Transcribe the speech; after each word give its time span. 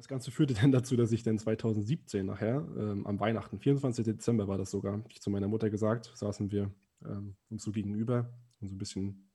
Das 0.00 0.08
Ganze 0.08 0.30
führte 0.30 0.54
dann 0.54 0.72
dazu, 0.72 0.96
dass 0.96 1.12
ich 1.12 1.24
dann 1.24 1.38
2017 1.38 2.24
nachher, 2.24 2.66
ähm, 2.74 3.06
am 3.06 3.20
Weihnachten, 3.20 3.58
24. 3.58 4.02
Dezember 4.02 4.48
war 4.48 4.56
das 4.56 4.70
sogar, 4.70 5.04
ich 5.10 5.20
zu 5.20 5.28
meiner 5.28 5.46
Mutter 5.46 5.68
gesagt, 5.68 6.10
saßen 6.14 6.50
wir 6.50 6.72
ähm, 7.04 7.36
uns 7.50 7.64
so 7.64 7.70
gegenüber 7.70 8.32
und 8.60 8.68
so 8.68 8.74
ein 8.74 8.78
bisschen 8.78 9.30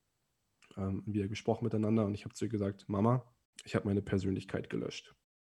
ähm, 0.76 1.04
wieder 1.06 1.28
gesprochen 1.28 1.66
miteinander 1.66 2.04
und 2.08 2.16
ich 2.16 2.26
habe 2.26 2.34
zu 2.34 2.46
ihr 2.46 2.50
gesagt, 2.50 2.90
Mama, 2.90 3.32
ich 3.64 3.76
habe 3.76 3.88
meine 3.88 4.02
Persönlichkeit 4.02 4.72
gelöscht. 4.72 5.14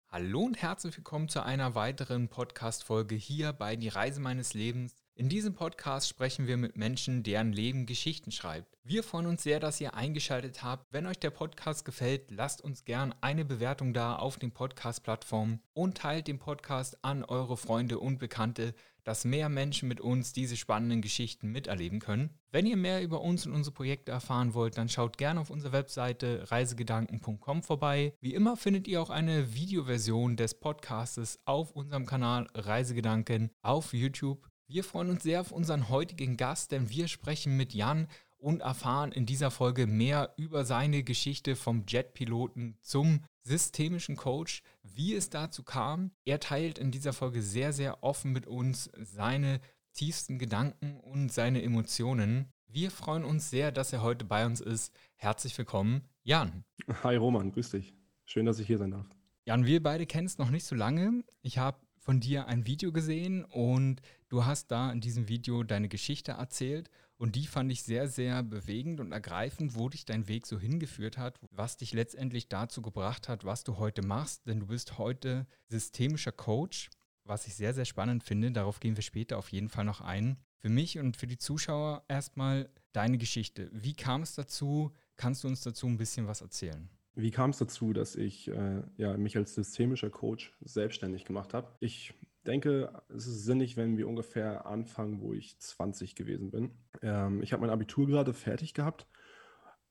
Hallo 0.09 0.41
und 0.41 0.61
herzlich 0.61 0.97
willkommen 0.97 1.29
zu 1.29 1.41
einer 1.41 1.73
weiteren 1.73 2.27
Podcast-Folge 2.27 3.15
hier 3.15 3.53
bei 3.53 3.77
Die 3.77 3.87
Reise 3.87 4.19
meines 4.19 4.55
Lebens. 4.55 5.06
In 5.19 5.29
diesem 5.29 5.55
Podcast 5.55 6.07
sprechen 6.07 6.45
wir 6.45 6.57
mit 6.57 6.77
Menschen, 6.77 7.23
deren 7.23 7.51
Leben 7.51 7.87
Geschichten 7.87 8.31
schreibt. 8.31 8.77
Wir 8.83 9.01
freuen 9.01 9.25
uns 9.25 9.41
sehr, 9.41 9.59
dass 9.59 9.81
ihr 9.81 9.95
eingeschaltet 9.95 10.61
habt. 10.61 10.85
Wenn 10.91 11.07
euch 11.07 11.17
der 11.17 11.31
Podcast 11.31 11.85
gefällt, 11.85 12.29
lasst 12.29 12.61
uns 12.61 12.85
gern 12.85 13.15
eine 13.19 13.43
Bewertung 13.43 13.95
da 13.95 14.15
auf 14.15 14.37
den 14.37 14.51
Podcast-Plattformen 14.51 15.59
und 15.73 15.97
teilt 15.97 16.27
den 16.27 16.37
Podcast 16.37 17.03
an 17.03 17.23
eure 17.23 17.57
Freunde 17.57 17.97
und 17.97 18.19
Bekannte, 18.19 18.75
dass 19.05 19.25
mehr 19.25 19.49
Menschen 19.49 19.89
mit 19.89 20.01
uns 20.01 20.33
diese 20.33 20.55
spannenden 20.55 21.01
Geschichten 21.01 21.51
miterleben 21.51 21.99
können. 21.99 22.29
Wenn 22.51 22.67
ihr 22.67 22.77
mehr 22.77 23.01
über 23.01 23.21
uns 23.21 23.47
und 23.47 23.53
unsere 23.53 23.73
Projekte 23.73 24.11
erfahren 24.11 24.53
wollt, 24.53 24.77
dann 24.77 24.87
schaut 24.87 25.17
gerne 25.17 25.39
auf 25.39 25.49
unserer 25.49 25.71
Webseite 25.71 26.51
reisegedanken.com 26.51 27.63
vorbei. 27.63 28.13
Wie 28.21 28.35
immer 28.35 28.55
findet 28.55 28.87
ihr 28.87 29.01
auch 29.01 29.09
eine 29.09 29.55
Videoversion 29.55 30.37
des 30.37 30.53
Podcastes 30.59 31.39
auf 31.45 31.71
unserem 31.71 32.05
Kanal 32.05 32.45
Reisegedanken 32.53 33.49
auf 33.63 33.93
YouTube. 33.93 34.47
Wir 34.69 34.83
freuen 34.83 35.09
uns 35.09 35.23
sehr 35.23 35.39
auf 35.39 35.53
unseren 35.53 35.87
heutigen 35.87 36.35
Gast, 36.35 36.73
denn 36.73 36.89
wir 36.89 37.07
sprechen 37.07 37.55
mit 37.55 37.73
Jan 37.73 38.09
und 38.37 38.59
erfahren 38.59 39.13
in 39.13 39.25
dieser 39.25 39.49
Folge 39.49 39.87
mehr 39.87 40.33
über 40.35 40.65
seine 40.65 41.03
Geschichte 41.03 41.55
vom 41.55 41.85
Jetpiloten 41.87 42.77
zum 42.81 43.21
systemischen 43.43 44.17
Coach, 44.17 44.63
wie 44.83 45.15
es 45.15 45.29
dazu 45.29 45.63
kam. 45.63 46.11
Er 46.25 46.41
teilt 46.41 46.79
in 46.79 46.91
dieser 46.91 47.13
Folge 47.13 47.41
sehr, 47.41 47.71
sehr 47.71 48.03
offen 48.03 48.33
mit 48.33 48.45
uns 48.45 48.91
seine 48.97 49.61
tiefsten 49.93 50.37
Gedanken 50.37 50.97
und 50.99 51.31
seine 51.31 51.63
Emotionen. 51.63 52.51
Wir 52.67 52.91
freuen 52.91 53.23
uns 53.23 53.49
sehr, 53.49 53.71
dass 53.71 53.93
er 53.93 54.01
heute 54.01 54.25
bei 54.25 54.45
uns 54.45 54.59
ist. 54.59 54.93
Herzlich 55.15 55.57
willkommen, 55.57 56.01
Jan. 56.23 56.65
Hi 57.03 57.15
Roman, 57.15 57.53
grüß 57.53 57.69
dich. 57.69 57.93
Schön, 58.25 58.45
dass 58.45 58.59
ich 58.59 58.67
hier 58.67 58.77
sein 58.77 58.91
darf. 58.91 59.07
Jan, 59.45 59.65
wir 59.65 59.81
beide 59.81 60.05
kennen 60.05 60.27
es 60.27 60.37
noch 60.37 60.49
nicht 60.49 60.65
so 60.65 60.75
lange. 60.75 61.23
Ich 61.41 61.57
habe 61.57 61.79
von 62.07 62.19
dir 62.21 62.47
ein 62.47 62.65
Video 62.65 62.93
gesehen 62.93 63.43
und 63.43 64.01
du 64.29 64.45
hast 64.45 64.71
da 64.71 64.91
in 64.91 65.01
diesem 65.01 65.27
Video 65.27 65.63
deine 65.63 65.89
Geschichte 65.89 66.33
erzählt 66.33 66.89
und 67.17 67.35
die 67.35 67.47
fand 67.47 67.71
ich 67.71 67.83
sehr, 67.83 68.07
sehr 68.07 68.43
bewegend 68.43 68.99
und 68.99 69.11
ergreifend, 69.11 69.75
wo 69.75 69.89
dich 69.89 70.05
dein 70.05 70.27
Weg 70.27 70.45
so 70.45 70.59
hingeführt 70.59 71.17
hat, 71.17 71.39
was 71.51 71.77
dich 71.77 71.93
letztendlich 71.93 72.47
dazu 72.47 72.81
gebracht 72.81 73.27
hat, 73.27 73.43
was 73.43 73.63
du 73.63 73.77
heute 73.77 74.05
machst, 74.05 74.47
denn 74.47 74.59
du 74.59 74.67
bist 74.67 74.97
heute 74.97 75.47
systemischer 75.67 76.31
Coach, 76.31 76.89
was 77.23 77.47
ich 77.47 77.55
sehr, 77.55 77.73
sehr 77.73 77.85
spannend 77.85 78.23
finde. 78.23 78.51
Darauf 78.51 78.79
gehen 78.79 78.95
wir 78.95 79.03
später 79.03 79.37
auf 79.37 79.49
jeden 79.49 79.69
Fall 79.69 79.85
noch 79.85 80.01
ein. 80.01 80.37
Für 80.59 80.69
mich 80.69 80.97
und 80.99 81.17
für 81.17 81.27
die 81.27 81.37
Zuschauer 81.37 82.03
erstmal 82.07 82.69
deine 82.93 83.17
Geschichte. 83.17 83.69
Wie 83.73 83.93
kam 83.93 84.21
es 84.21 84.35
dazu? 84.35 84.91
Kannst 85.15 85.43
du 85.43 85.47
uns 85.47 85.61
dazu 85.61 85.87
ein 85.87 85.97
bisschen 85.97 86.27
was 86.27 86.41
erzählen? 86.41 86.89
Wie 87.15 87.31
kam 87.31 87.49
es 87.49 87.57
dazu, 87.57 87.93
dass 87.93 88.15
ich 88.15 88.47
äh, 88.47 88.83
ja, 88.97 89.17
mich 89.17 89.35
als 89.35 89.55
systemischer 89.55 90.11
Coach 90.11 90.53
selbstständig 90.61 91.25
gemacht 91.25 91.55
habe? 91.55 91.75
Ich 91.79 92.13
denke, 92.47 93.01
es 93.09 93.27
ist 93.27 93.45
sinnig, 93.45 93.77
wenn 93.77 93.97
wir 93.97 94.07
ungefähr 94.07 94.65
anfangen, 94.65 95.21
wo 95.21 95.33
ich 95.33 95.59
20 95.59 96.15
gewesen 96.15 96.51
bin. 96.51 96.71
Ähm, 97.01 97.43
ich 97.43 97.53
habe 97.53 97.61
mein 97.61 97.69
Abitur 97.69 98.07
gerade 98.07 98.33
fertig 98.33 98.73
gehabt 98.73 99.07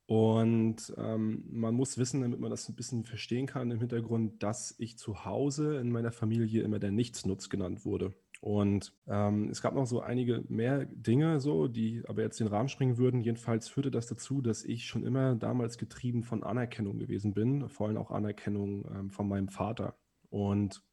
und 0.07 0.95
ähm, 0.97 1.45
man 1.51 1.75
muss 1.75 1.99
wissen, 1.99 2.21
damit 2.21 2.39
man 2.39 2.51
das 2.51 2.69
ein 2.69 2.77
bisschen 2.77 3.05
verstehen 3.05 3.47
kann 3.47 3.71
im 3.73 3.81
Hintergrund, 3.81 4.43
dass 4.43 4.75
ich 4.79 4.99
zu 4.99 5.25
Hause 5.25 5.79
in 5.79 5.91
meiner 5.91 6.12
Familie 6.12 6.62
immer 6.62 6.79
der 6.79 6.93
Nichtsnutz 6.93 7.49
genannt 7.49 7.84
wurde. 7.84 8.15
Und 8.41 8.93
ähm, 9.09 9.49
es 9.51 9.62
gab 9.62 9.75
noch 9.75 9.87
so 9.87 10.01
einige 10.01 10.45
mehr 10.49 10.84
Dinge, 10.84 11.41
so, 11.41 11.67
die 11.67 12.05
aber 12.07 12.23
jetzt 12.23 12.39
den 12.39 12.47
Rahmen 12.47 12.69
springen 12.69 12.99
würden. 12.99 13.21
Jedenfalls 13.21 13.69
führte 13.69 13.91
das 13.91 14.06
dazu, 14.06 14.41
dass 14.43 14.65
ich 14.65 14.87
schon 14.87 15.05
immer 15.05 15.34
damals 15.34 15.78
getrieben 15.78 16.23
von 16.23 16.44
Anerkennung 16.44 16.99
gewesen 16.99 17.34
bin, 17.34 17.69
vor 17.69 17.88
allem 17.88 17.97
auch 17.97 18.12
Anerkennung 18.12 18.84
ähm, 18.94 19.11
von 19.11 19.27
meinem 19.27 19.49
Vater. 19.49 19.97
Und 20.28 20.84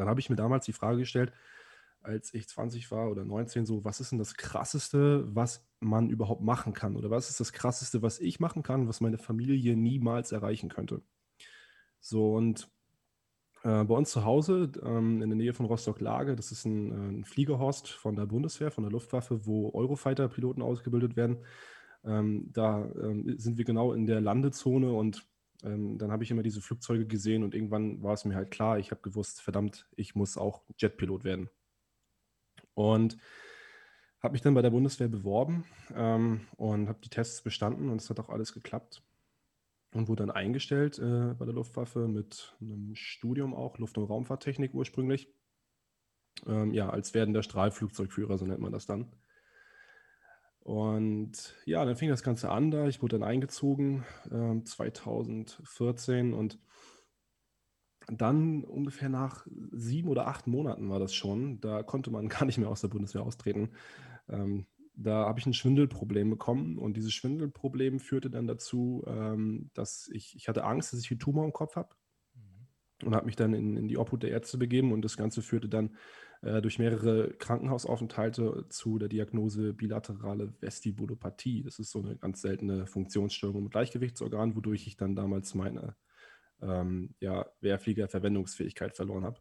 dann 0.00 0.08
habe 0.08 0.20
ich 0.20 0.30
mir 0.30 0.36
damals 0.36 0.64
die 0.64 0.72
Frage 0.72 0.98
gestellt, 0.98 1.32
als 2.02 2.34
ich 2.34 2.48
20 2.48 2.90
war 2.90 3.10
oder 3.10 3.24
19, 3.24 3.64
so, 3.66 3.84
was 3.84 4.00
ist 4.00 4.12
denn 4.12 4.18
das 4.18 4.34
Krasseste, 4.34 5.24
was 5.34 5.64
man 5.80 6.10
überhaupt 6.10 6.42
machen 6.42 6.72
kann? 6.72 6.96
Oder 6.96 7.10
was 7.10 7.30
ist 7.30 7.40
das 7.40 7.52
Krasseste, 7.52 8.02
was 8.02 8.18
ich 8.18 8.40
machen 8.40 8.62
kann, 8.62 8.88
was 8.88 9.00
meine 9.00 9.18
Familie 9.18 9.76
niemals 9.76 10.32
erreichen 10.32 10.68
könnte? 10.68 11.02
So, 12.00 12.34
und 12.34 12.68
äh, 13.62 13.84
bei 13.84 13.94
uns 13.94 14.10
zu 14.10 14.24
Hause 14.24 14.72
ähm, 14.84 15.22
in 15.22 15.30
der 15.30 15.36
Nähe 15.36 15.54
von 15.54 15.66
Rostock-Lage, 15.66 16.34
das 16.34 16.50
ist 16.50 16.64
ein, 16.64 16.90
äh, 16.90 17.18
ein, 17.18 17.24
Fliegerhorst 17.24 17.88
von 17.88 18.16
der 18.16 18.26
Bundeswehr, 18.26 18.72
von 18.72 18.82
der 18.82 18.90
Luftwaffe, 18.90 19.46
wo 19.46 19.72
Eurofighter-Piloten 19.72 20.62
ausgebildet 20.62 21.16
werden. 21.16 21.38
Ähm, 22.04 22.50
da 22.52 22.84
ähm, 23.00 23.38
sind 23.38 23.58
wir 23.58 23.64
genau 23.64 23.92
in 23.92 24.06
der 24.06 24.20
Landezone 24.20 24.92
und 24.92 25.24
ähm, 25.62 25.98
dann 25.98 26.10
habe 26.10 26.24
ich 26.24 26.30
immer 26.30 26.42
diese 26.42 26.60
Flugzeuge 26.60 27.06
gesehen 27.06 27.42
und 27.42 27.54
irgendwann 27.54 28.02
war 28.02 28.14
es 28.14 28.24
mir 28.24 28.34
halt 28.34 28.50
klar, 28.50 28.78
ich 28.78 28.90
habe 28.90 29.02
gewusst, 29.02 29.40
verdammt, 29.40 29.88
ich 29.96 30.14
muss 30.14 30.36
auch 30.36 30.62
Jetpilot 30.78 31.24
werden. 31.24 31.48
Und 32.74 33.18
habe 34.22 34.32
mich 34.32 34.42
dann 34.42 34.54
bei 34.54 34.62
der 34.62 34.70
Bundeswehr 34.70 35.08
beworben 35.08 35.64
ähm, 35.94 36.46
und 36.56 36.88
habe 36.88 37.00
die 37.02 37.10
Tests 37.10 37.42
bestanden 37.42 37.88
und 37.88 38.00
es 38.00 38.08
hat 38.08 38.20
auch 38.20 38.28
alles 38.28 38.52
geklappt 38.52 39.02
und 39.94 40.08
wurde 40.08 40.24
dann 40.24 40.34
eingestellt 40.34 40.98
äh, 40.98 41.34
bei 41.34 41.44
der 41.44 41.54
Luftwaffe 41.54 42.08
mit 42.08 42.56
einem 42.60 42.94
Studium 42.94 43.54
auch, 43.54 43.78
Luft- 43.78 43.98
und 43.98 44.04
Raumfahrttechnik 44.04 44.74
ursprünglich. 44.74 45.28
Ähm, 46.46 46.72
ja, 46.72 46.88
als 46.88 47.14
werdender 47.14 47.42
Strahlflugzeugführer, 47.42 48.38
so 48.38 48.46
nennt 48.46 48.60
man 48.60 48.72
das 48.72 48.86
dann. 48.86 49.12
Und 50.64 51.56
ja, 51.64 51.84
dann 51.84 51.96
fing 51.96 52.08
das 52.08 52.22
Ganze 52.22 52.50
an 52.50 52.70
da. 52.70 52.86
Ich 52.86 53.02
wurde 53.02 53.18
dann 53.18 53.28
eingezogen 53.28 54.04
äh, 54.30 54.62
2014 54.62 56.32
und 56.34 56.58
dann 58.06 58.64
ungefähr 58.64 59.08
nach 59.08 59.46
sieben 59.72 60.08
oder 60.08 60.26
acht 60.26 60.46
Monaten 60.46 60.88
war 60.88 60.98
das 60.98 61.14
schon. 61.14 61.60
Da 61.60 61.82
konnte 61.82 62.10
man 62.10 62.28
gar 62.28 62.44
nicht 62.44 62.58
mehr 62.58 62.68
aus 62.68 62.80
der 62.80 62.88
Bundeswehr 62.88 63.22
austreten. 63.22 63.70
Ähm, 64.28 64.66
da 64.94 65.26
habe 65.26 65.40
ich 65.40 65.46
ein 65.46 65.54
Schwindelproblem 65.54 66.30
bekommen 66.30 66.78
und 66.78 66.96
dieses 66.96 67.12
Schwindelproblem 67.12 67.98
führte 67.98 68.30
dann 68.30 68.46
dazu, 68.46 69.02
ähm, 69.06 69.70
dass 69.74 70.08
ich, 70.12 70.36
ich 70.36 70.48
hatte 70.48 70.64
Angst, 70.64 70.92
dass 70.92 71.00
ich 71.00 71.10
einen 71.10 71.20
Tumor 71.20 71.44
im 71.44 71.52
Kopf 71.52 71.76
habe 71.76 71.94
mhm. 72.34 73.06
und 73.06 73.14
habe 73.14 73.26
mich 73.26 73.36
dann 73.36 73.54
in, 73.54 73.76
in, 73.76 73.88
die 73.88 73.96
Obhut 73.96 74.22
der 74.22 74.30
Ärzte 74.30 74.58
begeben 74.58 74.92
und 74.92 75.02
das 75.02 75.16
Ganze 75.16 75.42
führte 75.42 75.68
dann 75.68 75.96
äh, 76.42 76.60
durch 76.62 76.78
mehrere 76.78 77.32
Krankenhausaufenthalte 77.34 78.66
zu 78.68 78.98
der 78.98 79.08
Diagnose 79.08 79.72
bilaterale 79.72 80.52
Vestibulopathie. 80.60 81.62
Das 81.62 81.78
ist 81.78 81.90
so 81.90 82.00
eine 82.00 82.16
ganz 82.16 82.42
seltene 82.42 82.86
Funktionsstörung 82.86 83.62
im 83.62 83.70
Gleichgewichtsorgan, 83.70 84.54
wodurch 84.54 84.86
ich 84.86 84.96
dann 84.96 85.16
damals 85.16 85.54
meine 85.54 85.96
ähm, 86.60 87.14
ja, 87.20 87.46
Wehrflieger-Verwendungsfähigkeit 87.60 88.94
verloren 88.94 89.24
habe. 89.24 89.40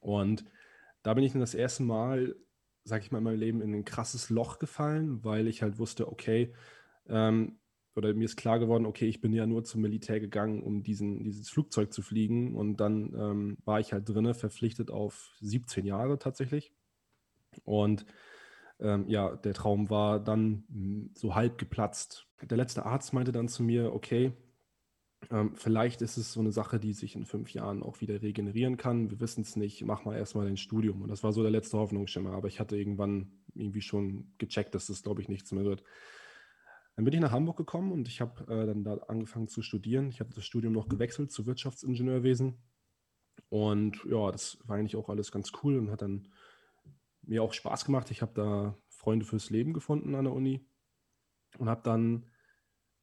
Und 0.00 0.44
da 1.02 1.14
bin 1.14 1.24
ich 1.24 1.32
dann 1.32 1.40
das 1.40 1.54
erste 1.54 1.82
Mal 1.82 2.34
sag 2.84 3.02
ich 3.02 3.10
mal, 3.10 3.18
in 3.18 3.24
meinem 3.24 3.38
Leben 3.38 3.62
in 3.62 3.74
ein 3.74 3.84
krasses 3.84 4.30
Loch 4.30 4.58
gefallen, 4.58 5.22
weil 5.24 5.46
ich 5.48 5.62
halt 5.62 5.78
wusste, 5.78 6.08
okay, 6.08 6.54
ähm, 7.08 7.58
oder 7.96 8.14
mir 8.14 8.24
ist 8.24 8.36
klar 8.36 8.58
geworden, 8.58 8.86
okay, 8.86 9.06
ich 9.06 9.20
bin 9.20 9.32
ja 9.32 9.46
nur 9.46 9.64
zum 9.64 9.80
Militär 9.80 10.20
gegangen, 10.20 10.62
um 10.62 10.82
diesen, 10.82 11.24
dieses 11.24 11.50
Flugzeug 11.50 11.92
zu 11.92 12.02
fliegen. 12.02 12.54
Und 12.54 12.78
dann 12.78 13.14
ähm, 13.14 13.58
war 13.64 13.80
ich 13.80 13.92
halt 13.92 14.08
drinne, 14.08 14.34
verpflichtet 14.34 14.90
auf 14.90 15.36
17 15.40 15.84
Jahre 15.84 16.18
tatsächlich. 16.18 16.72
Und 17.64 18.06
ähm, 18.78 19.06
ja, 19.08 19.34
der 19.36 19.54
Traum 19.54 19.90
war 19.90 20.20
dann 20.20 20.64
hm, 20.70 21.10
so 21.14 21.34
halb 21.34 21.58
geplatzt. 21.58 22.26
Der 22.42 22.56
letzte 22.56 22.86
Arzt 22.86 23.12
meinte 23.12 23.32
dann 23.32 23.48
zu 23.48 23.62
mir, 23.62 23.92
okay, 23.92 24.32
ähm, 25.30 25.52
vielleicht 25.54 26.00
ist 26.00 26.16
es 26.16 26.32
so 26.32 26.40
eine 26.40 26.52
Sache, 26.52 26.80
die 26.80 26.92
sich 26.92 27.14
in 27.14 27.26
fünf 27.26 27.52
Jahren 27.52 27.82
auch 27.82 28.00
wieder 28.00 28.22
regenerieren 28.22 28.76
kann. 28.76 29.10
Wir 29.10 29.20
wissen 29.20 29.42
es 29.42 29.56
nicht. 29.56 29.84
Mach 29.84 30.04
mal 30.04 30.16
erstmal 30.16 30.46
dein 30.46 30.56
Studium. 30.56 31.02
Und 31.02 31.08
das 31.08 31.22
war 31.22 31.32
so 31.32 31.42
der 31.42 31.50
letzte 31.50 31.78
Hoffnungsschimmer. 31.78 32.32
Aber 32.32 32.48
ich 32.48 32.58
hatte 32.58 32.76
irgendwann 32.76 33.32
irgendwie 33.54 33.82
schon 33.82 34.32
gecheckt, 34.38 34.74
dass 34.74 34.86
das, 34.86 35.02
glaube 35.02 35.20
ich, 35.20 35.28
nichts 35.28 35.52
mehr 35.52 35.64
wird. 35.64 35.82
Dann 37.00 37.06
bin 37.06 37.14
ich 37.14 37.20
nach 37.20 37.32
Hamburg 37.32 37.56
gekommen 37.56 37.92
und 37.92 38.08
ich 38.08 38.20
habe 38.20 38.42
äh, 38.52 38.66
dann 38.66 38.84
da 38.84 38.92
angefangen 39.08 39.48
zu 39.48 39.62
studieren. 39.62 40.10
Ich 40.10 40.20
habe 40.20 40.34
das 40.34 40.44
Studium 40.44 40.74
noch 40.74 40.86
gewechselt 40.86 41.32
zu 41.32 41.46
Wirtschaftsingenieurwesen. 41.46 42.58
Und 43.48 44.04
ja, 44.04 44.30
das 44.30 44.58
war 44.66 44.76
eigentlich 44.76 44.96
auch 44.96 45.08
alles 45.08 45.32
ganz 45.32 45.50
cool 45.62 45.78
und 45.78 45.90
hat 45.90 46.02
dann 46.02 46.28
mir 47.22 47.42
auch 47.42 47.54
Spaß 47.54 47.86
gemacht. 47.86 48.10
Ich 48.10 48.20
habe 48.20 48.34
da 48.34 48.76
Freunde 48.90 49.24
fürs 49.24 49.48
Leben 49.48 49.72
gefunden 49.72 50.14
an 50.14 50.26
der 50.26 50.34
Uni 50.34 50.68
und 51.56 51.70
habe 51.70 51.80
dann 51.82 52.26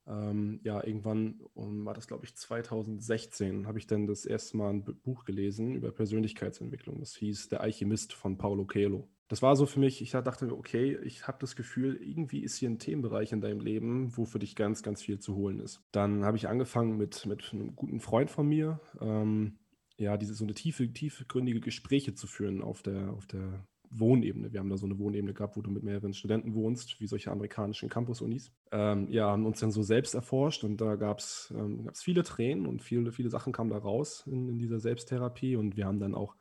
ähm, 0.06 0.60
ja, 0.64 0.86
irgendwann 0.86 1.42
um, 1.56 1.84
war 1.84 1.96
das, 1.96 2.08
glaube 2.08 2.24
ich, 2.24 2.36
2016, 2.36 3.66
habe 3.66 3.80
ich 3.80 3.88
dann 3.88 4.06
das 4.06 4.28
erste 4.28 4.58
Mal 4.58 4.74
ein 4.74 4.84
Buch 4.84 5.26
gelesen 5.26 5.74
über 5.74 5.92
Persönlichkeitsentwicklung. 5.92 7.00
Das 7.00 7.16
hieß 7.16 7.50
Der 7.50 7.62
Alchemist 7.62 8.14
von 8.14 8.38
Paulo 8.38 8.68
Coelho. 8.68 9.10
Das 9.28 9.42
war 9.42 9.56
so 9.56 9.66
für 9.66 9.80
mich, 9.80 10.02
ich 10.02 10.12
dachte, 10.12 10.56
okay, 10.56 10.98
ich 11.04 11.28
habe 11.28 11.38
das 11.42 11.56
Gefühl, 11.56 11.96
irgendwie 12.02 12.40
ist 12.40 12.56
hier 12.58 12.70
ein 12.70 12.80
Themenbereich 12.80 13.34
in 13.34 13.42
deinem 13.42 13.60
Leben, 13.60 14.16
wo 14.16 14.26
für 14.26 14.40
dich 14.40 14.56
ganz, 14.56 14.84
ganz 14.84 15.02
viel 15.02 15.20
zu 15.20 15.36
holen 15.36 15.60
ist. 15.60 15.82
Dann 15.92 16.24
habe 16.24 16.38
ich 16.38 16.48
angefangen 16.48 16.98
mit, 16.98 17.26
mit 17.26 17.52
einem 17.54 17.76
guten 17.76 18.00
Freund 18.00 18.30
von 18.30 18.48
mir. 18.48 18.80
Ähm, 19.02 19.60
ja, 19.98 20.16
diese 20.16 20.34
so 20.34 20.46
eine 20.46 20.54
tiefe, 20.54 20.92
tiefgründige 20.92 21.60
Gespräche 21.60 22.14
zu 22.14 22.28
führen 22.28 22.62
auf 22.62 22.84
der, 22.84 23.12
auf 23.12 23.26
der 23.26 23.66
Wohnebene. 23.90 24.52
Wir 24.52 24.60
haben 24.60 24.70
da 24.70 24.78
so 24.78 24.86
eine 24.86 25.00
Wohnebene 25.00 25.34
gehabt, 25.34 25.58
wo 25.58 25.62
du 25.62 25.72
mit 25.72 25.84
mehreren 25.84 26.14
Studenten 26.14 26.54
wohnst, 26.54 27.00
wie 27.00 27.08
solche 27.08 27.32
amerikanischen 27.32 27.90
Campus-Unis. 27.90 28.52
Ähm, 28.72 29.10
ja, 29.10 29.30
haben 29.30 29.46
uns 29.46 29.60
dann 29.60 29.72
so 29.72 29.82
selbst 29.82 30.14
erforscht 30.14 30.64
und 30.64 30.82
da 30.82 30.96
gab 30.96 31.20
es 31.20 31.54
ähm, 31.56 31.90
viele 31.94 32.24
Tränen 32.24 32.66
und 32.66 32.82
viele, 32.82 33.12
viele 33.12 33.30
Sachen 33.30 33.54
kamen 33.54 33.70
da 33.70 33.78
raus 33.78 34.24
in, 34.28 34.50
in 34.50 34.60
dieser 34.60 34.80
Selbsttherapie 34.80 35.56
und 35.56 35.78
wir 35.78 35.86
haben 35.86 36.00
dann 36.00 36.16
auch 36.16 36.36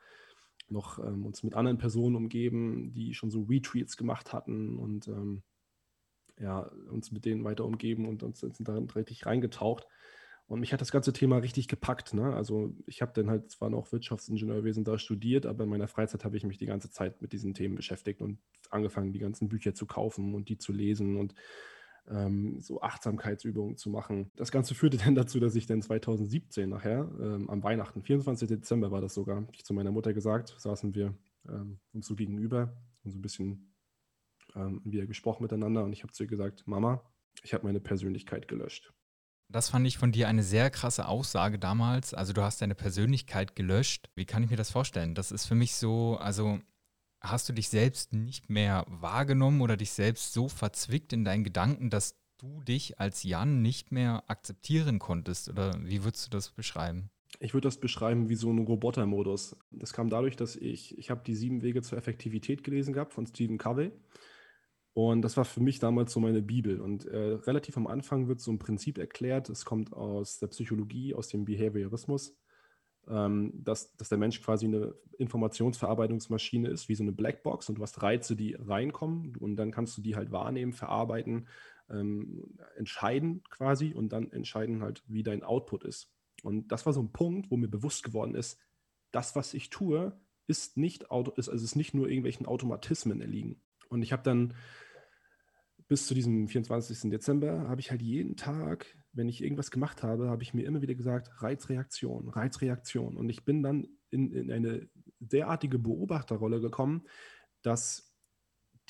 noch 0.69 0.99
ähm, 0.99 1.25
uns 1.25 1.43
mit 1.43 1.55
anderen 1.55 1.79
Personen 1.79 2.17
umgeben, 2.17 2.93
die 2.93 3.15
schon 3.15 3.31
so 3.31 3.43
Retreats 3.43 3.97
gemacht 3.97 4.33
hatten 4.33 4.77
und 4.77 5.09
ähm, 5.09 5.43
ja, 6.39 6.71
uns 6.91 7.13
mit 7.13 7.25
denen 7.25 7.45
weiter 7.45 7.65
umgeben 7.65 8.07
und 8.07 8.23
uns 8.23 8.41
sind 8.41 8.69
da 8.69 8.77
richtig 8.95 9.27
reingetaucht. 9.27 9.87
Und 10.49 10.61
mich 10.61 10.73
hat 10.73 10.81
das 10.81 10.93
ganze 10.93 11.13
Thema 11.13 11.39
richtig 11.39 11.67
gepackt. 11.67 12.15
Ne? 12.15 12.33
Also 12.35 12.77
ich 12.87 13.03
habe 13.03 13.13
dann 13.15 13.29
halt 13.29 13.51
zwar 13.51 13.69
noch 13.69 13.91
Wirtschaftsingenieurwesen 13.91 14.85
da 14.85 14.97
studiert, 14.97 15.45
aber 15.45 15.65
in 15.65 15.71
meiner 15.71 15.89
Freizeit 15.89 16.25
habe 16.25 16.37
ich 16.37 16.45
mich 16.45 16.59
die 16.59 16.67
ganze 16.67 16.91
Zeit 16.91 17.21
mit 17.21 17.33
diesen 17.33 17.53
Themen 17.53 17.75
beschäftigt 17.75 18.23
und 18.23 18.39
angefangen, 18.71 19.13
die 19.13 19.19
ganzen 19.19 19.49
Bücher 19.49 19.75
zu 19.75 19.87
kaufen 19.87 20.35
und 20.35 20.49
die 20.49 20.59
zu 20.59 20.73
lesen 20.73 21.17
und 21.17 21.35
ähm, 22.09 22.61
so 22.61 22.81
Achtsamkeitsübungen 22.81 23.77
zu 23.77 23.91
machen. 23.91 24.31
Das 24.37 24.51
Ganze 24.51 24.75
führte 24.75 24.97
dann 25.05 25.15
dazu, 25.15 25.41
dass 25.41 25.55
ich 25.55 25.67
dann 25.67 25.83
2017 25.83 26.69
nachher, 26.69 27.09
ähm, 27.21 27.51
am 27.51 27.63
Weihnachten, 27.63 28.03
24. 28.03 28.49
Dezember 28.49 28.91
war 28.91 29.01
das 29.01 29.15
sogar, 29.15 29.47
ich 29.53 29.65
zu 29.65 29.75
meiner 29.75 29.93
Mutter 29.93 30.13
gesagt, 30.13 30.55
saßen 30.59 30.95
wir 30.95 31.15
ähm, 31.49 31.79
uns 31.93 32.07
so 32.07 32.15
gegenüber 32.15 32.77
und 33.05 33.11
so 33.11 33.19
ein 33.19 33.23
bisschen 33.23 33.75
ähm, 34.55 34.81
wieder 34.85 35.07
gesprochen 35.07 35.43
miteinander 35.43 35.85
und 35.85 35.93
ich 35.93 36.03
habe 36.03 36.13
zu 36.13 36.25
ihr 36.25 36.29
gesagt, 36.29 36.67
Mama, 36.67 37.03
ich 37.43 37.55
habe 37.55 37.65
meine 37.65 37.81
Persönlichkeit 37.81 38.49
gelöscht. 38.49 38.93
Das 39.49 39.69
fand 39.69 39.87
ich 39.87 39.97
von 39.97 40.11
dir 40.11 40.27
eine 40.27 40.43
sehr 40.43 40.71
krasse 40.71 41.07
Aussage 41.07 41.59
damals. 41.59 42.15
Also 42.15 42.33
du 42.33 42.43
hast 42.43 42.61
deine 42.63 42.75
Persönlichkeit 42.75 43.55
gelöscht. 43.55 44.11
Wie 44.17 44.25
kann 44.25 44.43
ich 44.43 44.51
mir 44.51 44.57
das 44.57 44.73
vorstellen? 44.73 45.15
Das 45.15 45.31
ist 45.31 45.47
für 45.47 45.55
mich 45.55 45.77
so, 45.77 46.17
also 46.17 46.59
hast 47.21 47.49
du 47.49 47.53
dich 47.53 47.69
selbst 47.69 48.13
nicht 48.13 48.51
mehr 48.51 48.85
wahrgenommen 48.89 49.61
oder 49.61 49.77
dich 49.77 49.91
selbst 49.91 50.33
so 50.33 50.49
verzwickt 50.49 51.13
in 51.13 51.25
deinen 51.25 51.45
Gedanken, 51.45 51.91
dass 51.91 52.17
du 52.39 52.61
dich 52.63 53.01
als 53.01 53.23
Jan 53.23 53.63
nicht 53.63 53.93
mehr 53.93 54.25
akzeptieren 54.29 54.99
konntest? 54.99 55.49
Oder 55.49 55.75
wie 55.83 56.05
würdest 56.05 56.27
du 56.27 56.31
das 56.31 56.51
beschreiben? 56.51 57.11
Ich 57.41 57.55
würde 57.55 57.67
das 57.67 57.79
beschreiben 57.79 58.29
wie 58.29 58.35
so 58.35 58.51
ein 58.51 58.59
Robotermodus. 58.59 59.57
Das 59.71 59.93
kam 59.93 60.09
dadurch, 60.09 60.37
dass 60.37 60.57
ich, 60.57 60.97
ich 60.99 61.11
habe 61.11 61.23
die 61.27 61.35
sieben 61.35 61.63
Wege 61.63 61.83
zur 61.83 61.99
Effektivität 61.99 62.65
gelesen 62.65 62.95
gehabt 62.95 63.13
von 63.13 63.27
Stephen 63.27 63.59
Covey. 63.59 63.93
Und 64.95 65.21
das 65.21 65.37
war 65.37 65.45
für 65.45 65.61
mich 65.61 65.79
damals 65.79 66.13
so 66.13 66.21
meine 66.21 66.41
Bibel. 66.41 66.81
Und 66.81 67.05
äh, 67.05 67.17
relativ 67.17 67.77
am 67.77 67.87
Anfang 67.87 68.29
wird 68.29 68.41
so 68.41 68.51
ein 68.51 68.59
Prinzip 68.59 68.97
erklärt, 68.97 69.51
es 69.51 69.67
kommt 69.67 69.93
aus 69.93 70.39
der 70.39 70.47
Psychologie, 70.47 71.15
aus 71.15 71.29
dem 71.29 71.45
Behaviorismus, 71.45 72.35
dass, 73.65 73.97
dass 73.97 74.09
der 74.09 74.19
Mensch 74.19 74.43
quasi 74.43 74.67
eine 74.67 74.95
Informationsverarbeitungsmaschine 75.19 76.69
ist, 76.69 76.89
wie 76.89 76.95
so 76.95 77.05
eine 77.05 77.13
Blackbox. 77.13 77.69
Und 77.69 77.77
du 77.79 77.83
hast 77.83 78.03
Reize, 78.03 78.37
die 78.37 78.55
reinkommen 78.55 79.37
und 79.37 79.57
dann 79.57 79.71
kannst 79.71 79.97
du 79.97 80.03
die 80.03 80.17
halt 80.17 80.33
wahrnehmen, 80.33 80.73
verarbeiten, 80.73 81.49
ähm, 81.89 82.57
entscheiden 82.77 83.43
quasi 83.51 83.93
und 83.93 84.11
dann 84.11 84.33
entscheiden 84.33 84.83
halt, 84.83 85.03
wie 85.07 85.23
dein 85.23 85.43
Output 85.43 85.85
ist. 85.85 86.13
Und 86.43 86.73
das 86.73 86.87
war 86.87 86.93
so 86.93 87.01
ein 87.01 87.13
Punkt, 87.13 87.51
wo 87.51 87.57
mir 87.57 87.69
bewusst 87.69 88.03
geworden 88.03 88.35
ist, 88.35 88.59
das, 89.13 89.37
was 89.37 89.55
ich 89.55 89.71
tue, 89.71 90.19
ist 90.47 90.77
nicht, 90.77 91.07
ist, 91.37 91.49
also 91.49 91.65
ist 91.65 91.77
nicht 91.77 91.95
nur 91.95 92.09
irgendwelchen 92.09 92.47
Automatismen 92.47 93.21
erliegen. 93.21 93.61
Und 93.89 94.03
ich 94.03 94.13
habe 94.13 94.23
dann 94.23 94.55
bis 95.89 96.07
zu 96.07 96.15
diesem 96.15 96.49
24. 96.49 97.11
Dezember 97.11 97.69
habe 97.69 97.81
ich 97.81 97.91
halt 97.91 98.03
jeden 98.03 98.37
Tag, 98.37 98.97
wenn 99.17 99.29
ich 99.29 99.43
irgendwas 99.43 99.71
gemacht 99.71 100.03
habe, 100.03 100.29
habe 100.29 100.43
ich 100.43 100.55
mir 100.55 100.67
immer 100.67 100.83
wieder 100.83 100.95
gesagt, 100.95 101.43
Reizreaktion, 101.43 102.29
Reizreaktion. 102.29 103.17
Und 103.17 103.29
ich 103.31 103.45
bin 103.45 103.63
dann 103.63 103.89
in, 104.11 104.33
in 104.33 104.53
eine 104.53 104.89
derartige 105.19 105.79
Beobachterrolle 105.79 106.61
gekommen, 106.61 107.03
dass 107.63 108.15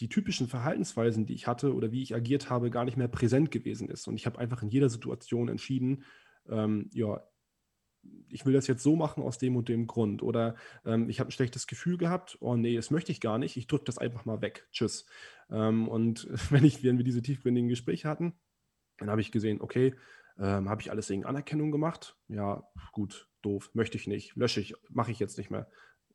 die 0.00 0.08
typischen 0.08 0.49
Verhaltensweisen, 0.49 1.25
die 1.25 1.34
ich 1.34 1.46
hatte 1.46 1.75
oder 1.75 1.90
wie 1.90 2.02
ich 2.02 2.14
agiert 2.14 2.50
habe, 2.50 2.70
gar 2.70 2.84
nicht 2.84 2.96
mehr 2.96 3.08
präsent 3.08 3.50
gewesen 3.50 3.88
ist. 3.88 4.06
Und 4.08 4.17
ich 4.17 4.26
habe 4.26 4.38
einfach 4.38 4.62
in 4.62 4.69
jeder 4.69 4.90
Situation 4.90 5.49
entschieden, 5.49 6.05
ähm, 6.49 6.90
ja, 6.93 7.22
ich 8.29 8.44
will 8.44 8.52
das 8.52 8.67
jetzt 8.67 8.82
so 8.82 8.94
machen 8.94 9.22
aus 9.22 9.38
dem 9.38 9.56
und 9.56 9.69
dem 9.69 9.87
Grund. 9.87 10.22
Oder 10.22 10.56
ähm, 10.84 11.08
ich 11.08 11.19
habe 11.19 11.29
ein 11.29 11.32
schlechtes 11.32 11.67
Gefühl 11.67 11.96
gehabt, 11.96 12.37
oh 12.40 12.56
nee, 12.56 12.76
das 12.76 12.90
möchte 12.90 13.11
ich 13.11 13.20
gar 13.20 13.38
nicht, 13.38 13.56
ich 13.56 13.67
drücke 13.67 13.84
das 13.84 13.99
einfach 13.99 14.25
mal 14.25 14.43
weg. 14.43 14.69
Tschüss. 14.72 15.06
Ähm, 15.50 15.88
und 15.88 16.29
wenn, 16.50 16.64
ich, 16.64 16.82
wenn 16.84 16.99
wir 16.99 17.05
diese 17.05 17.22
tiefgründigen 17.22 17.69
Gespräche 17.69 18.08
hatten, 18.08 18.34
dann 18.98 19.10
habe 19.10 19.20
ich 19.20 19.32
gesehen, 19.32 19.60
okay, 19.60 19.94
ähm, 20.38 20.69
habe 20.69 20.81
ich 20.82 20.90
alles 20.90 21.08
wegen 21.08 21.25
Anerkennung 21.25 21.70
gemacht? 21.70 22.16
Ja, 22.28 22.64
gut, 22.93 23.28
doof, 23.43 23.70
möchte 23.75 23.96
ich 23.96 24.06
nicht, 24.06 24.37
lösche 24.37 24.60
ich, 24.60 24.75
mache 24.90 25.10
ich 25.10 25.19
jetzt 25.19 25.38
nicht 25.38 25.50
mehr. 25.50 25.69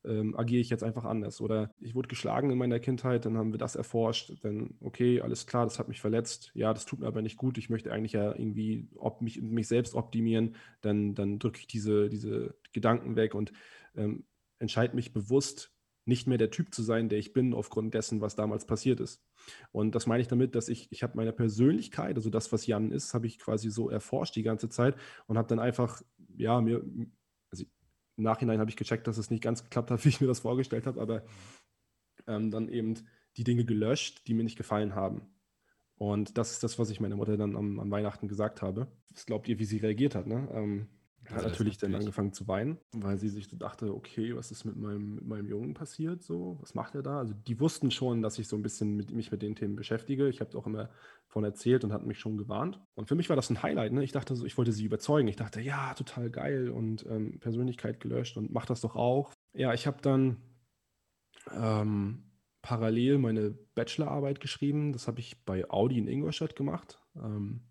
Ähm, 0.04 0.36
agiere 0.36 0.60
ich 0.60 0.70
jetzt 0.70 0.82
einfach 0.82 1.04
anders. 1.04 1.40
Oder 1.40 1.70
ich 1.78 1.94
wurde 1.94 2.08
geschlagen 2.08 2.50
in 2.50 2.58
meiner 2.58 2.80
Kindheit, 2.80 3.24
dann 3.24 3.36
haben 3.36 3.52
wir 3.52 3.58
das 3.58 3.76
erforscht, 3.76 4.32
dann, 4.42 4.74
okay, 4.80 5.20
alles 5.20 5.46
klar, 5.46 5.64
das 5.64 5.78
hat 5.78 5.88
mich 5.88 6.00
verletzt, 6.00 6.50
ja, 6.54 6.72
das 6.72 6.86
tut 6.86 7.00
mir 7.00 7.06
aber 7.06 7.22
nicht 7.22 7.36
gut, 7.36 7.56
ich 7.56 7.70
möchte 7.70 7.92
eigentlich 7.92 8.12
ja 8.12 8.32
irgendwie 8.32 8.88
ob 8.96 9.22
mich, 9.22 9.40
mich 9.40 9.68
selbst 9.68 9.94
optimieren, 9.94 10.56
dann, 10.80 11.14
dann 11.14 11.38
drücke 11.38 11.60
ich 11.60 11.68
diese, 11.68 12.08
diese 12.08 12.56
Gedanken 12.72 13.14
weg 13.14 13.34
und 13.34 13.52
ähm, 13.94 14.24
entscheide 14.58 14.96
mich 14.96 15.12
bewusst, 15.12 15.72
nicht 16.04 16.26
mehr 16.26 16.38
der 16.38 16.50
Typ 16.50 16.74
zu 16.74 16.82
sein, 16.82 17.08
der 17.08 17.18
ich 17.18 17.32
bin, 17.32 17.54
aufgrund 17.54 17.94
dessen, 17.94 18.20
was 18.20 18.34
damals 18.34 18.66
passiert 18.66 19.00
ist. 19.00 19.22
Und 19.70 19.94
das 19.94 20.06
meine 20.06 20.20
ich 20.20 20.28
damit, 20.28 20.54
dass 20.54 20.68
ich, 20.68 20.90
ich 20.90 21.02
habe 21.02 21.16
meine 21.16 21.32
Persönlichkeit, 21.32 22.16
also 22.16 22.30
das, 22.30 22.52
was 22.52 22.66
Jan 22.66 22.90
ist, 22.90 23.14
habe 23.14 23.26
ich 23.26 23.38
quasi 23.38 23.70
so 23.70 23.88
erforscht 23.88 24.34
die 24.36 24.42
ganze 24.42 24.68
Zeit 24.68 24.96
und 25.26 25.38
habe 25.38 25.48
dann 25.48 25.60
einfach, 25.60 26.02
ja, 26.36 26.60
mir, 26.60 26.84
also 27.50 27.64
im 28.16 28.24
Nachhinein 28.24 28.58
habe 28.58 28.70
ich 28.70 28.76
gecheckt, 28.76 29.06
dass 29.06 29.18
es 29.18 29.30
nicht 29.30 29.42
ganz 29.42 29.62
geklappt 29.62 29.90
hat, 29.90 30.04
wie 30.04 30.08
ich 30.08 30.20
mir 30.20 30.26
das 30.26 30.40
vorgestellt 30.40 30.86
habe, 30.86 31.00
aber 31.00 31.24
ähm, 32.26 32.50
dann 32.50 32.68
eben 32.68 32.94
die 33.36 33.44
Dinge 33.44 33.64
gelöscht, 33.64 34.26
die 34.26 34.34
mir 34.34 34.44
nicht 34.44 34.58
gefallen 34.58 34.94
haben. 34.94 35.32
Und 35.96 36.36
das 36.36 36.52
ist 36.52 36.64
das, 36.64 36.78
was 36.78 36.90
ich 36.90 37.00
meiner 37.00 37.16
Mutter 37.16 37.36
dann 37.36 37.56
am, 37.56 37.78
am 37.78 37.90
Weihnachten 37.90 38.26
gesagt 38.26 38.60
habe. 38.60 38.88
Was 39.12 39.24
glaubt 39.24 39.46
ihr, 39.48 39.58
wie 39.60 39.64
sie 39.64 39.78
reagiert 39.78 40.16
hat? 40.16 40.26
Ne? 40.26 40.48
Ähm, 40.52 40.88
hat 41.30 41.44
natürlich 41.44 41.78
dann 41.78 41.94
angefangen 41.94 42.32
zu 42.32 42.48
weinen, 42.48 42.78
weil 42.92 43.16
sie 43.16 43.28
sich 43.28 43.48
so 43.48 43.56
dachte, 43.56 43.94
okay, 43.94 44.34
was 44.34 44.50
ist 44.50 44.64
mit 44.64 44.76
meinem, 44.76 45.14
mit 45.14 45.26
meinem 45.26 45.46
Jungen 45.46 45.74
passiert? 45.74 46.22
So, 46.22 46.58
was 46.60 46.74
macht 46.74 46.94
er 46.94 47.02
da? 47.02 47.18
Also 47.18 47.34
die 47.34 47.60
wussten 47.60 47.90
schon, 47.90 48.22
dass 48.22 48.38
ich 48.38 48.48
so 48.48 48.56
ein 48.56 48.62
bisschen 48.62 48.96
mit, 48.96 49.12
mich 49.12 49.30
mit 49.30 49.42
den 49.42 49.54
Themen 49.54 49.76
beschäftige. 49.76 50.28
Ich 50.28 50.40
habe 50.40 50.56
auch 50.58 50.66
immer 50.66 50.90
von 51.28 51.44
erzählt 51.44 51.84
und 51.84 51.92
hatten 51.92 52.08
mich 52.08 52.18
schon 52.18 52.36
gewarnt. 52.36 52.80
Und 52.94 53.08
für 53.08 53.14
mich 53.14 53.28
war 53.28 53.36
das 53.36 53.50
ein 53.50 53.62
Highlight. 53.62 53.92
Ne? 53.92 54.02
Ich 54.02 54.12
dachte 54.12 54.34
so, 54.34 54.44
ich 54.44 54.58
wollte 54.58 54.72
sie 54.72 54.84
überzeugen. 54.84 55.28
Ich 55.28 55.36
dachte, 55.36 55.60
ja, 55.60 55.94
total 55.94 56.30
geil 56.30 56.68
und 56.68 57.06
ähm, 57.08 57.38
Persönlichkeit 57.38 58.00
gelöscht 58.00 58.36
und 58.36 58.52
mach 58.52 58.66
das 58.66 58.80
doch 58.80 58.96
auch. 58.96 59.32
Ja, 59.54 59.72
ich 59.74 59.86
habe 59.86 60.02
dann 60.02 60.38
ähm, 61.54 62.24
parallel 62.62 63.18
meine 63.18 63.50
Bachelorarbeit 63.50 64.40
geschrieben. 64.40 64.92
Das 64.92 65.08
habe 65.08 65.20
ich 65.20 65.44
bei 65.44 65.68
Audi 65.70 65.98
in 65.98 66.08
Ingolstadt 66.08 66.56
gemacht. 66.56 67.00
Ähm, 67.16 67.62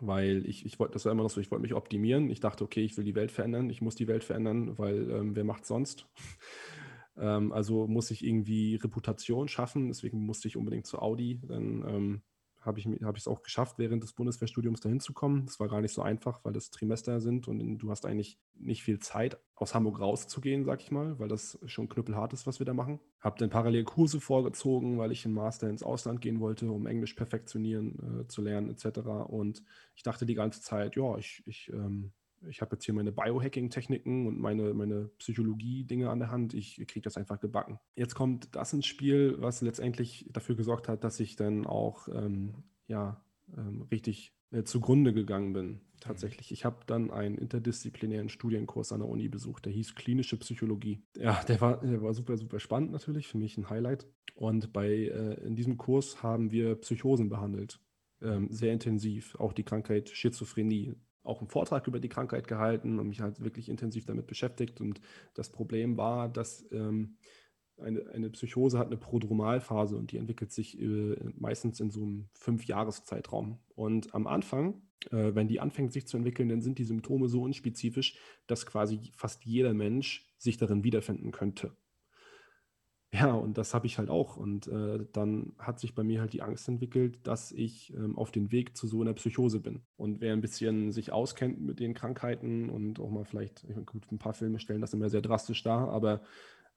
weil 0.00 0.46
ich, 0.46 0.66
ich 0.66 0.78
wollte, 0.78 0.94
das 0.94 1.04
war 1.04 1.12
immer 1.12 1.22
noch 1.22 1.30
so, 1.30 1.40
ich 1.40 1.50
wollte 1.50 1.62
mich 1.62 1.74
optimieren. 1.74 2.30
Ich 2.30 2.40
dachte, 2.40 2.64
okay, 2.64 2.82
ich 2.82 2.96
will 2.96 3.04
die 3.04 3.14
Welt 3.14 3.30
verändern, 3.30 3.70
ich 3.70 3.80
muss 3.80 3.94
die 3.94 4.08
Welt 4.08 4.24
verändern, 4.24 4.78
weil 4.78 5.10
ähm, 5.10 5.36
wer 5.36 5.44
macht 5.44 5.66
sonst? 5.66 6.06
ähm, 7.16 7.52
also 7.52 7.86
muss 7.86 8.10
ich 8.10 8.24
irgendwie 8.24 8.76
Reputation 8.76 9.48
schaffen, 9.48 9.88
deswegen 9.88 10.24
musste 10.24 10.48
ich 10.48 10.56
unbedingt 10.56 10.86
zu 10.86 11.00
Audi. 11.00 11.40
Dann 11.46 11.84
ähm, 11.86 12.22
habe 12.60 12.78
ich 12.78 12.86
es 12.86 13.02
hab 13.02 13.26
auch 13.26 13.42
geschafft, 13.42 13.78
während 13.78 14.02
des 14.02 14.12
Bundeswehrstudiums 14.12 14.80
dahin 14.80 15.00
zu 15.00 15.12
kommen. 15.12 15.46
Das 15.46 15.60
war 15.60 15.68
gar 15.68 15.80
nicht 15.80 15.94
so 15.94 16.02
einfach, 16.02 16.44
weil 16.44 16.52
das 16.52 16.70
Trimester 16.70 17.20
sind 17.20 17.48
und 17.48 17.78
du 17.78 17.90
hast 17.90 18.04
eigentlich 18.06 18.38
nicht 18.54 18.82
viel 18.82 18.98
Zeit, 18.98 19.38
aus 19.54 19.74
Hamburg 19.74 20.00
rauszugehen, 20.00 20.64
sag 20.64 20.80
ich 20.80 20.90
mal, 20.90 21.18
weil 21.18 21.28
das 21.28 21.58
schon 21.66 21.88
knüppelhart 21.88 22.32
ist, 22.32 22.46
was 22.46 22.58
wir 22.58 22.66
da 22.66 22.74
machen. 22.74 23.00
Habe 23.20 23.38
dann 23.38 23.50
parallel 23.50 23.84
Kurse 23.84 24.20
vorgezogen, 24.20 24.98
weil 24.98 25.12
ich 25.12 25.24
im 25.24 25.32
Master 25.32 25.68
ins 25.68 25.82
Ausland 25.82 26.20
gehen 26.20 26.40
wollte, 26.40 26.70
um 26.70 26.86
Englisch 26.86 27.14
perfektionieren 27.14 28.20
äh, 28.20 28.26
zu 28.26 28.42
lernen, 28.42 28.70
etc. 28.70 29.00
Und 29.26 29.62
ich 29.94 30.02
dachte 30.02 30.26
die 30.26 30.34
ganze 30.34 30.62
Zeit, 30.62 30.96
ja, 30.96 31.16
ich, 31.18 31.42
ich 31.46 31.70
ähm, 31.72 32.12
ich 32.48 32.60
habe 32.60 32.76
jetzt 32.76 32.84
hier 32.84 32.94
meine 32.94 33.12
Biohacking-Techniken 33.12 34.26
und 34.26 34.40
meine, 34.40 34.74
meine 34.74 35.10
Psychologie-Dinge 35.18 36.08
an 36.08 36.18
der 36.18 36.30
Hand. 36.30 36.54
Ich 36.54 36.76
kriege 36.86 37.02
das 37.02 37.16
einfach 37.16 37.40
gebacken. 37.40 37.78
Jetzt 37.96 38.14
kommt 38.14 38.54
das 38.54 38.72
ins 38.72 38.86
Spiel, 38.86 39.36
was 39.38 39.60
letztendlich 39.60 40.26
dafür 40.32 40.56
gesorgt 40.56 40.88
hat, 40.88 41.04
dass 41.04 41.20
ich 41.20 41.36
dann 41.36 41.66
auch 41.66 42.08
ähm, 42.08 42.64
ja, 42.86 43.22
ähm, 43.56 43.82
richtig 43.90 44.32
äh, 44.50 44.64
zugrunde 44.64 45.12
gegangen 45.12 45.52
bin. 45.52 45.80
Tatsächlich. 46.00 46.50
Ich 46.50 46.64
habe 46.64 46.78
dann 46.86 47.10
einen 47.10 47.36
interdisziplinären 47.36 48.30
Studienkurs 48.30 48.90
an 48.92 49.00
der 49.00 49.08
Uni 49.08 49.28
besucht, 49.28 49.66
der 49.66 49.72
hieß 49.72 49.94
klinische 49.94 50.38
Psychologie. 50.38 51.02
Ja, 51.16 51.42
der 51.44 51.60
war, 51.60 51.80
der 51.80 52.00
war 52.02 52.14
super, 52.14 52.38
super 52.38 52.58
spannend 52.58 52.90
natürlich, 52.90 53.28
für 53.28 53.36
mich 53.36 53.58
ein 53.58 53.68
Highlight. 53.68 54.06
Und 54.34 54.72
bei, 54.72 54.88
äh, 54.88 55.34
in 55.44 55.56
diesem 55.56 55.76
Kurs 55.76 56.22
haben 56.22 56.50
wir 56.50 56.76
Psychosen 56.76 57.28
behandelt. 57.28 57.80
Ähm, 58.22 58.48
sehr 58.50 58.72
intensiv, 58.72 59.34
auch 59.36 59.52
die 59.52 59.62
Krankheit 59.62 60.08
Schizophrenie 60.08 60.94
auch 61.22 61.40
einen 61.40 61.48
Vortrag 61.48 61.86
über 61.86 62.00
die 62.00 62.08
Krankheit 62.08 62.48
gehalten 62.48 62.98
und 62.98 63.08
mich 63.08 63.20
halt 63.20 63.40
wirklich 63.42 63.68
intensiv 63.68 64.06
damit 64.06 64.26
beschäftigt. 64.26 64.80
Und 64.80 65.00
das 65.34 65.50
Problem 65.50 65.96
war, 65.96 66.28
dass 66.28 66.66
ähm, 66.72 67.16
eine, 67.78 68.06
eine, 68.10 68.30
Psychose 68.30 68.78
hat 68.78 68.88
eine 68.88 68.96
Prodromalphase 68.96 69.96
und 69.96 70.12
die 70.12 70.18
entwickelt 70.18 70.52
sich 70.52 70.80
äh, 70.80 71.16
meistens 71.36 71.80
in 71.80 71.90
so 71.90 72.02
einem 72.02 72.28
Fünf-Jahres-Zeitraum. 72.34 73.58
Und 73.74 74.14
am 74.14 74.26
Anfang 74.26 74.82
Äh, 75.10 75.34
wenn 75.34 75.48
die 75.48 75.60
anfängt 75.60 75.92
sich 75.92 76.06
zu 76.06 76.16
entwickeln, 76.16 76.48
dann 76.48 76.60
sind 76.60 76.78
die 76.78 76.84
Symptome 76.84 77.28
so 77.28 77.42
unspezifisch, 77.42 78.18
dass 78.46 78.66
quasi 78.66 79.12
fast 79.16 79.44
jeder 79.44 79.72
Mensch 79.72 80.26
sich 80.38 80.56
darin 80.58 80.84
wiederfinden 80.84 81.30
könnte. 81.30 81.72
Ja, 83.12 83.32
und 83.32 83.58
das 83.58 83.74
habe 83.74 83.86
ich 83.86 83.98
halt 83.98 84.08
auch. 84.08 84.36
Und 84.36 84.68
äh, 84.68 85.04
dann 85.12 85.52
hat 85.58 85.80
sich 85.80 85.94
bei 85.96 86.04
mir 86.04 86.20
halt 86.20 86.32
die 86.32 86.42
Angst 86.42 86.68
entwickelt, 86.68 87.18
dass 87.26 87.50
ich 87.50 87.92
ähm, 87.94 88.16
auf 88.16 88.30
dem 88.30 88.52
Weg 88.52 88.76
zu 88.76 88.86
so 88.86 89.00
einer 89.00 89.14
Psychose 89.14 89.58
bin. 89.58 89.82
Und 89.96 90.20
wer 90.20 90.32
ein 90.32 90.40
bisschen 90.40 90.92
sich 90.92 91.10
auskennt 91.12 91.60
mit 91.60 91.80
den 91.80 91.92
Krankheiten 91.94 92.70
und 92.70 93.00
auch 93.00 93.10
mal 93.10 93.24
vielleicht, 93.24 93.66
gut, 93.86 94.10
ein 94.12 94.18
paar 94.18 94.32
Filme 94.34 94.60
stellen 94.60 94.80
das 94.80 94.94
immer 94.94 95.08
sehr 95.10 95.22
drastisch 95.22 95.62
dar, 95.64 95.88
aber 95.90 96.22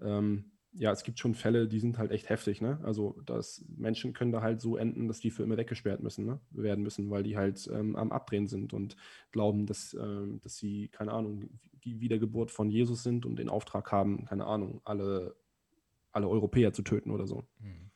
ähm, 0.01 0.45
ja, 0.75 0.91
es 0.91 1.03
gibt 1.03 1.19
schon 1.19 1.35
Fälle, 1.35 1.67
die 1.67 1.79
sind 1.79 1.99
halt 1.99 2.09
echt 2.09 2.29
heftig, 2.29 2.59
ne? 2.59 2.79
Also, 2.83 3.15
dass 3.27 3.63
Menschen 3.77 4.13
können 4.13 4.31
da 4.31 4.41
halt 4.41 4.59
so 4.59 4.75
enden, 4.75 5.07
dass 5.07 5.19
die 5.19 5.29
für 5.29 5.43
immer 5.43 5.55
weggesperrt 5.57 6.01
müssen, 6.01 6.25
ne? 6.25 6.39
werden 6.49 6.83
müssen, 6.83 7.11
weil 7.11 7.21
die 7.21 7.37
halt 7.37 7.69
ähm, 7.71 7.95
am 7.95 8.11
Abdrehen 8.11 8.47
sind 8.47 8.73
und 8.73 8.95
glauben, 9.31 9.67
dass, 9.67 9.93
ähm, 9.93 10.39
dass 10.41 10.57
sie, 10.57 10.87
keine 10.87 11.11
Ahnung, 11.11 11.59
die 11.83 11.99
Wiedergeburt 11.99 12.49
von 12.49 12.71
Jesus 12.71 13.03
sind 13.03 13.23
und 13.27 13.35
den 13.37 13.49
Auftrag 13.49 13.91
haben, 13.91 14.25
keine 14.25 14.45
Ahnung, 14.47 14.81
alle, 14.83 15.35
alle 16.13 16.29
Europäer 16.29 16.73
zu 16.73 16.83
töten 16.83 17.11
oder 17.11 17.27
so. 17.27 17.47
Mhm. 17.59 17.91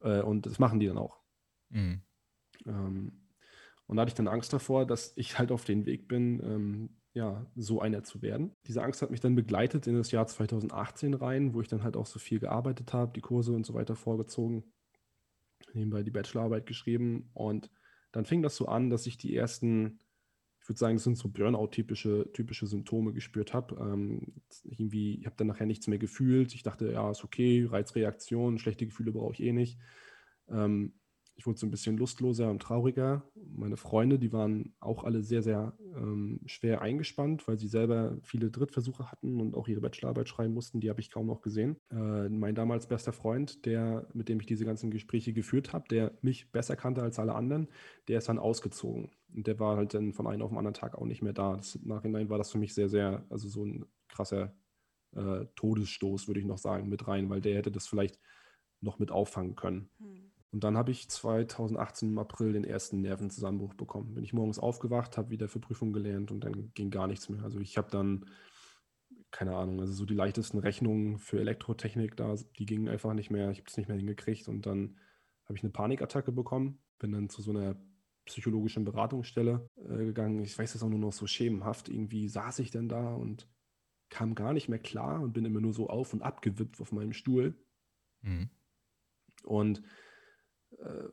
Äh, 0.00 0.22
und 0.22 0.46
das 0.46 0.58
machen 0.58 0.80
die 0.80 0.86
dann 0.86 0.98
auch. 0.98 1.20
Mhm. 1.68 2.02
Ähm, 2.66 3.12
und 3.86 3.96
da 3.96 4.02
hatte 4.02 4.10
ich 4.10 4.14
dann 4.14 4.28
Angst 4.28 4.52
davor, 4.52 4.86
dass 4.86 5.12
ich 5.16 5.38
halt 5.38 5.50
auf 5.52 5.64
den 5.64 5.84
Weg 5.84 6.08
bin, 6.08 6.40
ähm, 6.44 7.00
ja, 7.12 7.44
so 7.56 7.80
einer 7.80 8.04
zu 8.04 8.22
werden. 8.22 8.54
Diese 8.66 8.82
Angst 8.82 9.02
hat 9.02 9.10
mich 9.10 9.20
dann 9.20 9.34
begleitet 9.34 9.86
in 9.86 9.96
das 9.96 10.12
Jahr 10.12 10.26
2018 10.26 11.14
rein, 11.14 11.54
wo 11.54 11.60
ich 11.60 11.68
dann 11.68 11.82
halt 11.82 11.96
auch 11.96 12.06
so 12.06 12.20
viel 12.20 12.38
gearbeitet 12.38 12.92
habe, 12.92 13.12
die 13.12 13.20
Kurse 13.20 13.52
und 13.52 13.66
so 13.66 13.74
weiter 13.74 13.96
vorgezogen, 13.96 14.72
nebenbei 15.74 16.04
die 16.04 16.12
Bachelorarbeit 16.12 16.66
geschrieben 16.66 17.30
und 17.34 17.70
dann 18.12 18.24
fing 18.24 18.42
das 18.42 18.56
so 18.56 18.66
an, 18.66 18.90
dass 18.90 19.06
ich 19.06 19.18
die 19.18 19.34
ersten, 19.34 20.00
würde 20.70 20.78
sagen, 20.78 20.96
das 20.96 21.04
sind 21.04 21.18
so 21.18 21.28
Burnout-typische 21.28 22.30
typische 22.32 22.66
Symptome 22.66 23.12
gespürt 23.12 23.52
habe. 23.52 23.76
Ähm, 23.80 24.34
irgendwie, 24.64 25.16
ich 25.18 25.26
habe 25.26 25.34
dann 25.36 25.48
nachher 25.48 25.66
nichts 25.66 25.88
mehr 25.88 25.98
gefühlt. 25.98 26.54
Ich 26.54 26.62
dachte, 26.62 26.92
ja, 26.92 27.10
ist 27.10 27.24
okay, 27.24 27.66
Reizreaktion, 27.68 28.58
schlechte 28.58 28.86
Gefühle 28.86 29.12
brauche 29.12 29.34
ich 29.34 29.42
eh 29.42 29.52
nicht. 29.52 29.78
Ähm, 30.48 30.94
ich 31.34 31.46
wurde 31.46 31.58
so 31.58 31.66
ein 31.66 31.70
bisschen 31.70 31.96
lustloser 31.96 32.50
und 32.50 32.62
trauriger. 32.62 33.28
Meine 33.56 33.76
Freunde, 33.76 34.18
die 34.18 34.32
waren 34.32 34.74
auch 34.80 35.04
alle 35.04 35.22
sehr, 35.22 35.42
sehr 35.42 35.76
ähm, 35.96 36.40
schwer 36.46 36.82
eingespannt, 36.82 37.46
weil 37.48 37.58
sie 37.58 37.68
selber 37.68 38.18
viele 38.22 38.50
Drittversuche 38.50 39.10
hatten 39.10 39.40
und 39.40 39.54
auch 39.54 39.68
ihre 39.68 39.80
Bachelorarbeit 39.80 40.28
schreiben 40.28 40.54
mussten. 40.54 40.80
Die 40.80 40.90
habe 40.90 41.00
ich 41.00 41.10
kaum 41.10 41.26
noch 41.26 41.40
gesehen. 41.40 41.76
Äh, 41.90 42.28
mein 42.28 42.54
damals 42.54 42.86
bester 42.86 43.12
Freund, 43.12 43.66
der, 43.66 44.06
mit 44.14 44.28
dem 44.28 44.40
ich 44.40 44.46
diese 44.46 44.64
ganzen 44.64 44.90
Gespräche 44.90 45.32
geführt 45.32 45.72
habe, 45.72 45.88
der 45.88 46.12
mich 46.22 46.50
besser 46.52 46.76
kannte 46.76 47.02
als 47.02 47.18
alle 47.18 47.34
anderen, 47.34 47.68
der 48.08 48.18
ist 48.18 48.28
dann 48.28 48.38
ausgezogen. 48.38 49.10
Und 49.34 49.46
der 49.46 49.58
war 49.58 49.76
halt 49.76 49.94
dann 49.94 50.12
von 50.12 50.26
einem 50.26 50.42
auf 50.42 50.50
den 50.50 50.58
anderen 50.58 50.74
Tag 50.74 50.96
auch 50.96 51.06
nicht 51.06 51.22
mehr 51.22 51.32
da. 51.32 51.56
Das, 51.56 51.78
Nachhinein 51.82 52.30
war 52.30 52.38
das 52.38 52.50
für 52.50 52.58
mich 52.58 52.74
sehr, 52.74 52.88
sehr, 52.88 53.24
also 53.30 53.48
so 53.48 53.64
ein 53.64 53.84
krasser 54.08 54.54
äh, 55.12 55.46
Todesstoß, 55.56 56.28
würde 56.28 56.40
ich 56.40 56.46
noch 56.46 56.58
sagen, 56.58 56.88
mit 56.88 57.06
rein, 57.08 57.30
weil 57.30 57.40
der 57.40 57.56
hätte 57.56 57.70
das 57.70 57.86
vielleicht 57.86 58.18
noch 58.80 58.98
mit 58.98 59.10
auffangen 59.10 59.56
können. 59.56 59.90
Hm. 59.98 60.29
Und 60.52 60.64
dann 60.64 60.76
habe 60.76 60.90
ich 60.90 61.08
2018 61.08 62.10
im 62.10 62.18
April 62.18 62.52
den 62.52 62.64
ersten 62.64 63.00
Nervenzusammenbruch 63.00 63.74
bekommen. 63.74 64.14
Bin 64.14 64.24
ich 64.24 64.32
morgens 64.32 64.58
aufgewacht, 64.58 65.16
habe 65.16 65.30
wieder 65.30 65.48
für 65.48 65.60
Prüfung 65.60 65.92
gelernt 65.92 66.32
und 66.32 66.42
dann 66.42 66.72
ging 66.74 66.90
gar 66.90 67.06
nichts 67.06 67.28
mehr. 67.28 67.44
Also 67.44 67.60
ich 67.60 67.78
habe 67.78 67.90
dann, 67.90 68.26
keine 69.30 69.54
Ahnung, 69.54 69.80
also 69.80 69.92
so 69.92 70.04
die 70.04 70.14
leichtesten 70.14 70.58
Rechnungen 70.58 71.18
für 71.18 71.38
Elektrotechnik 71.38 72.16
da, 72.16 72.34
die 72.58 72.66
gingen 72.66 72.88
einfach 72.88 73.14
nicht 73.14 73.30
mehr. 73.30 73.50
Ich 73.50 73.58
habe 73.58 73.68
es 73.68 73.76
nicht 73.76 73.88
mehr 73.88 73.96
hingekriegt 73.96 74.48
und 74.48 74.66
dann 74.66 74.98
habe 75.44 75.56
ich 75.56 75.62
eine 75.62 75.70
Panikattacke 75.70 76.32
bekommen, 76.32 76.80
bin 76.98 77.12
dann 77.12 77.28
zu 77.28 77.42
so 77.42 77.52
einer 77.52 77.76
psychologischen 78.26 78.84
Beratungsstelle 78.84 79.68
äh, 79.76 80.04
gegangen. 80.04 80.42
Ich 80.42 80.58
weiß 80.58 80.72
das 80.72 80.82
auch 80.82 80.88
nur 80.88 80.98
noch 80.98 81.12
so 81.12 81.26
schemenhaft. 81.26 81.88
Irgendwie 81.88 82.28
saß 82.28 82.58
ich 82.58 82.70
dann 82.70 82.88
da 82.88 83.14
und 83.14 83.48
kam 84.08 84.34
gar 84.34 84.52
nicht 84.52 84.68
mehr 84.68 84.78
klar 84.78 85.20
und 85.20 85.32
bin 85.32 85.44
immer 85.44 85.60
nur 85.60 85.72
so 85.72 85.88
auf 85.88 86.12
und 86.12 86.22
abgewippt 86.22 86.80
auf 86.80 86.92
meinem 86.92 87.12
Stuhl. 87.12 87.54
Mhm. 88.22 88.50
Und 89.44 89.82
äh, 90.82 91.08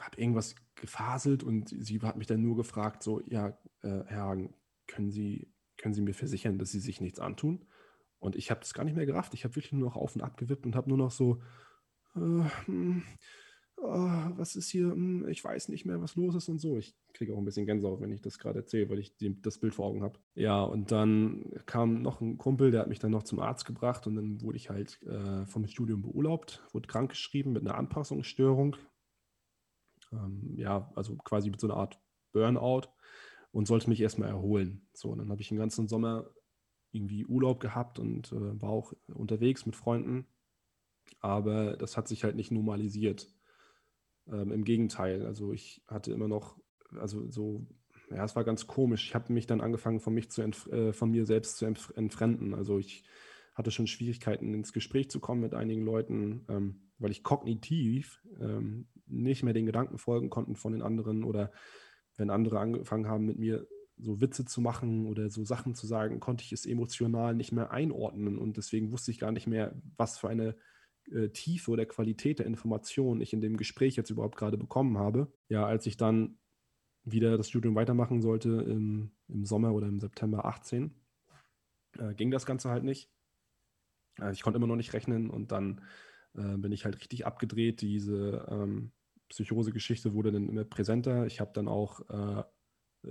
habe 0.00 0.20
irgendwas 0.20 0.54
gefaselt 0.74 1.42
und 1.42 1.68
sie 1.68 2.00
hat 2.00 2.16
mich 2.16 2.26
dann 2.26 2.42
nur 2.42 2.56
gefragt, 2.56 3.02
so, 3.02 3.20
ja, 3.26 3.58
äh, 3.82 4.04
Herr 4.06 4.22
Hagen, 4.22 4.54
können 4.86 5.10
Sie, 5.10 5.52
können 5.78 5.94
Sie 5.94 6.02
mir 6.02 6.14
versichern, 6.14 6.58
dass 6.58 6.70
Sie 6.70 6.80
sich 6.80 7.00
nichts 7.00 7.18
antun? 7.18 7.64
Und 8.18 8.36
ich 8.36 8.50
habe 8.50 8.60
das 8.60 8.74
gar 8.74 8.84
nicht 8.84 8.96
mehr 8.96 9.06
gerafft. 9.06 9.34
Ich 9.34 9.44
habe 9.44 9.56
wirklich 9.56 9.72
nur 9.72 9.88
noch 9.88 9.96
auf 9.96 10.14
und 10.14 10.22
ab 10.22 10.36
gewippt 10.36 10.66
und 10.66 10.76
habe 10.76 10.88
nur 10.88 10.98
noch 10.98 11.10
so, 11.10 11.42
äh, 12.14 12.44
hm, 12.66 13.02
oh, 13.76 14.30
was 14.36 14.56
ist 14.56 14.70
hier, 14.70 14.90
hm, 14.90 15.28
ich 15.28 15.44
weiß 15.44 15.68
nicht 15.68 15.84
mehr, 15.84 16.00
was 16.00 16.16
los 16.16 16.34
ist 16.34 16.48
und 16.48 16.58
so. 16.58 16.76
Ich 16.76 16.96
kriege 17.12 17.34
auch 17.34 17.38
ein 17.38 17.44
bisschen 17.44 17.66
Gänsehaut, 17.66 18.00
wenn 18.00 18.12
ich 18.12 18.22
das 18.22 18.38
gerade 18.38 18.60
erzähle, 18.60 18.88
weil 18.90 18.98
ich 18.98 19.16
die, 19.16 19.40
das 19.40 19.58
Bild 19.58 19.74
vor 19.74 19.86
Augen 19.86 20.02
habe. 20.02 20.18
Ja, 20.34 20.62
und 20.62 20.92
dann 20.92 21.50
kam 21.66 22.02
noch 22.02 22.20
ein 22.20 22.38
Kumpel, 22.38 22.70
der 22.70 22.80
hat 22.80 22.88
mich 22.88 22.98
dann 22.98 23.10
noch 23.10 23.22
zum 23.22 23.40
Arzt 23.40 23.64
gebracht 23.64 24.06
und 24.06 24.16
dann 24.16 24.40
wurde 24.42 24.56
ich 24.56 24.70
halt 24.70 25.00
äh, 25.02 25.46
vom 25.46 25.66
Studium 25.66 26.02
beurlaubt, 26.02 26.62
wurde 26.72 26.88
krankgeschrieben 26.88 27.52
mit 27.52 27.62
einer 27.62 27.76
Anpassungsstörung 27.76 28.76
ähm, 30.12 30.54
ja, 30.56 30.90
also 30.94 31.16
quasi 31.16 31.50
mit 31.50 31.60
so 31.60 31.66
einer 31.66 31.76
Art 31.76 32.00
Burnout 32.32 32.88
und 33.52 33.66
sollte 33.66 33.88
mich 33.88 34.00
erstmal 34.00 34.28
erholen. 34.28 34.86
So, 34.92 35.14
dann 35.14 35.30
habe 35.30 35.40
ich 35.40 35.48
den 35.48 35.58
ganzen 35.58 35.88
Sommer 35.88 36.30
irgendwie 36.92 37.24
Urlaub 37.24 37.60
gehabt 37.60 37.98
und 37.98 38.32
äh, 38.32 38.60
war 38.60 38.70
auch 38.70 38.92
unterwegs 39.06 39.66
mit 39.66 39.76
Freunden. 39.76 40.26
Aber 41.20 41.76
das 41.76 41.96
hat 41.96 42.08
sich 42.08 42.24
halt 42.24 42.36
nicht 42.36 42.50
normalisiert. 42.50 43.28
Ähm, 44.26 44.52
Im 44.52 44.64
Gegenteil, 44.64 45.24
also 45.26 45.52
ich 45.52 45.82
hatte 45.86 46.12
immer 46.12 46.28
noch, 46.28 46.58
also 46.98 47.30
so, 47.30 47.66
ja, 48.10 48.24
es 48.24 48.36
war 48.36 48.44
ganz 48.44 48.66
komisch. 48.66 49.08
Ich 49.08 49.14
habe 49.14 49.32
mich 49.32 49.46
dann 49.46 49.60
angefangen, 49.60 50.00
von, 50.00 50.14
mich 50.14 50.30
zu 50.30 50.42
äh, 50.42 50.92
von 50.92 51.10
mir 51.10 51.26
selbst 51.26 51.56
zu 51.56 51.66
entfremden. 51.66 52.54
Also 52.54 52.78
ich 52.78 53.04
hatte 53.56 53.70
schon 53.70 53.86
Schwierigkeiten, 53.86 54.54
ins 54.54 54.72
Gespräch 54.72 55.10
zu 55.10 55.18
kommen 55.18 55.40
mit 55.40 55.54
einigen 55.54 55.84
Leuten, 55.84 56.44
ähm, 56.48 56.90
weil 56.98 57.10
ich 57.10 57.22
kognitiv 57.22 58.22
ähm, 58.38 58.86
nicht 59.06 59.42
mehr 59.42 59.54
den 59.54 59.66
Gedanken 59.66 59.98
folgen 59.98 60.30
konnten 60.30 60.56
von 60.56 60.72
den 60.72 60.82
anderen 60.82 61.24
oder 61.24 61.50
wenn 62.16 62.30
andere 62.30 62.60
angefangen 62.60 63.08
haben, 63.08 63.24
mit 63.24 63.38
mir 63.38 63.66
so 63.98 64.20
Witze 64.20 64.44
zu 64.44 64.60
machen 64.60 65.06
oder 65.06 65.30
so 65.30 65.44
Sachen 65.44 65.74
zu 65.74 65.86
sagen, 65.86 66.20
konnte 66.20 66.44
ich 66.44 66.52
es 66.52 66.66
emotional 66.66 67.34
nicht 67.34 67.50
mehr 67.50 67.70
einordnen 67.70 68.38
und 68.38 68.58
deswegen 68.58 68.92
wusste 68.92 69.10
ich 69.10 69.18
gar 69.18 69.32
nicht 69.32 69.46
mehr, 69.46 69.74
was 69.96 70.18
für 70.18 70.28
eine 70.28 70.54
äh, 71.10 71.30
Tiefe 71.30 71.70
oder 71.70 71.86
Qualität 71.86 72.38
der 72.38 72.46
Information 72.46 73.22
ich 73.22 73.32
in 73.32 73.40
dem 73.40 73.56
Gespräch 73.56 73.96
jetzt 73.96 74.10
überhaupt 74.10 74.36
gerade 74.36 74.58
bekommen 74.58 74.98
habe. 74.98 75.32
Ja, 75.48 75.64
als 75.64 75.86
ich 75.86 75.96
dann 75.96 76.38
wieder 77.04 77.38
das 77.38 77.48
Studium 77.48 77.74
weitermachen 77.74 78.20
sollte 78.20 78.50
im, 78.50 79.12
im 79.28 79.46
Sommer 79.46 79.72
oder 79.72 79.86
im 79.86 79.98
September 79.98 80.44
18, 80.44 80.94
äh, 81.98 82.14
ging 82.14 82.30
das 82.30 82.44
Ganze 82.44 82.68
halt 82.68 82.84
nicht. 82.84 83.10
Also 84.18 84.32
ich 84.32 84.42
konnte 84.42 84.58
immer 84.58 84.66
noch 84.66 84.76
nicht 84.76 84.92
rechnen 84.92 85.30
und 85.30 85.52
dann 85.52 85.82
äh, 86.34 86.56
bin 86.56 86.72
ich 86.72 86.84
halt 86.84 86.98
richtig 86.98 87.26
abgedreht. 87.26 87.80
Diese 87.80 88.46
ähm, 88.50 88.92
Psychose-Geschichte 89.28 90.14
wurde 90.14 90.32
dann 90.32 90.48
immer 90.48 90.64
präsenter. 90.64 91.26
Ich 91.26 91.40
habe 91.40 91.50
dann 91.52 91.68
auch 91.68 92.08
äh, 92.08 92.42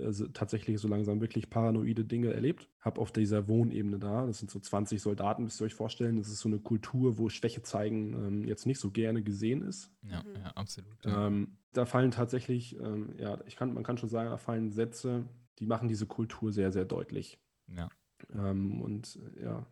also 0.04 0.26
tatsächlich 0.28 0.78
so 0.78 0.88
langsam 0.88 1.20
wirklich 1.20 1.48
paranoide 1.50 2.04
Dinge 2.04 2.32
erlebt. 2.32 2.68
Habe 2.80 3.00
auf 3.00 3.12
dieser 3.12 3.48
Wohnebene 3.48 3.98
da, 3.98 4.26
das 4.26 4.38
sind 4.38 4.50
so 4.50 4.60
20 4.60 5.00
Soldaten, 5.00 5.44
müsst 5.44 5.60
ihr 5.60 5.64
euch 5.64 5.74
vorstellen. 5.74 6.16
Das 6.16 6.28
ist 6.28 6.40
so 6.40 6.48
eine 6.48 6.58
Kultur, 6.58 7.18
wo 7.18 7.28
Schwäche 7.28 7.62
zeigen 7.62 8.12
ähm, 8.12 8.44
jetzt 8.44 8.66
nicht 8.66 8.78
so 8.78 8.90
gerne 8.90 9.22
gesehen 9.22 9.62
ist. 9.62 9.90
Ja, 10.02 10.22
mhm. 10.22 10.34
ja 10.42 10.50
absolut. 10.54 11.04
Ja. 11.04 11.26
Ähm, 11.26 11.58
da 11.72 11.86
fallen 11.86 12.10
tatsächlich, 12.10 12.78
ähm, 12.78 13.14
ja, 13.18 13.38
ich 13.46 13.56
kann, 13.56 13.72
man 13.72 13.84
kann 13.84 13.98
schon 13.98 14.08
sagen, 14.08 14.30
da 14.30 14.38
fallen 14.38 14.70
Sätze, 14.70 15.24
die 15.58 15.66
machen 15.66 15.88
diese 15.88 16.06
Kultur 16.06 16.52
sehr, 16.52 16.72
sehr 16.72 16.84
deutlich. 16.84 17.38
Ja. 17.68 17.88
Ähm, 18.34 18.80
und 18.80 19.18
ja, 19.40 19.66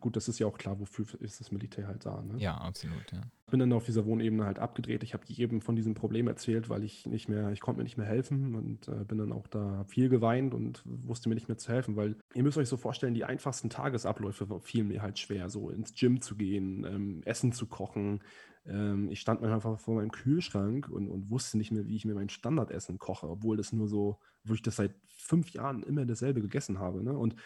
gut, 0.00 0.16
das 0.16 0.28
ist 0.28 0.38
ja 0.38 0.46
auch 0.46 0.58
klar, 0.58 0.80
wofür 0.80 1.06
ist 1.20 1.40
das 1.40 1.52
Militär 1.52 1.86
halt 1.86 2.04
da. 2.04 2.22
Ne? 2.22 2.38
Ja, 2.38 2.56
absolut, 2.56 3.12
ja. 3.12 3.20
Ich 3.46 3.50
bin 3.50 3.60
dann 3.60 3.72
auf 3.72 3.84
dieser 3.84 4.04
Wohnebene 4.06 4.44
halt 4.44 4.58
abgedreht. 4.58 5.02
Ich 5.02 5.14
habe 5.14 5.24
jedem 5.26 5.60
von 5.60 5.76
diesem 5.76 5.94
Problem 5.94 6.28
erzählt, 6.28 6.68
weil 6.68 6.84
ich 6.84 7.06
nicht 7.06 7.28
mehr, 7.28 7.50
ich 7.50 7.60
konnte 7.60 7.78
mir 7.78 7.84
nicht 7.84 7.96
mehr 7.96 8.06
helfen 8.06 8.54
und 8.54 8.88
äh, 8.88 9.04
bin 9.04 9.18
dann 9.18 9.32
auch 9.32 9.46
da 9.46 9.84
viel 9.84 10.08
geweint 10.08 10.54
und 10.54 10.82
wusste 10.84 11.28
mir 11.28 11.34
nicht 11.34 11.48
mehr 11.48 11.58
zu 11.58 11.72
helfen, 11.72 11.96
weil 11.96 12.16
ihr 12.34 12.42
müsst 12.42 12.58
euch 12.58 12.68
so 12.68 12.76
vorstellen, 12.76 13.14
die 13.14 13.24
einfachsten 13.24 13.70
Tagesabläufe 13.70 14.60
fielen 14.60 14.88
mir 14.88 15.02
halt 15.02 15.18
schwer, 15.18 15.48
so 15.48 15.70
ins 15.70 15.94
Gym 15.94 16.20
zu 16.20 16.36
gehen, 16.36 16.84
ähm, 16.84 17.22
Essen 17.24 17.52
zu 17.52 17.66
kochen. 17.66 18.20
Ähm, 18.66 19.08
ich 19.10 19.20
stand 19.20 19.40
mir 19.40 19.52
einfach 19.52 19.78
vor 19.80 19.96
meinem 19.96 20.12
Kühlschrank 20.12 20.88
und, 20.88 21.08
und 21.08 21.30
wusste 21.30 21.58
nicht 21.58 21.72
mehr, 21.72 21.86
wie 21.86 21.96
ich 21.96 22.04
mir 22.04 22.14
mein 22.14 22.28
Standardessen 22.28 22.98
koche, 22.98 23.28
obwohl 23.28 23.56
das 23.56 23.72
nur 23.72 23.88
so, 23.88 24.20
wo 24.44 24.54
ich 24.54 24.62
das 24.62 24.76
seit 24.76 24.94
fünf 25.06 25.50
Jahren 25.50 25.82
immer 25.82 26.06
dasselbe 26.06 26.40
gegessen 26.40 26.78
habe. 26.78 27.02
Ne? 27.02 27.16
Und 27.16 27.36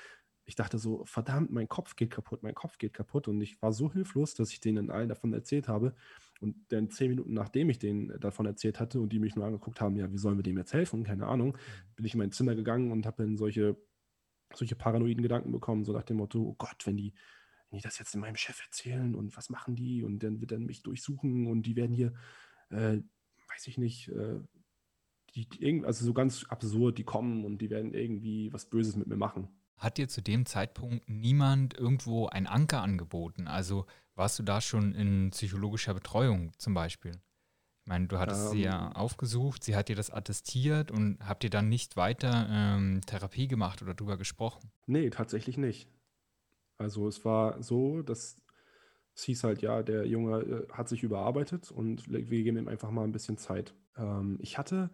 ich 0.47 0.57
dachte 0.57 0.79
so, 0.79 1.05
verdammt, 1.07 1.51
mein 1.51 1.69
Kopf 1.69 1.97
geht 1.97 2.11
kaputt, 2.11 2.43
mein 2.43 2.55
Kopf 2.55 2.77
geht 2.77 2.93
kaputt. 2.93 3.29
Und 3.29 3.41
ich 3.41 3.61
war 3.63 3.73
so 3.73 3.91
hilflos, 3.91 4.35
dass 4.35 4.51
ich 4.51 4.61
denen 4.61 4.91
allen 4.91 5.09
davon 5.09 5.33
erzählt 5.33 5.69
habe. 5.69 5.95
Und 6.41 6.57
dann 6.71 6.91
zehn 6.91 7.11
Minuten 7.11 7.33
nachdem 7.33 7.71
ich 7.71 7.79
denen 7.79 8.21
davon 8.21 8.45
erzählt 8.45 8.79
hatte 8.79 9.01
und 9.01 9.11
die 9.13 9.19
mich 9.19 9.37
nur 9.37 9.47
angeguckt 9.47 9.81
haben, 9.81 9.97
ja, 9.97 10.13
wie 10.13 10.19
sollen 10.19 10.37
wir 10.37 10.43
dem 10.43 10.59
jetzt 10.59 10.75
helfen? 10.75 11.05
Keine 11.05 11.27
Ahnung, 11.27 11.53
mhm. 11.53 11.95
bin 11.97 12.05
ich 12.05 12.15
in 12.15 12.19
mein 12.19 12.33
Zimmer 12.33 12.55
gegangen 12.55 12.93
und 12.93 13.07
habe 13.07 13.23
dann 13.23 13.39
solche, 13.39 13.77
solche 14.55 14.77
paranoiden 14.77 15.23
Gedanken 15.23 15.51
bekommen, 15.51 15.85
so 15.85 15.93
nach 15.93 16.03
dem 16.03 16.19
Motto, 16.19 16.43
oh 16.43 16.55
Gott, 16.59 16.87
wenn 16.87 16.97
die, 16.97 17.15
wenn 17.71 17.79
die 17.79 17.83
das 17.83 17.99
jetzt 17.99 18.15
in 18.15 18.21
meinem 18.21 18.37
Chef 18.37 18.61
erzählen 18.63 19.15
und 19.15 19.35
was 19.37 19.49
machen 19.49 19.75
die 19.75 20.03
und 20.03 20.23
dann 20.23 20.41
wird 20.41 20.53
er 20.53 20.59
mich 20.59 20.83
durchsuchen 20.83 21.47
und 21.47 21.63
die 21.63 21.77
werden 21.77 21.93
hier, 21.93 22.13
äh, 22.69 22.99
weiß 23.49 23.67
ich 23.67 23.79
nicht, 23.79 24.09
äh, 24.09 24.41
die, 25.35 25.49
die, 25.49 25.83
also 25.85 26.05
so 26.05 26.13
ganz 26.13 26.45
absurd, 26.45 26.99
die 26.99 27.05
kommen 27.05 27.47
und 27.47 27.63
die 27.63 27.71
werden 27.71 27.95
irgendwie 27.95 28.53
was 28.53 28.69
Böses 28.69 28.95
mit 28.97 29.07
mir 29.07 29.17
machen. 29.17 29.49
Hat 29.77 29.99
dir 29.99 30.09
zu 30.09 30.23
dem 30.23 30.47
Zeitpunkt 30.47 31.09
niemand 31.09 31.75
irgendwo 31.79 32.27
ein 32.27 32.47
Anker 32.47 32.83
angeboten? 32.83 33.49
Also 33.49 33.87
warst 34.15 34.39
du 34.39 34.43
da 34.43 34.61
schon 34.61 34.95
in 34.95 35.31
psychologischer 35.31 35.95
Betreuung 35.95 36.53
zum 36.59 36.75
Beispiel? 36.75 37.13
Ich 37.83 37.89
meine, 37.89 38.07
du 38.07 38.19
hattest 38.19 38.47
ähm, 38.47 38.51
sie 38.53 38.63
ja 38.63 38.87
ähm. 38.87 38.93
aufgesucht, 38.97 39.63
sie 39.63 39.77
hat 39.77 39.89
dir 39.89 39.97
das 39.97 40.11
attestiert 40.11 40.91
und 40.91 41.19
habt 41.27 41.45
ihr 41.45 41.51
dann 41.51 41.69
nicht 41.69 41.97
weiter 41.97 42.47
ähm, 42.49 43.03
Therapie 43.05 43.47
gemacht 43.47 43.83
oder 43.83 43.95
drüber 43.95 44.17
gesprochen? 44.17 44.71
Nee, 44.87 45.11
tatsächlich 45.11 45.59
nicht. 45.59 45.89
Also 46.79 47.07
es 47.09 47.25
war 47.25 47.63
so, 47.63 48.03
dass 48.03 48.41
es 49.15 49.25
hieß 49.25 49.45
halt, 49.45 49.63
ja, 49.63 49.83
der 49.83 50.07
Junge 50.07 50.41
äh, 50.41 50.73
hat 50.73 50.89
sich 50.89 51.03
überarbeitet 51.03 51.71
und 51.71 52.11
wir 52.11 52.23
geben 52.23 52.57
ihm 52.57 52.69
einfach 52.69 52.91
mal 52.91 53.05
ein 53.05 53.13
bisschen 53.13 53.37
Zeit. 53.37 53.75
Ähm, 53.97 54.39
ich 54.41 54.59
hatte, 54.59 54.91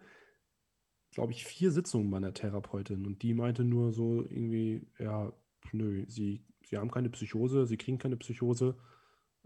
glaube 1.11 1.33
ich, 1.33 1.45
vier 1.45 1.71
Sitzungen 1.71 2.11
bei 2.11 2.19
einer 2.19 2.35
Therapeutin 2.35 3.07
und 3.07 3.23
die 3.23 3.35
meinte 3.35 3.65
nur 3.65 3.93
so 3.93 4.23
irgendwie, 4.23 4.87
ja, 4.99 5.33
nö, 5.73 6.05
sie, 6.09 6.45
sie 6.63 6.79
haben 6.79 6.91
keine 6.91 7.11
Psychose, 7.11 7.67
sie 7.67 7.77
kriegen 7.77 7.99
keine 7.99 8.17
Psychose, 8.17 8.77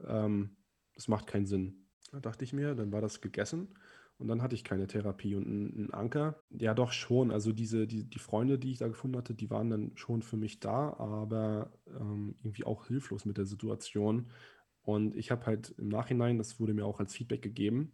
ähm, 0.05 0.57
das 0.95 1.09
macht 1.09 1.27
keinen 1.27 1.47
Sinn. 1.47 1.87
Da 2.13 2.21
dachte 2.21 2.45
ich 2.45 2.53
mir, 2.53 2.75
dann 2.75 2.93
war 2.93 3.01
das 3.01 3.21
gegessen 3.21 3.75
und 4.19 4.29
dann 4.29 4.43
hatte 4.43 4.55
ich 4.55 4.63
keine 4.63 4.87
Therapie 4.87 5.35
und 5.35 5.47
einen 5.47 5.91
Anker. 5.93 6.41
Ja, 6.51 6.75
doch 6.75 6.93
schon. 6.93 7.31
Also 7.31 7.53
diese, 7.53 7.87
die, 7.87 8.05
die 8.05 8.19
Freunde, 8.19 8.59
die 8.59 8.71
ich 8.71 8.79
da 8.79 8.89
gefunden 8.89 9.17
hatte, 9.17 9.35
die 9.35 9.51
waren 9.51 9.71
dann 9.71 9.93
schon 9.97 10.23
für 10.23 10.37
mich 10.37 10.61
da, 10.61 10.95
aber 10.99 11.73
ähm, 11.89 12.37
irgendwie 12.43 12.65
auch 12.65 12.87
hilflos 12.87 13.25
mit 13.25 13.39
der 13.39 13.47
Situation. 13.47 14.31
Und 14.83 15.17
ich 15.17 15.31
habe 15.31 15.47
halt 15.47 15.75
im 15.79 15.89
Nachhinein, 15.89 16.39
das 16.39 16.61
wurde 16.61 16.75
mir 16.75 16.85
auch 16.85 17.01
als 17.01 17.15
Feedback 17.15 17.43
gegeben, 17.43 17.93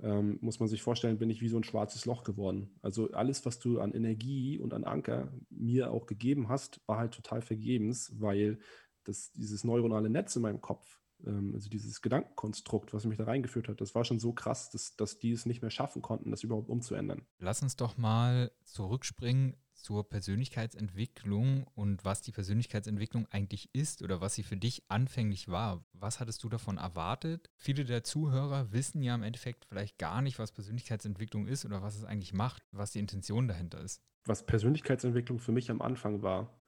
ähm, 0.00 0.38
muss 0.40 0.60
man 0.60 0.68
sich 0.68 0.82
vorstellen, 0.82 1.18
bin 1.18 1.30
ich 1.30 1.40
wie 1.40 1.48
so 1.48 1.56
ein 1.56 1.64
schwarzes 1.64 2.06
Loch 2.06 2.22
geworden. 2.22 2.70
Also 2.82 3.10
alles, 3.12 3.44
was 3.44 3.58
du 3.58 3.80
an 3.80 3.92
Energie 3.92 4.58
und 4.58 4.74
an 4.74 4.84
Anker 4.84 5.32
mir 5.50 5.90
auch 5.90 6.06
gegeben 6.06 6.48
hast, 6.48 6.80
war 6.86 6.98
halt 6.98 7.12
total 7.12 7.42
vergebens, 7.42 8.12
weil 8.18 8.58
das, 9.04 9.32
dieses 9.32 9.64
neuronale 9.64 10.10
Netz 10.10 10.36
in 10.36 10.42
meinem 10.42 10.60
Kopf, 10.60 11.00
ähm, 11.26 11.52
also 11.54 11.68
dieses 11.68 12.00
Gedankenkonstrukt, 12.00 12.94
was 12.94 13.04
mich 13.06 13.18
da 13.18 13.24
reingeführt 13.24 13.68
hat, 13.68 13.80
das 13.80 13.94
war 13.94 14.04
schon 14.04 14.20
so 14.20 14.32
krass, 14.32 14.70
dass, 14.70 14.94
dass 14.96 15.18
die 15.18 15.32
es 15.32 15.46
nicht 15.46 15.62
mehr 15.62 15.70
schaffen 15.70 16.02
konnten, 16.02 16.30
das 16.30 16.42
überhaupt 16.42 16.68
umzuändern. 16.68 17.22
Lass 17.38 17.62
uns 17.62 17.76
doch 17.76 17.96
mal 17.96 18.52
zurückspringen 18.64 19.56
zur 19.78 20.08
Persönlichkeitsentwicklung 20.08 21.66
und 21.74 22.04
was 22.04 22.22
die 22.22 22.32
Persönlichkeitsentwicklung 22.32 23.26
eigentlich 23.30 23.70
ist 23.72 24.02
oder 24.02 24.20
was 24.20 24.34
sie 24.34 24.42
für 24.42 24.56
dich 24.56 24.82
anfänglich 24.88 25.48
war. 25.48 25.84
Was 25.92 26.20
hattest 26.20 26.42
du 26.44 26.48
davon 26.48 26.78
erwartet? 26.78 27.50
Viele 27.56 27.84
der 27.84 28.04
Zuhörer 28.04 28.72
wissen 28.72 29.02
ja 29.02 29.14
im 29.14 29.22
Endeffekt 29.22 29.64
vielleicht 29.64 29.98
gar 29.98 30.22
nicht, 30.22 30.38
was 30.38 30.52
Persönlichkeitsentwicklung 30.52 31.46
ist 31.46 31.64
oder 31.64 31.82
was 31.82 31.96
es 31.96 32.04
eigentlich 32.04 32.32
macht, 32.32 32.62
was 32.72 32.92
die 32.92 32.98
Intention 32.98 33.48
dahinter 33.48 33.80
ist. 33.80 34.02
Was 34.24 34.44
Persönlichkeitsentwicklung 34.44 35.38
für 35.38 35.52
mich 35.52 35.70
am 35.70 35.80
Anfang 35.80 36.22
war, 36.22 36.60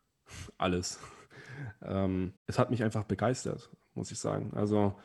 alles. 0.59 0.99
ähm, 1.83 2.35
es 2.47 2.59
hat 2.59 2.71
mich 2.71 2.83
einfach 2.83 3.05
begeistert, 3.05 3.71
muss 3.95 4.11
ich 4.11 4.19
sagen. 4.19 4.53
Also 4.55 4.99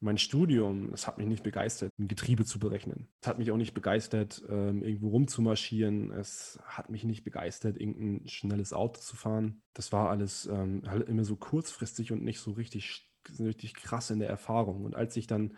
mein 0.00 0.18
Studium, 0.18 0.90
das 0.90 1.06
hat 1.06 1.18
mich 1.18 1.26
nicht 1.26 1.42
begeistert, 1.42 1.90
ein 1.98 2.08
Getriebe 2.08 2.44
zu 2.44 2.58
berechnen. 2.58 3.08
Es 3.20 3.28
hat 3.28 3.38
mich 3.38 3.50
auch 3.50 3.56
nicht 3.56 3.74
begeistert, 3.74 4.42
ähm, 4.48 4.82
irgendwo 4.82 5.08
rumzumarschieren. 5.08 6.12
Es 6.12 6.58
hat 6.64 6.88
mich 6.88 7.04
nicht 7.04 7.24
begeistert, 7.24 7.80
irgendein 7.80 8.28
schnelles 8.28 8.72
Auto 8.72 9.00
zu 9.00 9.16
fahren. 9.16 9.60
Das 9.74 9.92
war 9.92 10.10
alles 10.10 10.46
ähm, 10.46 10.82
halt 10.86 11.08
immer 11.08 11.24
so 11.24 11.36
kurzfristig 11.36 12.12
und 12.12 12.22
nicht 12.22 12.38
so 12.38 12.52
richtig, 12.52 13.10
richtig 13.40 13.74
krass 13.74 14.10
in 14.10 14.20
der 14.20 14.28
Erfahrung. 14.28 14.84
Und 14.84 14.94
als 14.94 15.16
ich 15.16 15.26
dann 15.26 15.56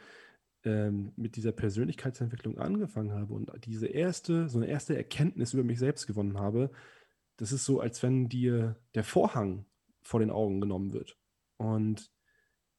ähm, 0.65 1.13
mit 1.17 1.37
dieser 1.37 1.53
Persönlichkeitsentwicklung 1.53 2.59
angefangen 2.59 3.13
habe 3.13 3.35
und 3.35 3.51
diese 3.67 3.87
erste, 3.87 4.49
so 4.49 4.59
eine 4.59 4.69
erste 4.69 4.97
Erkenntnis 4.97 5.53
über 5.53 5.65
mich 5.65 5.79
selbst 5.79 6.07
gewonnen 6.07 6.39
habe, 6.39 6.71
das 7.37 7.53
ist 7.53 7.65
so, 7.65 7.81
als 7.81 8.03
wenn 8.03 8.29
dir 8.29 8.77
der 8.95 9.05
Vorhang 9.05 9.67
vor 10.03 10.21
den 10.21 10.31
Augen 10.31 10.61
genommen 10.61 10.93
wird. 10.93 11.19
Und 11.57 12.11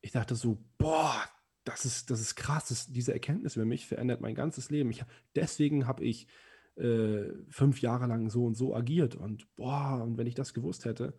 ich 0.01 0.12
dachte 0.12 0.36
so, 0.36 0.58
boah, 0.77 1.24
das 1.63 1.86
ist, 1.86 2.10
das 2.10 2.19
ist 2.21 2.36
krass. 2.36 2.69
Das, 2.69 2.88
diese 2.88 3.13
Erkenntnis 3.13 3.56
über 3.56 3.65
mich 3.65 3.86
verändert 3.86 4.21
mein 4.21 4.36
ganzes 4.36 4.69
Leben. 4.69 4.89
Ich, 4.91 5.04
deswegen 5.36 5.88
habe 5.88 6.04
ich 6.04 6.28
äh, 6.76 7.26
fünf 7.50 7.82
Jahre 7.82 8.08
lang 8.08 8.30
so 8.30 8.45
und 8.45 8.56
so 8.56 8.76
agiert. 8.76 9.15
Und 9.15 9.54
boah, 9.56 10.02
und 10.04 10.17
wenn 10.17 10.28
ich 10.28 10.36
das 10.36 10.54
gewusst 10.54 10.86
hätte, 10.86 11.17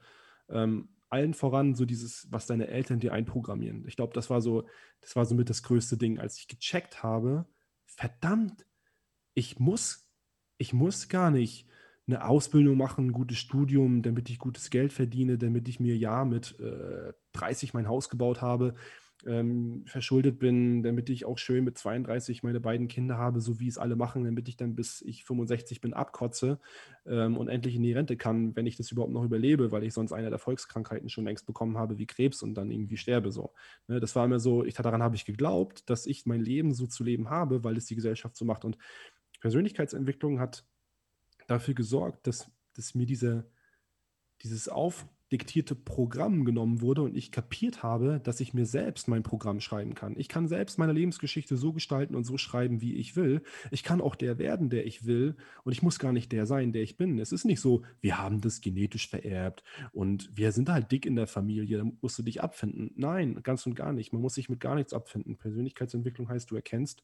ähm, 0.48 0.88
allen 1.09 1.35
voran 1.35 1.74
so 1.74 1.85
dieses, 1.85 2.26
was 2.31 2.46
deine 2.46 2.68
Eltern 2.68 2.98
dir 2.98 3.12
einprogrammieren. 3.12 3.87
Ich 3.87 3.96
glaube, 3.96 4.14
das 4.14 4.31
war 4.31 4.40
so, 4.40 4.66
das 5.00 5.14
war 5.14 5.26
so 5.26 5.35
mit 5.35 5.50
das 5.50 5.62
größte 5.62 5.98
Ding, 5.98 6.18
als 6.18 6.38
ich 6.38 6.48
gecheckt 6.48 7.02
habe, 7.02 7.46
verdammt, 7.85 8.66
ich 9.35 9.59
muss, 9.59 10.09
ich 10.57 10.72
muss 10.72 11.09
gar 11.09 11.31
nicht 11.31 11.68
eine 12.07 12.24
Ausbildung 12.24 12.76
machen, 12.78 13.09
ein 13.09 13.12
gutes 13.12 13.38
Studium, 13.38 14.02
damit 14.02 14.31
ich 14.31 14.38
gutes 14.38 14.70
Geld 14.70 14.92
verdiene, 14.92 15.38
damit 15.38 15.68
ich 15.68 15.81
mir 15.81 15.96
ja 15.96 16.24
mit 16.24 16.59
äh, 16.59 17.12
30 17.33 17.74
mein 17.74 17.88
Haus 17.88 18.09
gebaut 18.09 18.40
habe 18.40 18.74
ähm, 19.26 19.85
verschuldet 19.87 20.38
bin, 20.38 20.82
damit 20.82 21.08
ich 21.11 21.24
auch 21.24 21.38
schön 21.38 21.64
mit 21.64 21.78
32 21.78 22.42
meine 22.42 22.61
beiden 22.61 22.88
Kinder 22.88 23.18
habe, 23.18 23.40
so 23.40 23.61
wie 23.61 23.68
es 23.68 23.78
alle 23.78 23.96
machen, 23.96 24.24
damit 24.24 24.48
ich 24.48 24.56
dann 24.56 24.74
bis 24.74 25.00
ich 25.02 25.24
65 25.24 25.80
bin 25.80 25.94
abkotze 25.94 26.58
ähm, 27.06 27.37
und 27.37 27.48
endlich 27.48 27.76
in 27.76 27.82
die 27.82 27.92
Rente 27.92 28.16
kann, 28.16 28.56
wenn 28.56 28.66
ich 28.66 28.76
das 28.76 28.90
überhaupt 28.90 29.12
noch 29.12 29.24
überlebe, 29.24 29.70
weil 29.70 29.85
ich 29.85 29.94
sonst 29.94 30.12
eine 30.12 30.30
der 30.30 30.38
Volkskrankheiten 30.38 31.08
schon 31.08 31.24
längst 31.24 31.46
bekommen 31.46 31.78
habe, 31.78 31.98
wie 31.98 32.06
Krebs 32.06 32.42
und 32.42 32.54
dann 32.54 32.70
irgendwie 32.70 32.96
sterbe 32.96 33.30
so. 33.30 33.52
Ne, 33.87 34.00
das 34.00 34.16
war 34.16 34.24
immer 34.24 34.40
so, 34.40 34.64
ich, 34.64 34.74
daran 34.74 35.02
habe 35.02 35.16
ich 35.16 35.24
geglaubt, 35.24 35.88
dass 35.88 36.06
ich 36.06 36.26
mein 36.26 36.40
Leben 36.40 36.74
so 36.74 36.87
zu 36.87 37.04
leben 37.04 37.30
habe, 37.30 37.62
weil 37.64 37.76
es 37.76 37.87
die 37.87 37.94
Gesellschaft 37.94 38.37
so 38.37 38.44
macht. 38.44 38.64
Und 38.64 38.78
Persönlichkeitsentwicklung 39.40 40.40
hat 40.40 40.64
dafür 41.46 41.74
gesorgt, 41.74 42.26
dass, 42.26 42.50
dass 42.74 42.94
mir 42.94 43.06
diese, 43.06 43.44
dieses 44.42 44.68
Auf 44.68 45.06
diktierte 45.32 45.74
Programm 45.74 46.44
genommen 46.44 46.82
wurde 46.82 47.02
und 47.02 47.16
ich 47.16 47.32
kapiert 47.32 47.82
habe, 47.82 48.20
dass 48.22 48.40
ich 48.40 48.52
mir 48.52 48.66
selbst 48.66 49.08
mein 49.08 49.22
Programm 49.22 49.60
schreiben 49.60 49.94
kann. 49.94 50.14
Ich 50.18 50.28
kann 50.28 50.46
selbst 50.46 50.78
meine 50.78 50.92
Lebensgeschichte 50.92 51.56
so 51.56 51.72
gestalten 51.72 52.14
und 52.14 52.24
so 52.24 52.36
schreiben, 52.36 52.82
wie 52.82 52.94
ich 52.94 53.16
will. 53.16 53.42
Ich 53.70 53.82
kann 53.82 54.00
auch 54.00 54.14
der 54.14 54.38
werden, 54.38 54.68
der 54.68 54.86
ich 54.86 55.06
will 55.06 55.36
und 55.64 55.72
ich 55.72 55.82
muss 55.82 55.98
gar 55.98 56.12
nicht 56.12 56.30
der 56.32 56.46
sein, 56.46 56.72
der 56.72 56.82
ich 56.82 56.96
bin. 56.96 57.18
Es 57.18 57.32
ist 57.32 57.44
nicht 57.44 57.60
so, 57.60 57.82
wir 58.00 58.18
haben 58.18 58.40
das 58.42 58.60
genetisch 58.60 59.08
vererbt 59.08 59.64
und 59.92 60.30
wir 60.34 60.52
sind 60.52 60.68
halt 60.68 60.92
dick 60.92 61.06
in 61.06 61.16
der 61.16 61.26
Familie, 61.26 61.78
da 61.78 61.84
musst 62.00 62.18
du 62.18 62.22
dich 62.22 62.42
abfinden. 62.42 62.92
Nein, 62.96 63.40
ganz 63.42 63.66
und 63.66 63.74
gar 63.74 63.92
nicht. 63.92 64.12
Man 64.12 64.22
muss 64.22 64.34
sich 64.34 64.50
mit 64.50 64.60
gar 64.60 64.74
nichts 64.74 64.92
abfinden. 64.92 65.38
Persönlichkeitsentwicklung 65.38 66.28
heißt, 66.28 66.50
du 66.50 66.56
erkennst 66.56 67.02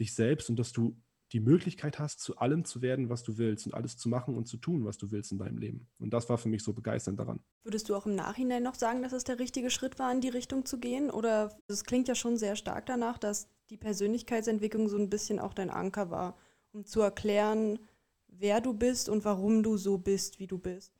dich 0.00 0.14
selbst 0.14 0.48
und 0.48 0.58
dass 0.58 0.72
du 0.72 0.96
die 1.32 1.40
Möglichkeit 1.40 1.98
hast, 1.98 2.20
zu 2.20 2.36
allem 2.38 2.64
zu 2.64 2.82
werden, 2.82 3.08
was 3.08 3.22
du 3.22 3.38
willst 3.38 3.66
und 3.66 3.74
alles 3.74 3.96
zu 3.96 4.08
machen 4.08 4.36
und 4.36 4.46
zu 4.46 4.56
tun, 4.56 4.84
was 4.84 4.98
du 4.98 5.10
willst 5.10 5.32
in 5.32 5.38
deinem 5.38 5.58
Leben. 5.58 5.88
Und 5.98 6.12
das 6.12 6.28
war 6.28 6.38
für 6.38 6.48
mich 6.48 6.62
so 6.62 6.72
begeisternd 6.72 7.18
daran. 7.20 7.40
Würdest 7.62 7.88
du 7.88 7.94
auch 7.94 8.06
im 8.06 8.14
Nachhinein 8.14 8.62
noch 8.62 8.74
sagen, 8.74 9.02
dass 9.02 9.12
es 9.12 9.24
der 9.24 9.38
richtige 9.38 9.70
Schritt 9.70 9.98
war, 9.98 10.10
in 10.12 10.20
die 10.20 10.28
Richtung 10.28 10.64
zu 10.64 10.78
gehen? 10.78 11.10
Oder 11.10 11.56
es 11.68 11.84
klingt 11.84 12.08
ja 12.08 12.14
schon 12.14 12.36
sehr 12.36 12.56
stark 12.56 12.86
danach, 12.86 13.18
dass 13.18 13.48
die 13.70 13.76
Persönlichkeitsentwicklung 13.76 14.88
so 14.88 14.96
ein 14.96 15.10
bisschen 15.10 15.38
auch 15.38 15.54
dein 15.54 15.70
Anker 15.70 16.10
war, 16.10 16.36
um 16.72 16.84
zu 16.84 17.00
erklären, 17.00 17.78
wer 18.26 18.60
du 18.60 18.74
bist 18.74 19.08
und 19.08 19.24
warum 19.24 19.62
du 19.62 19.76
so 19.76 19.98
bist, 19.98 20.40
wie 20.40 20.46
du 20.46 20.58
bist. 20.58 20.92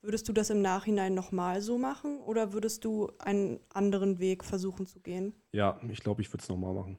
Würdest 0.00 0.28
du 0.28 0.32
das 0.32 0.50
im 0.50 0.62
Nachhinein 0.62 1.14
nochmal 1.14 1.60
so 1.60 1.76
machen 1.76 2.20
oder 2.20 2.52
würdest 2.52 2.84
du 2.84 3.10
einen 3.18 3.58
anderen 3.70 4.20
Weg 4.20 4.44
versuchen 4.44 4.86
zu 4.86 5.00
gehen? 5.00 5.34
Ja, 5.52 5.80
ich 5.90 6.00
glaube, 6.00 6.22
ich 6.22 6.32
würde 6.32 6.42
es 6.42 6.48
nochmal 6.48 6.72
machen. 6.72 6.98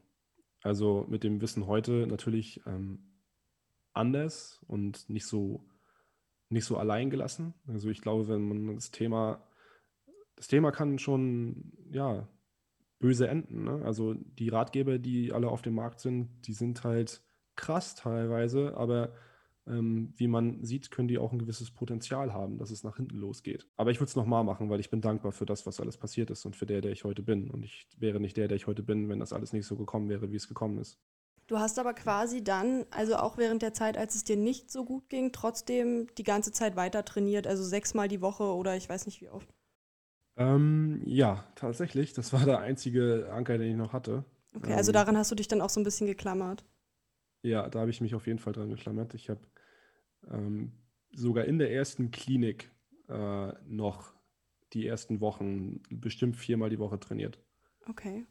Also 0.62 1.06
mit 1.10 1.24
dem 1.24 1.42
Wissen 1.42 1.68
heute 1.68 2.06
natürlich 2.08 2.62
ähm, 2.66 3.00
anders 3.94 4.62
und 4.68 5.10
nicht 5.10 5.26
so, 5.26 5.66
nicht 6.50 6.66
so 6.66 6.78
allein 6.78 7.10
gelassen. 7.10 7.54
Also 7.68 7.90
ich 7.90 8.02
glaube, 8.02 8.28
wenn 8.28 8.48
man 8.48 8.76
das 8.76 8.92
Thema, 8.92 9.42
das 10.36 10.48
Thema 10.48 10.72
kann 10.72 11.00
schon, 11.00 11.74
ja, 11.92 12.28
böse 13.00 13.28
enden. 13.28 13.64
Ne? 13.64 13.82
Also 13.86 14.14
die 14.14 14.50
Ratgeber, 14.50 15.00
die 15.00 15.32
alle 15.32 15.50
auf 15.50 15.62
dem 15.62 15.76
Markt 15.76 16.02
sind, 16.02 16.30
die 16.46 16.54
sind 16.54 16.84
halt 16.84 17.22
krass 17.56 17.96
teilweise, 17.96 18.76
aber 18.78 19.14
ähm, 19.70 20.14
wie 20.18 20.28
man 20.28 20.64
sieht, 20.64 20.92
können 20.92 21.08
die 21.08 21.18
auch 21.18 21.32
ein 21.32 21.40
gewisses 21.40 21.72
Potenzial 21.72 22.34
haben, 22.34 22.58
dass 22.58 22.72
es 22.72 22.84
nach 22.84 22.98
hinten 22.98 23.18
losgeht. 23.18 23.68
Aber 23.78 23.92
ich 23.92 24.00
würde 24.00 24.10
es 24.10 24.16
nochmal 24.16 24.44
machen, 24.44 24.70
weil 24.70 24.80
ich 24.80 24.90
bin 24.90 25.02
dankbar 25.02 25.32
für 25.32 25.46
das, 25.46 25.66
was 25.66 25.80
alles 25.80 25.98
passiert 25.98 26.30
ist 26.32 26.46
und 26.46 26.56
für 26.56 26.66
der, 26.66 26.82
der 26.82 26.92
ich 26.92 27.04
heute 27.04 27.22
bin. 27.22 27.50
Und 27.50 27.64
ich 27.64 27.88
wäre 27.98 28.20
nicht 28.20 28.36
der, 28.38 28.48
der 28.48 28.58
ich 28.58 28.68
heute 28.68 28.84
bin, 28.84 29.10
wenn 29.10 29.20
das 29.20 29.34
alles 29.34 29.54
nicht 29.54 29.66
so 29.66 29.76
gekommen 29.76 30.10
wäre, 30.10 30.32
wie 30.32 30.36
es 30.36 30.48
gekommen 30.48 30.80
ist. 30.80 31.00
Du 31.48 31.58
hast 31.58 31.80
aber 31.80 31.94
quasi 31.94 32.44
dann, 32.44 32.86
also 32.92 33.16
auch 33.16 33.38
während 33.38 33.62
der 33.62 33.74
Zeit, 33.74 33.98
als 33.98 34.16
es 34.16 34.24
dir 34.24 34.38
nicht 34.38 34.70
so 34.70 34.86
gut 34.86 35.10
ging, 35.10 35.32
trotzdem 35.32 36.08
die 36.18 36.24
ganze 36.24 36.52
Zeit 36.52 36.76
weiter 36.76 37.04
trainiert, 37.04 37.48
also 37.48 37.64
sechsmal 37.64 38.08
die 38.08 38.22
Woche 38.22 38.44
oder 38.44 38.76
ich 38.76 38.88
weiß 38.88 39.08
nicht 39.08 39.22
wie 39.22 39.30
oft. 39.30 39.50
Ähm, 40.38 41.02
ja, 41.06 41.44
tatsächlich. 41.56 42.14
Das 42.14 42.34
war 42.34 42.46
der 42.46 42.60
einzige 42.60 43.30
Anker, 43.32 43.58
den 43.58 43.72
ich 43.72 43.78
noch 43.78 43.94
hatte. 43.94 44.24
Okay, 44.56 44.74
also 44.74 44.92
ähm, 44.92 44.94
daran 44.94 45.18
hast 45.18 45.32
du 45.32 45.36
dich 45.36 45.48
dann 45.48 45.62
auch 45.62 45.70
so 45.70 45.80
ein 45.80 45.84
bisschen 45.84 46.08
geklammert. 46.08 46.64
Ja, 47.42 47.70
da 47.70 47.80
habe 47.80 47.90
ich 47.90 48.02
mich 48.02 48.16
auf 48.16 48.28
jeden 48.28 48.40
Fall 48.40 48.54
dran 48.54 48.70
geklammert. 48.70 49.14
Ich 49.14 49.30
habe 49.30 49.42
ähm, 50.28 50.74
sogar 51.12 51.46
in 51.46 51.60
der 51.60 51.72
ersten 51.72 52.12
Klinik 52.12 52.72
äh, 53.08 53.54
noch 53.68 54.14
die 54.74 54.86
ersten 54.86 55.22
Wochen 55.22 55.82
bestimmt 55.90 56.36
viermal 56.36 56.70
die 56.70 56.80
Woche 56.80 57.00
trainiert. 57.00 57.40
Okay. 57.88 58.26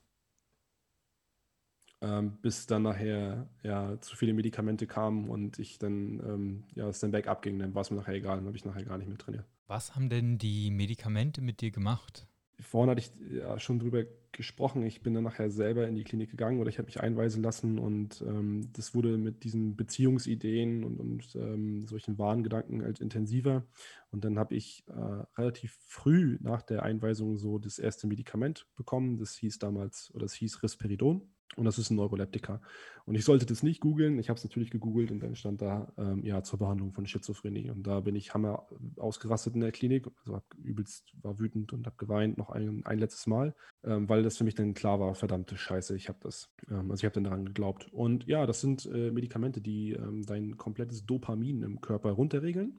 ähm, 2.01 2.39
bis 2.41 2.67
dann 2.67 2.83
nachher 2.83 3.49
ja 3.63 4.01
zu 4.01 4.17
viele 4.17 4.33
Medikamente 4.33 4.87
kamen 4.87 5.29
und 5.29 5.59
ich 5.59 5.79
dann, 5.79 6.21
ähm, 6.21 6.65
ja, 6.75 6.89
es 6.89 7.01
dann 7.01 7.11
bergab 7.11 7.43
ging, 7.43 7.59
dann 7.59 7.75
war 7.75 7.83
es 7.83 7.91
mir 7.91 7.97
nachher 7.97 8.15
egal, 8.15 8.37
dann 8.37 8.47
habe 8.47 8.57
ich 8.57 8.65
nachher 8.65 8.85
gar 8.85 8.99
nicht 8.99 9.09
mehr 9.09 9.19
trainiert. 9.19 9.47
Was 9.67 9.95
haben 9.95 10.09
denn 10.09 10.39
die 10.39 10.71
Medikamente 10.71 11.41
mit 11.41 11.61
dir 11.61 11.71
gemacht? 11.71 12.28
Vorhin 12.61 12.91
hatte 12.91 13.01
ich 13.01 13.13
ja 13.33 13.59
schon 13.59 13.79
drüber 13.79 14.05
gesprochen. 14.33 14.83
Ich 14.83 15.03
bin 15.03 15.15
dann 15.15 15.25
nachher 15.25 15.51
selber 15.51 15.87
in 15.87 15.95
die 15.95 16.05
Klinik 16.05 16.31
gegangen 16.31 16.61
oder 16.61 16.69
ich 16.69 16.79
habe 16.79 16.87
mich 16.87 17.01
einweisen 17.01 17.43
lassen 17.43 17.79
und 17.79 18.23
ähm, 18.23 18.71
das 18.73 18.95
wurde 18.95 19.17
mit 19.17 19.45
diesen 19.45 19.77
Beziehungsideen 19.77 20.85
und, 20.85 20.99
und 20.99 21.37
ähm, 21.37 21.87
solchen 21.87 22.19
Wahngedanken 22.19 22.83
halt 22.83 23.01
intensiver. 23.01 23.65
Und 24.11 24.25
dann 24.25 24.39
habe 24.39 24.55
ich 24.55 24.85
äh, 24.89 25.25
relativ 25.37 25.79
früh 25.87 26.39
nach 26.41 26.63
der 26.63 26.83
Einweisung 26.83 27.37
so 27.37 27.59
das 27.59 27.79
erste 27.79 28.07
Medikament 28.07 28.67
bekommen. 28.77 29.19
Das 29.19 29.37
hieß 29.37 29.59
damals, 29.59 30.11
oder 30.15 30.25
das 30.25 30.35
hieß 30.35 30.63
Risperidon. 30.63 31.23
Und 31.57 31.65
das 31.65 31.79
ist 31.79 31.91
ein 31.91 31.97
Neuroleptika. 31.97 32.61
Und 33.05 33.15
ich 33.15 33.25
sollte 33.25 33.47
das 33.47 33.63
nicht 33.63 33.81
googeln. 33.81 34.19
Ich 34.19 34.29
habe 34.29 34.37
es 34.37 34.45
natürlich 34.45 34.71
gegoogelt 34.71 35.11
und 35.11 35.21
dann 35.21 35.35
stand 35.35 35.63
da, 35.63 35.93
ähm, 35.97 36.23
ja, 36.25 36.43
zur 36.43 36.59
Behandlung 36.59 36.93
von 36.93 37.07
Schizophrenie. 37.07 37.71
Und 37.71 37.85
da 37.85 38.01
bin 38.01 38.15
ich 38.15 38.35
hammer 38.35 38.69
ausgerastet 38.97 39.55
in 39.55 39.61
der 39.61 39.73
Klinik. 39.73 40.07
Also 40.21 40.41
übelst, 40.63 41.13
war 41.23 41.39
wütend 41.39 41.73
und 41.73 41.87
habe 41.87 41.97
geweint 41.97 42.39
noch 42.39 42.51
ein, 42.51 42.85
ein 42.85 42.99
letztes 42.99 43.27
Mal, 43.27 43.55
ähm, 43.83 44.09
weil 44.09 44.23
das 44.23 44.37
für 44.37 44.45
mich 44.45 44.55
dann 44.55 44.75
klar 44.75 45.01
war, 45.01 45.15
verdammte 45.15 45.57
Scheiße, 45.57 45.97
ich 45.97 46.09
habe 46.09 46.19
das. 46.23 46.53
Ähm, 46.71 46.91
also 46.91 47.01
ich 47.01 47.05
habe 47.05 47.15
dann 47.15 47.25
daran 47.25 47.47
geglaubt. 47.47 47.93
Und 47.93 48.27
ja, 48.27 48.47
das 48.47 48.61
sind 48.61 48.87
äh, 48.87 49.11
Medikamente, 49.11 49.61
die 49.61 49.93
ähm, 49.93 50.25
dein 50.25 50.57
komplettes 50.57 51.07
Dopamin 51.07 51.63
im 51.63 51.81
Körper 51.81 52.11
runterregeln. 52.11 52.79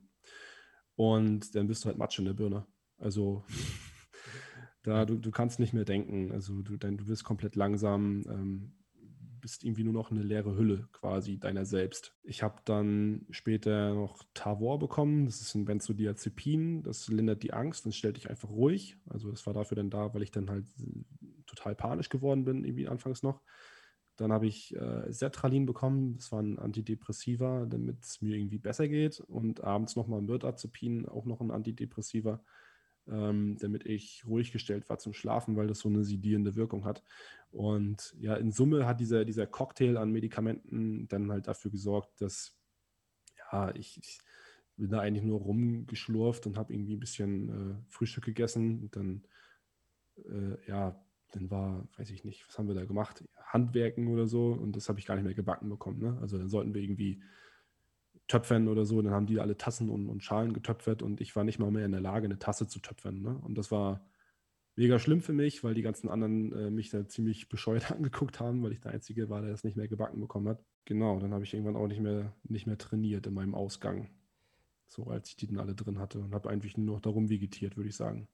Und 0.95 1.55
dann 1.55 1.67
bist 1.67 1.83
du 1.83 1.87
halt 1.87 1.97
Matsch 1.97 2.19
in 2.19 2.25
der 2.25 2.33
Birne. 2.33 2.65
Also 2.97 3.43
Da, 4.89 5.05
du, 5.05 5.17
du 5.19 5.29
kannst 5.29 5.59
nicht 5.59 5.71
mehr 5.71 5.85
denken. 5.85 6.31
Also 6.31 6.63
du, 6.63 6.75
dein, 6.75 6.97
du 6.97 7.07
wirst 7.07 7.23
komplett 7.23 7.55
langsam, 7.55 8.23
ähm, 8.27 8.71
bist 9.39 9.63
irgendwie 9.63 9.83
nur 9.83 9.93
noch 9.93 10.09
eine 10.09 10.23
leere 10.23 10.57
Hülle 10.57 10.89
quasi 10.93 11.37
deiner 11.37 11.63
selbst. 11.63 12.17
Ich 12.23 12.41
habe 12.41 12.59
dann 12.65 13.27
später 13.29 13.93
noch 13.93 14.23
Tavor 14.33 14.79
bekommen. 14.79 15.27
Das 15.27 15.41
ist 15.41 15.53
ein 15.53 15.65
Benzodiazepin. 15.65 16.81
Das 16.81 17.07
lindert 17.07 17.43
die 17.43 17.53
Angst 17.53 17.85
und 17.85 17.93
stellt 17.93 18.17
dich 18.17 18.31
einfach 18.31 18.49
ruhig. 18.49 18.97
Also 19.07 19.29
das 19.29 19.45
war 19.45 19.53
dafür 19.53 19.75
dann 19.75 19.91
da, 19.91 20.11
weil 20.15 20.23
ich 20.23 20.31
dann 20.31 20.49
halt 20.49 20.65
total 21.45 21.75
panisch 21.75 22.09
geworden 22.09 22.43
bin, 22.43 22.63
irgendwie 22.63 22.87
anfangs 22.87 23.21
noch. 23.21 23.43
Dann 24.17 24.33
habe 24.33 24.47
ich 24.47 24.75
äh, 24.75 25.13
Sertralin 25.13 25.67
bekommen. 25.67 26.15
Das 26.15 26.31
war 26.31 26.41
ein 26.41 26.57
Antidepressiva, 26.57 27.67
damit 27.67 28.03
es 28.03 28.23
mir 28.23 28.35
irgendwie 28.35 28.57
besser 28.57 28.87
geht. 28.87 29.19
Und 29.19 29.63
abends 29.63 29.95
nochmal 29.95 30.23
Myrdazepin, 30.23 31.07
auch 31.07 31.25
noch 31.25 31.41
ein 31.41 31.51
Antidepressiva 31.51 32.43
ähm, 33.07 33.57
damit 33.59 33.85
ich 33.85 34.23
ruhig 34.25 34.51
gestellt 34.51 34.89
war 34.89 34.97
zum 34.97 35.13
Schlafen, 35.13 35.55
weil 35.55 35.67
das 35.67 35.79
so 35.79 35.89
eine 35.89 36.03
sedierende 36.03 36.55
Wirkung 36.55 36.85
hat. 36.85 37.03
Und 37.51 38.15
ja, 38.19 38.35
in 38.35 38.51
Summe 38.51 38.85
hat 38.85 38.99
dieser, 38.99 39.25
dieser 39.25 39.47
Cocktail 39.47 39.97
an 39.97 40.11
Medikamenten 40.11 41.07
dann 41.07 41.31
halt 41.31 41.47
dafür 41.47 41.71
gesorgt, 41.71 42.21
dass 42.21 42.55
ja, 43.51 43.73
ich, 43.75 43.97
ich 43.97 44.19
bin 44.77 44.91
da 44.91 44.99
eigentlich 44.99 45.23
nur 45.23 45.39
rumgeschlurft 45.39 46.45
und 46.45 46.57
habe 46.57 46.73
irgendwie 46.73 46.95
ein 46.95 46.99
bisschen 46.99 47.49
äh, 47.49 47.75
Frühstück 47.89 48.25
gegessen 48.25 48.81
und 48.81 48.95
dann, 48.95 49.23
äh, 50.17 50.67
ja, 50.67 51.03
dann 51.31 51.51
war, 51.51 51.87
weiß 51.97 52.09
ich 52.11 52.23
nicht, 52.23 52.47
was 52.47 52.57
haben 52.57 52.67
wir 52.67 52.75
da 52.75 52.85
gemacht? 52.85 53.23
Handwerken 53.43 54.07
oder 54.07 54.27
so 54.27 54.51
und 54.51 54.75
das 54.75 54.89
habe 54.89 54.99
ich 54.99 55.05
gar 55.05 55.15
nicht 55.15 55.25
mehr 55.25 55.33
gebacken 55.33 55.69
bekommen. 55.69 55.99
Ne? 55.99 56.17
Also 56.21 56.37
dann 56.37 56.49
sollten 56.49 56.73
wir 56.73 56.81
irgendwie 56.81 57.21
töpfern 58.29 58.69
oder 58.69 58.85
so. 58.85 59.01
Dann 59.01 59.13
haben 59.13 59.25
die 59.25 59.39
alle 59.39 59.57
Tassen 59.57 59.89
und, 59.89 60.07
und, 60.07 60.23
Schalen 60.23 60.53
getöpfert 60.53 61.01
und 61.01 61.19
ich 61.19 61.35
war 61.35 61.43
nicht 61.43 61.59
mal 61.59 61.71
mehr 61.71 61.85
in 61.85 61.91
der 61.91 61.99
Lage, 61.99 62.25
eine 62.25 62.39
Tasse 62.39 62.67
zu 62.67 62.79
töpfern. 62.79 63.21
Ne? 63.21 63.37
Und 63.43 63.57
das 63.57 63.71
war 63.71 64.07
mega 64.77 64.97
schlimm 64.99 65.21
für 65.21 65.33
mich, 65.33 65.63
weil 65.63 65.73
die 65.73 65.81
ganzen 65.81 66.07
anderen 66.07 66.53
äh, 66.53 66.71
mich 66.71 66.89
da 66.89 67.05
ziemlich 67.07 67.49
bescheuert 67.49 67.91
angeguckt 67.91 68.39
haben, 68.39 68.63
weil 68.63 68.71
ich 68.71 68.79
der 68.79 68.93
Einzige 68.93 69.29
war, 69.29 69.41
der 69.41 69.51
das 69.51 69.65
nicht 69.65 69.75
mehr 69.75 69.89
gebacken 69.89 70.21
bekommen 70.21 70.47
hat. 70.47 70.63
Genau, 70.85 71.19
dann 71.19 71.33
habe 71.33 71.43
ich 71.43 71.53
irgendwann 71.53 71.75
auch 71.75 71.87
nicht 71.87 71.99
mehr, 71.99 72.33
nicht 72.43 72.65
mehr 72.65 72.77
trainiert 72.77 73.27
in 73.27 73.33
meinem 73.33 73.55
Ausgang. 73.55 74.09
So 74.87 75.07
als 75.07 75.29
ich 75.29 75.35
die 75.35 75.47
dann 75.47 75.59
alle 75.59 75.75
drin 75.75 75.99
hatte 75.99 76.19
und 76.19 76.33
habe 76.33 76.49
eigentlich 76.49 76.77
nur 76.77 76.95
noch 76.95 77.01
darum 77.01 77.29
vegetiert, 77.29 77.77
würde 77.77 77.89
ich 77.89 77.95
sagen. 77.95 78.27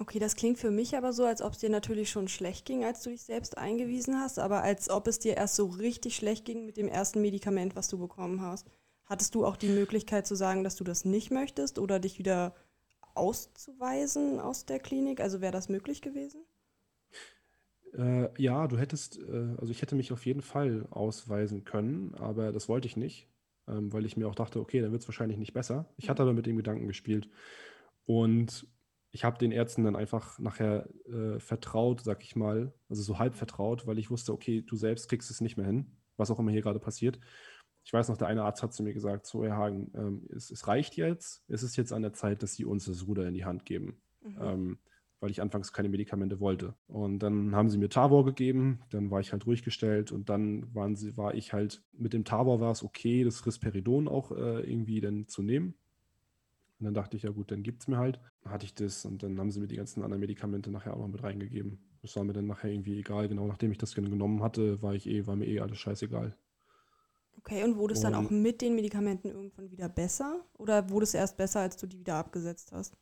Okay, 0.00 0.18
das 0.18 0.34
klingt 0.34 0.58
für 0.58 0.72
mich 0.72 0.96
aber 0.96 1.12
so, 1.12 1.24
als 1.24 1.40
ob 1.40 1.52
es 1.52 1.58
dir 1.60 1.70
natürlich 1.70 2.10
schon 2.10 2.26
schlecht 2.26 2.66
ging, 2.66 2.84
als 2.84 3.02
du 3.02 3.10
dich 3.10 3.22
selbst 3.22 3.56
eingewiesen 3.56 4.18
hast, 4.18 4.40
aber 4.40 4.62
als 4.62 4.90
ob 4.90 5.06
es 5.06 5.20
dir 5.20 5.36
erst 5.36 5.54
so 5.54 5.66
richtig 5.66 6.16
schlecht 6.16 6.44
ging 6.44 6.66
mit 6.66 6.76
dem 6.76 6.88
ersten 6.88 7.20
Medikament, 7.20 7.76
was 7.76 7.88
du 7.88 7.98
bekommen 7.98 8.40
hast. 8.40 8.68
Hattest 9.06 9.34
du 9.34 9.44
auch 9.44 9.56
die 9.56 9.68
Möglichkeit 9.68 10.26
zu 10.26 10.34
sagen, 10.34 10.64
dass 10.64 10.76
du 10.76 10.84
das 10.84 11.04
nicht 11.04 11.30
möchtest 11.30 11.78
oder 11.78 12.00
dich 12.00 12.18
wieder 12.18 12.54
auszuweisen 13.14 14.40
aus 14.40 14.64
der 14.64 14.78
Klinik? 14.78 15.20
Also 15.20 15.40
wäre 15.40 15.52
das 15.52 15.68
möglich 15.68 16.00
gewesen? 16.00 16.44
Äh, 17.96 18.42
ja, 18.42 18.66
du 18.66 18.78
hättest, 18.78 19.18
äh, 19.18 19.54
also 19.58 19.70
ich 19.70 19.82
hätte 19.82 19.94
mich 19.94 20.10
auf 20.12 20.24
jeden 20.24 20.40
Fall 20.40 20.86
ausweisen 20.90 21.64
können, 21.64 22.14
aber 22.14 22.50
das 22.50 22.68
wollte 22.68 22.88
ich 22.88 22.96
nicht, 22.96 23.28
ähm, 23.68 23.92
weil 23.92 24.06
ich 24.06 24.16
mir 24.16 24.26
auch 24.26 24.34
dachte, 24.34 24.58
okay, 24.58 24.80
dann 24.80 24.90
wird 24.90 25.02
es 25.02 25.08
wahrscheinlich 25.08 25.38
nicht 25.38 25.52
besser. 25.52 25.92
Ich 25.96 26.08
hatte 26.08 26.22
mhm. 26.22 26.28
aber 26.28 26.36
mit 26.36 26.46
dem 26.46 26.56
Gedanken 26.56 26.88
gespielt 26.88 27.28
und 28.06 28.66
ich 29.12 29.22
habe 29.22 29.38
den 29.38 29.52
Ärzten 29.52 29.84
dann 29.84 29.94
einfach 29.94 30.40
nachher 30.40 30.88
äh, 31.06 31.38
vertraut, 31.38 32.00
sag 32.00 32.24
ich 32.24 32.34
mal, 32.34 32.72
also 32.88 33.02
so 33.02 33.20
halb 33.20 33.36
vertraut, 33.36 33.86
weil 33.86 33.98
ich 33.98 34.10
wusste, 34.10 34.32
okay, 34.32 34.62
du 34.62 34.74
selbst 34.74 35.08
kriegst 35.08 35.30
es 35.30 35.40
nicht 35.40 35.56
mehr 35.56 35.66
hin, 35.66 35.92
was 36.16 36.32
auch 36.32 36.40
immer 36.40 36.50
hier 36.50 36.62
gerade 36.62 36.80
passiert 36.80 37.20
ich 37.84 37.92
weiß 37.92 38.08
noch, 38.08 38.16
der 38.16 38.28
eine 38.28 38.42
Arzt 38.42 38.62
hat 38.62 38.72
zu 38.72 38.82
mir 38.82 38.94
gesagt, 38.94 39.26
so 39.26 39.44
Herr 39.44 39.56
Hagen, 39.56 39.90
ähm, 39.94 40.26
es, 40.34 40.50
es, 40.50 40.66
reicht 40.66 40.96
jetzt, 40.96 41.44
es 41.48 41.62
ist 41.62 41.76
jetzt 41.76 41.92
an 41.92 42.02
der 42.02 42.14
Zeit, 42.14 42.42
dass 42.42 42.54
Sie 42.54 42.64
uns 42.64 42.86
das 42.86 43.06
Ruder 43.06 43.28
in 43.28 43.34
die 43.34 43.44
Hand 43.44 43.64
geben. 43.66 44.00
Mhm. 44.22 44.36
Ähm, 44.40 44.78
weil 45.24 45.30
ich 45.30 45.40
anfangs 45.40 45.72
keine 45.72 45.88
Medikamente 45.88 46.38
wollte. 46.38 46.74
Und 46.86 47.20
dann 47.20 47.56
haben 47.56 47.70
sie 47.70 47.78
mir 47.78 47.88
Tavor 47.88 48.26
gegeben, 48.26 48.80
dann 48.90 49.10
war 49.10 49.20
ich 49.20 49.32
halt 49.32 49.46
ruhig 49.46 49.62
gestellt 49.62 50.12
und 50.12 50.28
dann 50.28 50.74
waren 50.74 50.96
sie, 50.96 51.16
war 51.16 51.34
ich 51.34 51.54
halt, 51.54 51.82
mit 51.92 52.12
dem 52.12 52.26
Tavor 52.26 52.60
war 52.60 52.72
es 52.72 52.82
okay, 52.82 53.24
das 53.24 53.46
Risperidon 53.46 54.06
auch 54.06 54.32
äh, 54.32 54.60
irgendwie 54.70 55.00
dann 55.00 55.26
zu 55.26 55.42
nehmen. 55.42 55.76
Und 56.78 56.84
dann 56.84 56.92
dachte 56.92 57.16
ich, 57.16 57.22
ja 57.22 57.30
gut, 57.30 57.50
dann 57.50 57.62
gibt 57.62 57.80
es 57.80 57.88
mir 57.88 57.96
halt. 57.96 58.20
Dann 58.42 58.52
hatte 58.52 58.66
ich 58.66 58.74
das 58.74 59.06
und 59.06 59.22
dann 59.22 59.38
haben 59.40 59.50
sie 59.50 59.60
mir 59.60 59.66
die 59.66 59.76
ganzen 59.76 60.02
anderen 60.02 60.20
Medikamente 60.20 60.70
nachher 60.70 60.92
auch 60.92 60.98
noch 60.98 61.08
mit 61.08 61.22
reingegeben. 61.22 61.78
Das 62.02 62.14
war 62.16 62.24
mir 62.24 62.34
dann 62.34 62.46
nachher 62.46 62.70
irgendwie 62.70 62.98
egal. 62.98 63.26
Genau 63.26 63.46
nachdem 63.46 63.72
ich 63.72 63.78
das 63.78 63.94
genommen 63.94 64.42
hatte, 64.42 64.82
war 64.82 64.94
ich 64.94 65.08
eh, 65.08 65.26
war 65.26 65.36
mir 65.36 65.46
eh 65.46 65.60
alles 65.60 65.78
scheißegal. 65.78 66.36
Okay, 67.38 67.62
und 67.64 67.76
wurde 67.76 67.94
es 67.94 68.00
dann 68.00 68.14
auch 68.14 68.30
mit 68.30 68.62
den 68.62 68.74
Medikamenten 68.74 69.28
irgendwann 69.28 69.70
wieder 69.70 69.88
besser? 69.88 70.44
Oder 70.56 70.88
wurde 70.90 71.04
es 71.04 71.14
erst 71.14 71.36
besser, 71.36 71.60
als 71.60 71.76
du 71.76 71.86
die 71.86 71.98
wieder 71.98 72.14
abgesetzt 72.14 72.72
hast? 72.72 72.96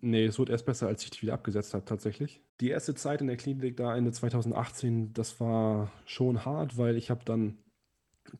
Nee, 0.00 0.24
es 0.24 0.38
wurde 0.38 0.52
erst 0.52 0.64
besser, 0.64 0.86
als 0.86 1.04
ich 1.04 1.10
die 1.10 1.22
wieder 1.22 1.34
abgesetzt 1.34 1.74
habe, 1.74 1.84
tatsächlich. 1.84 2.42
Die 2.60 2.70
erste 2.70 2.94
Zeit 2.94 3.20
in 3.20 3.26
der 3.26 3.36
Klinik 3.36 3.76
da 3.76 3.94
Ende 3.96 4.12
2018, 4.12 5.12
das 5.12 5.38
war 5.40 5.92
schon 6.06 6.44
hart, 6.44 6.78
weil 6.78 6.96
ich 6.96 7.10
habe 7.10 7.24
dann 7.24 7.58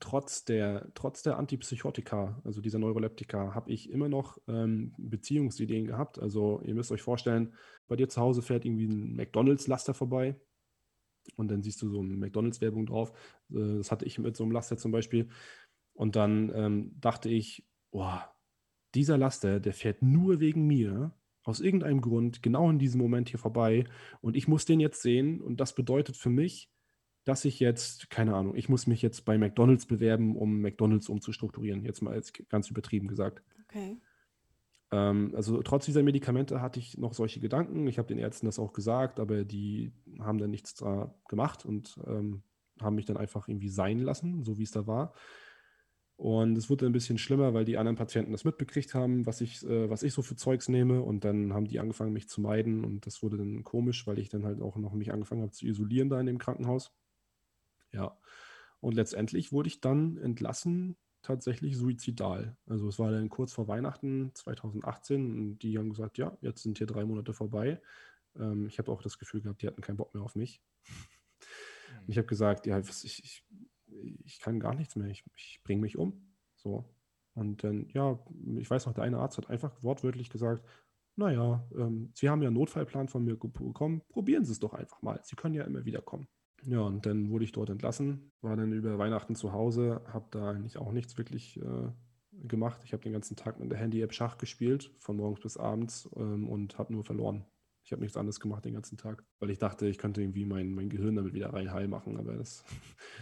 trotz 0.01 0.45
der, 0.47 0.89
trotz 0.95 1.23
der 1.23 1.37
Antipsychotika, 1.37 2.41
also 2.45 2.63
dieser 2.63 2.79
Neuroleptika, 2.79 3.55
habe 3.55 3.71
ich 3.71 3.91
immer 3.91 4.09
noch 4.09 4.39
ähm, 4.49 4.95
Beziehungsideen 4.97 5.87
gehabt. 5.87 6.19
Also 6.19 6.61
ihr 6.65 6.75
müsst 6.75 6.91
euch 6.91 7.03
vorstellen, 7.03 7.53
bei 7.87 7.97
dir 7.97 8.09
zu 8.09 8.21
Hause 8.21 8.41
fährt 8.41 8.65
irgendwie 8.65 8.87
ein 8.87 9.15
McDonalds-Laster 9.15 9.93
vorbei 9.93 10.37
und 11.37 11.51
dann 11.51 11.63
siehst 11.63 11.81
du 11.83 11.89
so 11.89 12.01
eine 12.01 12.17
McDonalds-Werbung 12.17 12.87
drauf. 12.87 13.13
Äh, 13.51 13.79
das 13.79 13.91
hatte 13.91 14.05
ich 14.05 14.19
mit 14.19 14.37
so 14.37 14.45
einem 14.45 14.53
Laster 14.53 14.77
zum 14.77 14.93
Beispiel. 14.93 15.29
Und 15.93 16.17
dann 16.17 16.53
ähm, 16.55 16.93
dachte 17.01 17.29
ich, 17.29 17.67
boah, 17.91 18.35
dieser 18.95 19.19
Laster, 19.19 19.61
der 19.61 19.73
fährt 19.73 20.03
nur 20.03 20.41
wegen 20.41 20.67
mir, 20.67 21.13
aus 21.45 21.61
irgendeinem 21.61 22.01
Grund, 22.01 22.43
genau 22.43 22.71
in 22.71 22.79
diesem 22.79 23.01
Moment 23.01 23.29
hier 23.29 23.39
vorbei. 23.39 23.85
Und 24.21 24.35
ich 24.35 24.49
muss 24.49 24.65
den 24.65 24.81
jetzt 24.81 25.03
sehen. 25.03 25.41
Und 25.41 25.61
das 25.61 25.75
bedeutet 25.75 26.17
für 26.17 26.31
mich, 26.31 26.71
dass 27.25 27.45
ich 27.45 27.61
jetzt, 27.61 28.11
keine 28.11 28.35
Ahnung, 28.35 28.57
ich 28.57 28.69
muss 28.69 28.87
mich 28.87 29.03
jetzt 29.03 29.25
bei 29.25 29.39
McDonalds 29.39 29.87
bewerben, 29.87 30.37
um 30.37 30.61
McDonalds 30.61 31.09
umzustrukturieren. 31.09 31.85
Jetzt 31.85 32.01
mal 32.03 32.15
als 32.15 32.33
ganz 32.49 32.71
übertrieben 32.71 33.09
gesagt. 33.09 33.43
Okay. 33.65 33.99
Ähm, 34.95 35.33
also 35.35 35.61
trotz 35.63 35.87
dieser 35.87 36.05
Medikamente 36.05 36.61
hatte 36.61 36.79
ich 36.79 36.97
noch 36.97 37.15
solche 37.15 37.41
Gedanken. 37.41 37.89
Ich 37.89 37.99
habe 37.99 38.07
den 38.07 38.19
Ärzten 38.19 38.47
das 38.47 38.61
auch 38.61 38.73
gesagt, 38.73 39.19
aber 39.19 39.45
die 39.45 39.93
haben 40.21 40.39
dann 40.39 40.51
nichts 40.51 40.75
da 40.75 41.13
gemacht 41.29 41.67
und 41.67 41.99
ähm, 42.07 42.45
haben 42.81 42.95
mich 42.95 43.07
dann 43.07 43.17
einfach 43.17 43.49
irgendwie 43.49 43.69
sein 43.69 43.99
lassen, 43.99 44.45
so 44.45 44.57
wie 44.57 44.63
es 44.63 44.71
da 44.71 44.87
war. 44.87 45.13
Und 46.17 46.57
es 46.57 46.71
wurde 46.71 46.87
ein 46.87 46.93
bisschen 46.93 47.19
schlimmer, 47.19 47.55
weil 47.55 47.65
die 47.65 47.77
anderen 47.77 47.97
Patienten 47.97 48.31
das 48.31 48.45
mitbekriegt 48.45 48.95
haben, 48.95 49.27
was 49.27 49.41
ich, 49.41 49.65
äh, 49.65 49.91
was 49.91 50.05
ich 50.05 50.13
so 50.13 50.23
für 50.23 50.37
Zeugs 50.37 50.69
nehme. 50.69 51.03
Und 51.03 51.25
dann 51.25 51.53
haben 51.53 51.67
die 51.67 51.81
angefangen, 51.81 52.13
mich 52.13 52.29
zu 52.29 52.41
meiden. 52.41 52.85
Und 52.85 53.05
das 53.07 53.21
wurde 53.21 53.37
dann 53.37 53.65
komisch, 53.65 54.07
weil 54.07 54.21
ich 54.21 54.29
dann 54.29 54.45
halt 54.45 54.61
auch 54.61 54.77
noch 54.77 54.93
mich 54.93 55.13
angefangen 55.13 55.43
habe 55.43 55.51
zu 55.51 55.67
isolieren 55.67 56.09
da 56.09 56.21
in 56.21 56.27
dem 56.27 56.39
Krankenhaus. 56.39 56.93
Ja. 57.91 58.17
Und 58.79 58.95
letztendlich 58.95 59.51
wurde 59.51 59.69
ich 59.69 59.81
dann 59.81 60.19
entlassen 60.19 60.97
tatsächlich 61.25 61.77
suizidal. 61.77 62.57
Also 62.67 62.89
es 62.89 62.99
war 62.99 63.11
dann 63.11 63.29
kurz 63.29 63.53
vor 63.53 63.67
Weihnachten 63.67 64.31
2018 64.35 65.39
und 65.39 65.59
die 65.59 65.79
haben 65.79 65.91
gesagt, 65.91 66.19
ja, 66.19 66.37
jetzt 66.41 66.63
sind 66.63 66.79
hier 66.79 66.87
drei 66.87 67.05
Monate 67.05 67.33
vorbei. 67.33 67.81
Ähm, 68.39 68.67
ich 68.67 68.79
habe 68.79 68.93
auch 68.93 69.03
das 69.03 69.19
Gefühl 69.19 69.41
gehabt, 69.41 69.63
die 69.63 69.67
hatten 69.67 69.83
keinen 69.83 69.97
Bock 69.97 70.15
mehr 70.15 70.23
auf 70.23 70.37
mich. 70.37 70.63
Und 72.01 72.09
ich 72.09 72.19
habe 72.19 72.27
gesagt, 72.27 72.67
ja, 72.67 72.79
ich, 72.79 73.05
ich, 73.05 73.45
ich, 74.25 74.41
kann 74.41 74.61
gar 74.61 74.75
nichts 74.75 74.97
mehr, 74.97 75.09
ich, 75.09 75.25
ich 75.37 75.61
bringe 75.65 75.81
mich 75.81 75.97
um. 75.97 76.35
So. 76.57 76.85
Und 77.35 77.65
dann, 77.65 77.89
ja, 77.91 78.19
ich 78.59 78.71
weiß 78.71 78.87
noch, 78.87 78.95
der 78.95 79.05
eine 79.05 79.19
Arzt 79.19 79.39
hat 79.39 79.51
einfach 79.51 79.83
wortwörtlich 79.83 80.31
gesagt, 80.31 80.65
naja, 81.17 81.67
ähm, 81.77 82.11
Sie 82.15 82.29
haben 82.29 82.43
ja 82.43 82.49
einen 82.49 82.57
Notfallplan 82.57 83.09
von 83.09 83.25
mir 83.25 83.37
bekommen, 83.37 84.03
probieren 84.09 84.45
Sie 84.45 84.53
es 84.53 84.59
doch 84.59 84.75
einfach 84.75 85.01
mal. 85.03 85.21
Sie 85.23 85.37
können 85.37 85.55
ja 85.55 85.65
immer 85.65 85.85
wieder 85.85 86.03
kommen. 86.03 86.29
Ja, 86.67 86.81
und 86.81 87.05
dann 87.07 87.31
wurde 87.31 87.45
ich 87.45 87.53
dort 87.53 87.71
entlassen, 87.71 88.33
war 88.41 88.57
dann 88.57 88.73
über 88.73 88.99
Weihnachten 88.99 89.35
zu 89.35 89.53
Hause, 89.53 90.01
habe 90.13 90.27
da 90.31 90.51
eigentlich 90.51 90.79
auch 90.79 90.93
nichts 90.93 91.19
wirklich 91.19 91.61
äh, 91.61 91.91
gemacht. 92.33 92.81
Ich 92.85 92.93
habe 92.93 93.03
den 93.03 93.13
ganzen 93.13 93.37
Tag 93.37 93.61
mit 93.61 93.71
der 93.71 93.79
Handy-App 93.79 94.13
Schach 94.13 94.39
gespielt, 94.39 94.91
von 94.99 95.17
morgens 95.17 95.41
bis 95.41 95.57
abends 95.57 96.09
ähm, 96.17 96.49
und 96.49 96.79
habe 96.79 96.93
nur 96.93 97.05
verloren. 97.05 97.45
Ich 97.85 97.93
habe 97.93 98.01
nichts 98.01 98.17
anderes 98.17 98.41
gemacht 98.41 98.65
den 98.65 98.73
ganzen 98.73 98.97
Tag, 98.97 99.25
weil 99.41 99.51
ich 99.51 99.59
dachte, 99.59 99.87
ich 99.87 99.99
könnte 99.99 100.23
irgendwie 100.23 100.47
mein, 100.47 100.73
mein 100.73 100.89
Gehirn 100.89 101.17
damit 101.17 101.35
wieder 101.35 101.53
rein 101.53 101.71
heil 101.71 101.87
machen, 101.87 102.17
aber 102.17 102.35
das 102.35 102.65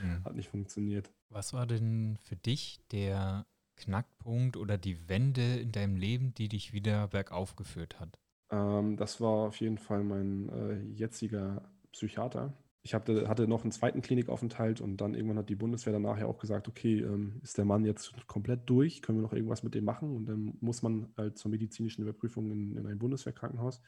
mhm. 0.02 0.24
hat 0.24 0.36
nicht 0.36 0.50
funktioniert. 0.50 1.10
Was 1.30 1.52
war 1.52 1.66
denn 1.66 2.16
für 2.22 2.36
dich 2.36 2.78
der 2.92 3.44
Knackpunkt 3.76 4.56
oder 4.56 4.78
die 4.78 5.08
Wende 5.08 5.56
in 5.56 5.72
deinem 5.72 5.96
Leben, 5.96 6.32
die 6.34 6.48
dich 6.48 6.72
wieder 6.72 7.08
bergauf 7.08 7.56
geführt 7.56 7.98
hat? 7.98 8.20
Ähm, 8.50 8.96
das 8.96 9.20
war 9.20 9.48
auf 9.48 9.56
jeden 9.56 9.78
Fall 9.78 10.04
mein 10.04 10.48
äh, 10.50 10.80
jetziger 10.94 11.68
Psychiater. 11.90 12.52
Ich 12.84 12.94
hatte, 12.94 13.28
hatte 13.28 13.46
noch 13.46 13.62
einen 13.62 13.70
zweiten 13.70 14.02
Klinikaufenthalt 14.02 14.80
und 14.80 14.96
dann 14.96 15.14
irgendwann 15.14 15.38
hat 15.38 15.48
die 15.48 15.54
Bundeswehr 15.54 15.92
danach 15.92 16.18
ja 16.18 16.26
auch 16.26 16.38
gesagt, 16.38 16.66
okay, 16.66 17.00
ähm, 17.00 17.40
ist 17.42 17.56
der 17.56 17.64
Mann 17.64 17.84
jetzt 17.84 18.12
komplett 18.26 18.68
durch, 18.68 19.02
können 19.02 19.18
wir 19.18 19.22
noch 19.22 19.32
irgendwas 19.32 19.62
mit 19.62 19.74
dem 19.74 19.84
machen? 19.84 20.16
Und 20.16 20.26
dann 20.26 20.58
muss 20.60 20.82
man 20.82 21.12
halt 21.16 21.38
zur 21.38 21.52
medizinischen 21.52 22.02
Überprüfung 22.02 22.50
in, 22.50 22.76
in 22.76 22.86
ein 22.86 22.98
Bundeswehrkrankenhaus. 22.98 23.80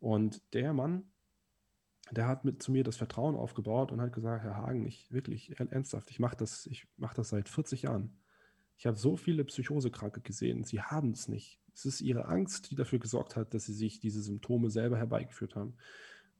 Und 0.00 0.42
der 0.52 0.72
Mann, 0.72 1.04
der 2.10 2.26
hat 2.26 2.44
mit 2.44 2.60
zu 2.60 2.72
mir 2.72 2.82
das 2.82 2.96
Vertrauen 2.96 3.36
aufgebaut 3.36 3.92
und 3.92 4.00
hat 4.00 4.12
gesagt, 4.12 4.42
Herr 4.42 4.56
Hagen, 4.56 4.84
ich 4.84 5.10
wirklich 5.12 5.58
ernsthaft, 5.58 6.10
ich 6.10 6.18
mache 6.18 6.36
das, 6.36 6.66
ich 6.66 6.86
mache 6.96 7.14
das 7.14 7.28
seit 7.28 7.48
40 7.48 7.82
Jahren. 7.82 8.18
Ich 8.76 8.86
habe 8.86 8.96
so 8.96 9.16
viele 9.16 9.44
Psychosekranke 9.44 10.20
gesehen, 10.20 10.64
sie 10.64 10.80
haben 10.80 11.12
es 11.12 11.28
nicht. 11.28 11.60
Es 11.72 11.84
ist 11.84 12.00
ihre 12.00 12.26
Angst, 12.26 12.70
die 12.70 12.74
dafür 12.74 12.98
gesorgt 12.98 13.36
hat, 13.36 13.54
dass 13.54 13.64
sie 13.64 13.72
sich 13.72 14.00
diese 14.00 14.22
Symptome 14.22 14.70
selber 14.70 14.98
herbeigeführt 14.98 15.54
haben. 15.54 15.76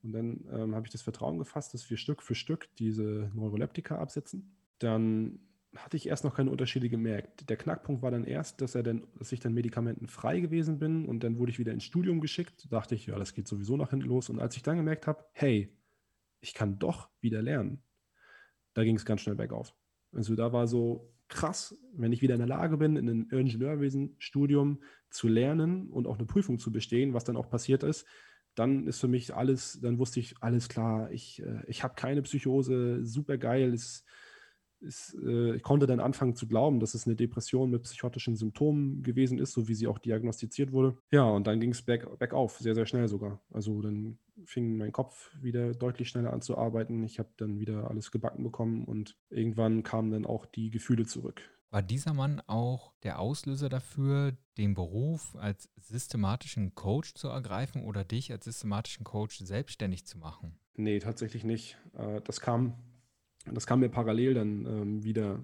Und 0.04 0.12
dann 0.12 0.44
ähm, 0.52 0.74
habe 0.74 0.86
ich 0.86 0.92
das 0.92 1.02
Vertrauen 1.02 1.38
gefasst, 1.38 1.74
dass 1.74 1.88
wir 1.90 1.96
Stück 1.96 2.22
für 2.22 2.34
Stück 2.34 2.68
diese 2.76 3.30
Neuroleptika 3.34 3.98
absetzen. 3.98 4.54
Dann 4.78 5.40
hatte 5.74 5.96
ich 5.96 6.06
erst 6.06 6.24
noch 6.24 6.34
keine 6.34 6.50
Unterschiede 6.50 6.88
gemerkt. 6.88 7.48
Der 7.48 7.56
Knackpunkt 7.56 8.02
war 8.02 8.10
dann 8.10 8.24
erst, 8.24 8.60
dass, 8.60 8.74
er 8.74 8.82
dann, 8.82 9.06
dass 9.18 9.32
ich 9.32 9.40
dann 9.40 9.54
medikamentenfrei 9.54 10.40
gewesen 10.40 10.78
bin 10.78 11.06
und 11.06 11.24
dann 11.24 11.38
wurde 11.38 11.50
ich 11.50 11.58
wieder 11.58 11.72
ins 11.72 11.84
Studium 11.84 12.20
geschickt. 12.20 12.66
Da 12.66 12.76
dachte 12.76 12.94
ich, 12.94 13.06
ja, 13.06 13.18
das 13.18 13.34
geht 13.34 13.48
sowieso 13.48 13.76
nach 13.76 13.90
hinten 13.90 14.06
los. 14.06 14.28
Und 14.28 14.38
als 14.38 14.56
ich 14.56 14.62
dann 14.62 14.76
gemerkt 14.76 15.06
habe, 15.06 15.24
hey, 15.32 15.74
ich 16.40 16.54
kann 16.54 16.78
doch 16.78 17.08
wieder 17.20 17.42
lernen, 17.42 17.82
da 18.74 18.84
ging 18.84 18.96
es 18.96 19.04
ganz 19.04 19.22
schnell 19.22 19.36
bergauf. 19.36 19.74
Also 20.12 20.36
da 20.36 20.52
war 20.52 20.68
so, 20.68 21.14
krass, 21.28 21.76
wenn 21.94 22.12
ich 22.12 22.22
wieder 22.22 22.34
in 22.34 22.40
der 22.40 22.48
Lage 22.48 22.76
bin, 22.76 22.96
in 22.96 23.08
einem 23.08 23.28
Ingenieurwesen-Studium 23.30 24.82
zu 25.10 25.28
lernen 25.28 25.90
und 25.90 26.06
auch 26.06 26.18
eine 26.18 26.26
Prüfung 26.26 26.58
zu 26.58 26.70
bestehen, 26.70 27.14
was 27.14 27.24
dann 27.24 27.36
auch 27.36 27.48
passiert 27.48 27.82
ist, 27.82 28.06
dann 28.54 28.86
ist 28.86 29.00
für 29.00 29.08
mich 29.08 29.34
alles, 29.34 29.80
dann 29.80 29.98
wusste 29.98 30.20
ich, 30.20 30.34
alles 30.40 30.68
klar, 30.68 31.10
ich, 31.10 31.42
äh, 31.42 31.62
ich 31.66 31.82
habe 31.82 31.94
keine 31.94 32.22
Psychose, 32.22 33.04
super 33.04 33.38
geil, 33.38 33.72
es, 33.72 34.04
es, 34.80 35.16
äh, 35.24 35.56
ich 35.56 35.62
konnte 35.62 35.86
dann 35.86 36.00
anfangen 36.00 36.36
zu 36.36 36.46
glauben, 36.46 36.80
dass 36.80 36.94
es 36.94 37.06
eine 37.06 37.16
Depression 37.16 37.70
mit 37.70 37.82
psychotischen 37.82 38.36
Symptomen 38.36 39.02
gewesen 39.02 39.38
ist, 39.38 39.52
so 39.52 39.68
wie 39.68 39.74
sie 39.74 39.86
auch 39.86 39.98
diagnostiziert 39.98 40.72
wurde. 40.72 40.96
Ja, 41.10 41.24
und 41.24 41.46
dann 41.46 41.60
ging 41.60 41.70
es 41.70 41.82
bergauf, 41.82 42.58
sehr, 42.58 42.74
sehr 42.74 42.86
schnell 42.86 43.08
sogar. 43.08 43.40
Also 43.50 43.80
dann 43.82 44.18
fing 44.44 44.76
mein 44.76 44.92
Kopf 44.92 45.30
wieder 45.40 45.72
deutlich 45.72 46.08
schneller 46.08 46.32
an 46.32 46.42
zu 46.42 46.56
arbeiten. 46.58 47.04
Ich 47.04 47.18
habe 47.18 47.30
dann 47.36 47.58
wieder 47.58 47.90
alles 47.90 48.10
gebacken 48.10 48.44
bekommen 48.44 48.84
und 48.84 49.16
irgendwann 49.30 49.82
kamen 49.82 50.10
dann 50.10 50.26
auch 50.26 50.46
die 50.46 50.70
Gefühle 50.70 51.06
zurück. 51.06 51.42
War 51.74 51.82
dieser 51.82 52.14
Mann 52.14 52.40
auch 52.46 52.92
der 53.02 53.18
Auslöser 53.18 53.68
dafür, 53.68 54.36
den 54.58 54.74
Beruf 54.74 55.34
als 55.34 55.68
systematischen 55.74 56.76
Coach 56.76 57.14
zu 57.14 57.26
ergreifen 57.26 57.82
oder 57.82 58.04
dich 58.04 58.30
als 58.30 58.44
systematischen 58.44 59.02
Coach 59.02 59.40
selbstständig 59.40 60.06
zu 60.06 60.18
machen? 60.18 60.56
Nee, 60.76 61.00
tatsächlich 61.00 61.42
nicht. 61.42 61.76
Äh, 61.94 62.20
das 62.20 62.40
kam, 62.40 62.74
das 63.52 63.66
kam 63.66 63.80
mir 63.80 63.88
parallel 63.88 64.34
dann 64.34 64.66
ähm, 64.66 65.02
wieder 65.02 65.42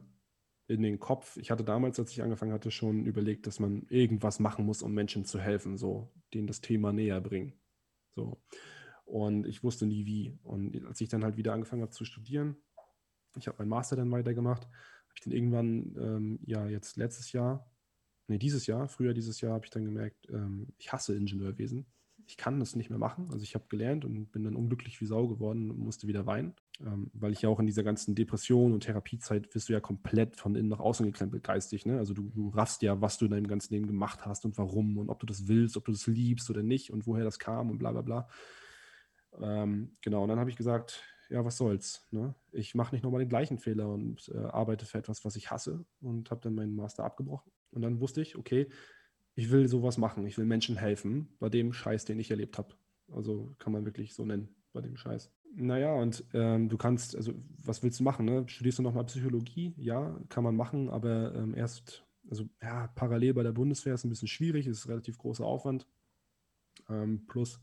in 0.68 0.82
den 0.82 1.00
Kopf. 1.00 1.36
Ich 1.36 1.50
hatte 1.50 1.64
damals, 1.64 1.98
als 1.98 2.12
ich 2.12 2.22
angefangen 2.22 2.52
hatte, 2.52 2.70
schon 2.70 3.06
überlegt, 3.06 3.48
dass 3.48 3.58
man 3.58 3.82
irgendwas 3.88 4.38
machen 4.38 4.64
muss, 4.64 4.82
um 4.82 4.94
Menschen 4.94 5.24
zu 5.24 5.40
helfen, 5.40 5.76
so 5.76 6.12
denen 6.32 6.46
das 6.46 6.60
Thema 6.60 6.92
näher 6.92 7.20
bringen. 7.20 7.54
So. 8.14 8.40
Und 9.04 9.48
ich 9.48 9.64
wusste 9.64 9.84
nie 9.84 10.06
wie. 10.06 10.38
Und 10.44 10.86
als 10.86 11.00
ich 11.00 11.08
dann 11.08 11.24
halt 11.24 11.36
wieder 11.36 11.54
angefangen 11.54 11.82
habe 11.82 11.90
zu 11.90 12.04
studieren, 12.04 12.54
ich 13.36 13.48
habe 13.48 13.58
meinen 13.58 13.68
Master 13.68 13.96
dann 13.96 14.12
weitergemacht, 14.12 14.68
habe 15.10 15.16
ich 15.16 15.22
dann 15.22 15.32
irgendwann, 15.32 15.96
ähm, 15.98 16.38
ja, 16.46 16.66
jetzt 16.66 16.96
letztes 16.96 17.32
Jahr, 17.32 17.68
nee, 18.28 18.38
dieses 18.38 18.66
Jahr, 18.66 18.88
früher 18.88 19.12
dieses 19.12 19.40
Jahr, 19.40 19.54
habe 19.54 19.64
ich 19.66 19.70
dann 19.70 19.84
gemerkt, 19.84 20.28
ähm, 20.30 20.68
ich 20.78 20.92
hasse 20.92 21.14
Ingenieurwesen. 21.14 21.86
Ich 22.26 22.36
kann 22.36 22.60
das 22.60 22.76
nicht 22.76 22.90
mehr 22.90 22.98
machen. 22.98 23.28
Also 23.32 23.42
ich 23.42 23.56
habe 23.56 23.64
gelernt 23.68 24.04
und 24.04 24.30
bin 24.30 24.44
dann 24.44 24.54
unglücklich 24.54 25.00
wie 25.00 25.06
Sau 25.06 25.26
geworden 25.26 25.68
und 25.68 25.80
musste 25.80 26.06
wieder 26.06 26.26
weinen, 26.26 26.54
ähm, 26.80 27.10
weil 27.12 27.32
ich 27.32 27.42
ja 27.42 27.48
auch 27.48 27.58
in 27.58 27.66
dieser 27.66 27.82
ganzen 27.82 28.14
Depression 28.14 28.72
und 28.72 28.84
Therapiezeit 28.84 29.52
wirst 29.52 29.68
du 29.68 29.72
ja 29.72 29.80
komplett 29.80 30.36
von 30.36 30.54
innen 30.54 30.68
nach 30.68 30.78
außen 30.78 31.04
gekrempelt 31.04 31.42
geistig. 31.42 31.86
Ne? 31.86 31.98
Also 31.98 32.14
du, 32.14 32.30
du 32.30 32.50
raffst 32.50 32.82
ja, 32.82 33.00
was 33.00 33.18
du 33.18 33.24
in 33.24 33.32
deinem 33.32 33.48
ganzen 33.48 33.74
Leben 33.74 33.88
gemacht 33.88 34.26
hast 34.26 34.44
und 34.44 34.56
warum 34.58 34.96
und 34.98 35.08
ob 35.08 35.18
du 35.18 35.26
das 35.26 35.48
willst, 35.48 35.76
ob 35.76 35.86
du 35.86 35.92
das 35.92 36.06
liebst 36.06 36.48
oder 36.50 36.62
nicht 36.62 36.92
und 36.92 37.04
woher 37.08 37.24
das 37.24 37.40
kam 37.40 37.68
und 37.68 37.78
bla 37.78 37.90
bla 37.90 38.02
bla. 38.02 38.28
Ähm, 39.40 39.96
genau, 40.00 40.22
und 40.22 40.28
dann 40.28 40.38
habe 40.38 40.50
ich 40.50 40.56
gesagt, 40.56 41.02
ja, 41.30 41.44
was 41.44 41.56
soll's. 41.56 42.06
Ne? 42.10 42.34
Ich 42.52 42.74
mache 42.74 42.94
nicht 42.94 43.02
nochmal 43.02 43.20
den 43.20 43.28
gleichen 43.28 43.58
Fehler 43.58 43.88
und 43.88 44.30
äh, 44.34 44.38
arbeite 44.38 44.84
für 44.84 44.98
etwas, 44.98 45.24
was 45.24 45.36
ich 45.36 45.50
hasse 45.50 45.84
und 46.00 46.30
habe 46.30 46.40
dann 46.40 46.54
meinen 46.54 46.74
Master 46.74 47.04
abgebrochen. 47.04 47.50
Und 47.70 47.82
dann 47.82 48.00
wusste 48.00 48.20
ich, 48.20 48.36
okay, 48.36 48.68
ich 49.34 49.50
will 49.50 49.68
sowas 49.68 49.96
machen, 49.96 50.26
ich 50.26 50.36
will 50.36 50.44
Menschen 50.44 50.76
helfen 50.76 51.28
bei 51.38 51.48
dem 51.48 51.72
Scheiß, 51.72 52.04
den 52.04 52.18
ich 52.18 52.30
erlebt 52.30 52.58
habe. 52.58 52.74
Also 53.12 53.54
kann 53.58 53.72
man 53.72 53.84
wirklich 53.84 54.14
so 54.14 54.24
nennen, 54.24 54.54
bei 54.72 54.80
dem 54.80 54.96
Scheiß. 54.96 55.32
Naja, 55.54 55.94
und 55.94 56.24
ähm, 56.32 56.68
du 56.68 56.76
kannst, 56.76 57.16
also 57.16 57.32
was 57.64 57.82
willst 57.82 57.98
du 58.00 58.04
machen? 58.04 58.26
Ne? 58.26 58.44
Studierst 58.48 58.78
du 58.78 58.82
nochmal 58.82 59.06
Psychologie? 59.06 59.74
Ja, 59.76 60.20
kann 60.28 60.44
man 60.44 60.56
machen, 60.56 60.90
aber 60.90 61.34
ähm, 61.34 61.54
erst, 61.54 62.04
also 62.28 62.48
ja, 62.60 62.88
parallel 62.88 63.34
bei 63.34 63.42
der 63.42 63.52
Bundeswehr 63.52 63.94
ist 63.94 64.04
ein 64.04 64.10
bisschen 64.10 64.28
schwierig, 64.28 64.66
ist 64.66 64.88
relativ 64.88 65.18
großer 65.18 65.44
Aufwand. 65.44 65.86
Ähm, 66.88 67.26
plus 67.26 67.60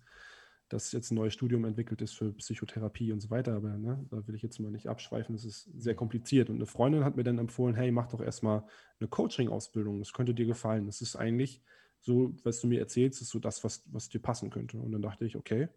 dass 0.69 0.91
jetzt 0.91 1.11
ein 1.11 1.15
neues 1.15 1.33
Studium 1.33 1.63
entwickelt 1.65 2.01
ist 2.01 2.13
für 2.13 2.33
Psychotherapie 2.33 3.11
und 3.11 3.21
so 3.21 3.29
weiter, 3.29 3.55
aber 3.55 3.77
ne, 3.77 4.05
da 4.09 4.27
will 4.27 4.35
ich 4.35 4.41
jetzt 4.41 4.59
mal 4.59 4.71
nicht 4.71 4.87
abschweifen, 4.87 5.33
das 5.33 5.45
ist 5.45 5.69
sehr 5.77 5.93
mhm. 5.93 5.97
kompliziert. 5.97 6.49
Und 6.49 6.57
eine 6.57 6.65
Freundin 6.65 7.05
hat 7.05 7.15
mir 7.15 7.23
dann 7.23 7.37
empfohlen, 7.37 7.75
hey, 7.75 7.91
mach 7.91 8.07
doch 8.07 8.21
erstmal 8.21 8.63
eine 8.99 9.07
Coaching-Ausbildung, 9.07 9.99
das 9.99 10.13
könnte 10.13 10.33
dir 10.33 10.45
gefallen. 10.45 10.85
Das 10.85 11.01
ist 11.01 11.15
eigentlich 11.15 11.61
so, 11.99 12.35
was 12.43 12.59
du 12.59 12.67
mir 12.67 12.79
erzählst, 12.79 13.21
ist 13.21 13.29
so 13.29 13.39
das, 13.39 13.63
was, 13.63 13.83
was 13.87 14.09
dir 14.09 14.19
passen 14.19 14.49
könnte. 14.49 14.77
Und 14.77 14.91
dann 14.91 15.01
dachte 15.01 15.25
ich, 15.25 15.35
okay, 15.35 15.69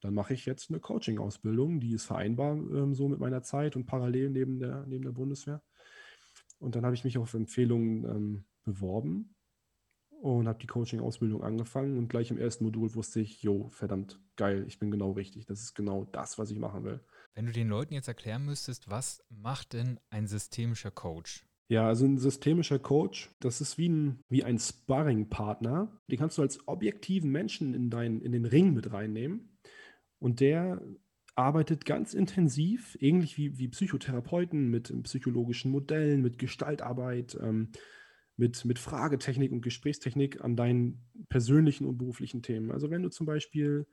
dann 0.00 0.12
mache 0.12 0.34
ich 0.34 0.44
jetzt 0.44 0.70
eine 0.70 0.80
Coaching-Ausbildung, 0.80 1.80
die 1.80 1.94
ist 1.94 2.04
vereinbar 2.04 2.56
ähm, 2.56 2.94
so 2.94 3.08
mit 3.08 3.20
meiner 3.20 3.42
Zeit 3.42 3.74
und 3.74 3.86
parallel 3.86 4.30
neben 4.30 4.58
der, 4.58 4.84
neben 4.86 5.04
der 5.04 5.12
Bundeswehr. 5.12 5.62
Und 6.58 6.76
dann 6.76 6.84
habe 6.84 6.94
ich 6.94 7.04
mich 7.04 7.16
auf 7.16 7.32
Empfehlungen 7.32 8.04
ähm, 8.04 8.44
beworben 8.64 9.33
und 10.20 10.48
habe 10.48 10.58
die 10.58 10.66
Coaching-Ausbildung 10.66 11.42
angefangen 11.42 11.98
und 11.98 12.08
gleich 12.08 12.30
im 12.30 12.38
ersten 12.38 12.64
Modul 12.64 12.94
wusste 12.94 13.20
ich, 13.20 13.42
jo, 13.42 13.68
verdammt, 13.70 14.20
geil, 14.36 14.64
ich 14.66 14.78
bin 14.78 14.90
genau 14.90 15.12
richtig. 15.12 15.46
Das 15.46 15.60
ist 15.60 15.74
genau 15.74 16.04
das, 16.04 16.38
was 16.38 16.50
ich 16.50 16.58
machen 16.58 16.84
will. 16.84 17.00
Wenn 17.34 17.46
du 17.46 17.52
den 17.52 17.68
Leuten 17.68 17.94
jetzt 17.94 18.08
erklären 18.08 18.44
müsstest, 18.44 18.90
was 18.90 19.22
macht 19.28 19.72
denn 19.72 20.00
ein 20.10 20.26
systemischer 20.26 20.90
Coach? 20.90 21.44
Ja, 21.68 21.88
also 21.88 22.04
ein 22.04 22.18
systemischer 22.18 22.78
Coach, 22.78 23.30
das 23.40 23.60
ist 23.60 23.78
wie 23.78 23.88
ein, 23.88 24.20
wie 24.28 24.44
ein 24.44 24.58
Sparring-Partner. 24.58 26.00
Den 26.10 26.18
kannst 26.18 26.38
du 26.38 26.42
als 26.42 26.68
objektiven 26.68 27.30
Menschen 27.30 27.74
in, 27.74 27.90
dein, 27.90 28.20
in 28.20 28.32
den 28.32 28.44
Ring 28.44 28.74
mit 28.74 28.92
reinnehmen. 28.92 29.58
Und 30.18 30.40
der 30.40 30.82
arbeitet 31.34 31.84
ganz 31.84 32.14
intensiv, 32.14 32.96
ähnlich 33.00 33.36
wie, 33.38 33.58
wie 33.58 33.68
Psychotherapeuten, 33.68 34.70
mit 34.70 34.92
psychologischen 35.04 35.70
Modellen, 35.70 36.22
mit 36.22 36.38
Gestaltarbeit. 36.38 37.36
Ähm, 37.42 37.72
mit, 38.36 38.64
mit 38.64 38.78
Fragetechnik 38.78 39.52
und 39.52 39.62
Gesprächstechnik 39.62 40.42
an 40.42 40.56
deinen 40.56 41.04
persönlichen 41.28 41.86
und 41.86 41.98
beruflichen 41.98 42.42
Themen. 42.42 42.70
Also 42.70 42.90
wenn 42.90 43.02
du 43.02 43.10
zum 43.10 43.26
Beispiel 43.26 43.86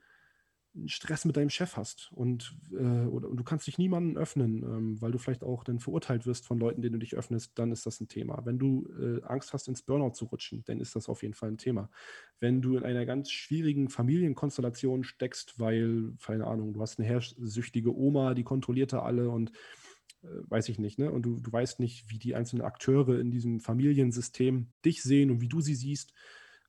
Stress 0.86 1.26
mit 1.26 1.36
deinem 1.36 1.50
Chef 1.50 1.76
hast 1.76 2.12
und, 2.14 2.56
äh, 2.72 3.06
oder, 3.06 3.30
und 3.30 3.38
du 3.38 3.44
kannst 3.44 3.68
dich 3.68 3.78
niemandem 3.78 4.16
öffnen, 4.16 4.64
ähm, 4.64 5.02
weil 5.02 5.12
du 5.12 5.18
vielleicht 5.18 5.44
auch 5.44 5.66
dann 5.66 5.80
verurteilt 5.80 6.26
wirst 6.26 6.46
von 6.46 6.60
Leuten, 6.60 6.82
denen 6.82 6.94
du 6.94 7.00
dich 7.00 7.16
öffnest, 7.16 7.60
dann 7.60 7.72
ist 7.72 7.86
das 7.86 8.00
ein 8.00 8.08
Thema. 8.08 8.42
Wenn 8.46 8.58
du 8.58 8.88
äh, 8.98 9.22
Angst 9.24 9.52
hast, 9.52 9.68
ins 9.68 9.82
Burnout 9.82 10.12
zu 10.12 10.26
rutschen, 10.26 10.64
dann 10.66 10.80
ist 10.80 10.96
das 10.96 11.10
auf 11.10 11.24
jeden 11.24 11.34
Fall 11.34 11.50
ein 11.50 11.58
Thema. 11.58 11.90
Wenn 12.40 12.62
du 12.62 12.78
in 12.78 12.84
einer 12.84 13.06
ganz 13.06 13.32
schwierigen 13.32 13.90
Familienkonstellation 13.90 15.04
steckst, 15.04 15.60
weil, 15.60 16.14
keine 16.26 16.48
Ahnung, 16.48 16.74
du 16.74 16.82
hast 16.82 17.00
eine 17.00 17.08
herrschsüchtige 17.08 17.94
Oma, 17.94 18.34
die 18.34 18.44
kontrolliert 18.44 18.94
da 18.94 19.02
alle 19.02 19.30
und 19.30 19.52
weiß 20.24 20.70
ich 20.70 20.80
nicht, 20.80 21.00
ne? 21.00 21.12
Und 21.12 21.24
du, 21.24 21.40
du 21.40 21.52
weißt 21.52 21.80
nicht, 21.80 22.10
wie 22.10 22.20
die 22.20 22.36
einzelnen 22.36 22.64
Akteure 22.64 23.20
in 23.20 23.32
diesem 23.32 23.60
Familiensystem 23.60 24.72
dich 24.86 25.02
sehen 25.04 25.32
und 25.32 25.42
wie 25.42 25.50
du 25.50 25.62
sie 25.62 25.76
siehst. 25.76 26.14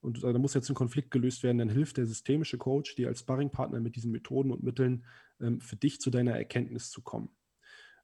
Und 0.01 0.25
da 0.25 0.37
muss 0.37 0.55
jetzt 0.55 0.69
ein 0.69 0.75
Konflikt 0.75 1.11
gelöst 1.11 1.43
werden, 1.43 1.59
dann 1.59 1.69
hilft 1.69 1.97
der 1.97 2.07
systemische 2.07 2.59
Coach 2.59 2.97
dir 2.97 3.09
als 3.09 3.21
Sparringpartner 3.21 3.79
mit 3.81 3.95
diesen 3.95 4.11
Methoden 4.11 4.51
und 4.51 4.63
Mitteln 4.63 5.05
ähm, 5.41 5.61
für 5.61 5.77
dich 5.77 6.01
zu 6.01 6.11
deiner 6.11 6.33
Erkenntnis 6.33 6.91
zu 6.91 7.03
kommen. 7.03 7.31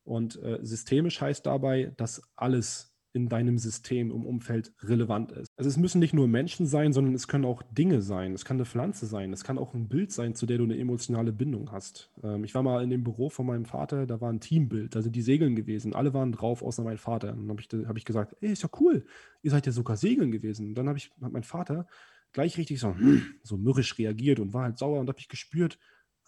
Und 0.05 0.41
äh, 0.43 0.61
systemisch 0.63 1.21
heißt 1.21 1.45
dabei, 1.45 1.93
dass 1.97 2.23
alles 2.37 2.95
in 3.13 3.29
deinem 3.29 3.59
System, 3.59 4.11
im 4.11 4.25
Umfeld 4.25 4.73
relevant 4.83 5.33
ist. 5.33 5.49
Also 5.57 5.69
es 5.69 5.77
müssen 5.77 5.99
nicht 5.99 6.15
nur 6.15 6.29
Menschen 6.29 6.67
sein, 6.67 6.93
sondern 6.93 7.15
es 7.15 7.27
können 7.29 7.45
auch 7.45 7.63
Dinge 7.63 8.03
sein. 8.03 8.33
Es 8.33 8.45
kann 8.45 8.57
eine 8.57 8.67
Pflanze 8.67 9.07
sein. 9.07 9.33
Es 9.33 9.45
kann 9.45 9.59
auch 9.59 9.75
ein 9.75 9.89
Bild 9.89 10.13
sein, 10.13 10.35
zu 10.35 10.47
der 10.47 10.59
du 10.59 10.65
eine 10.65 10.79
emotionale 10.79 11.33
Bindung 11.33 11.73
hast. 11.73 12.11
Ähm, 12.23 12.45
ich 12.45 12.55
war 12.55 12.63
mal 12.63 12.83
in 12.83 12.91
dem 12.91 13.05
Büro 13.05 13.31
von 13.31 13.47
meinem 13.47 13.65
Vater, 13.65 14.07
da 14.07 14.21
war 14.21 14.31
ein 14.31 14.41
Teambild, 14.41 14.95
da 14.95 15.03
sind 15.03 15.17
die 15.17 15.23
Segeln 15.23 15.57
gewesen. 15.57 15.95
Alle 15.95 16.13
waren 16.15 16.33
drauf, 16.33 16.63
außer 16.63 16.83
mein 16.83 16.99
Vater. 16.99 17.33
Und 17.33 17.49
dann 17.49 17.51
habe 17.51 17.61
ich, 17.61 17.89
hab 17.89 17.97
ich 17.97 18.05
gesagt, 18.05 18.37
ey, 18.41 18.53
ist 18.53 18.63
ja 18.63 18.71
cool, 18.81 19.07
ihr 19.43 19.51
seid 19.51 19.67
ja 19.67 19.73
sogar 19.73 19.97
Segeln 19.97 20.31
gewesen. 20.31 20.69
Und 20.69 20.75
dann 20.75 20.89
habe 20.89 20.99
ich, 20.99 21.11
hat 21.21 21.33
mein 21.33 21.45
Vater 21.45 21.87
gleich 22.33 22.59
richtig 22.59 22.81
so, 22.81 22.95
so 23.43 23.57
mürrisch 23.57 23.99
reagiert 23.99 24.41
und 24.41 24.53
war 24.53 24.65
halt 24.65 24.79
sauer 24.79 25.01
und 25.01 25.09
habe 25.09 25.19
ich 25.19 25.29
gespürt, 25.29 25.79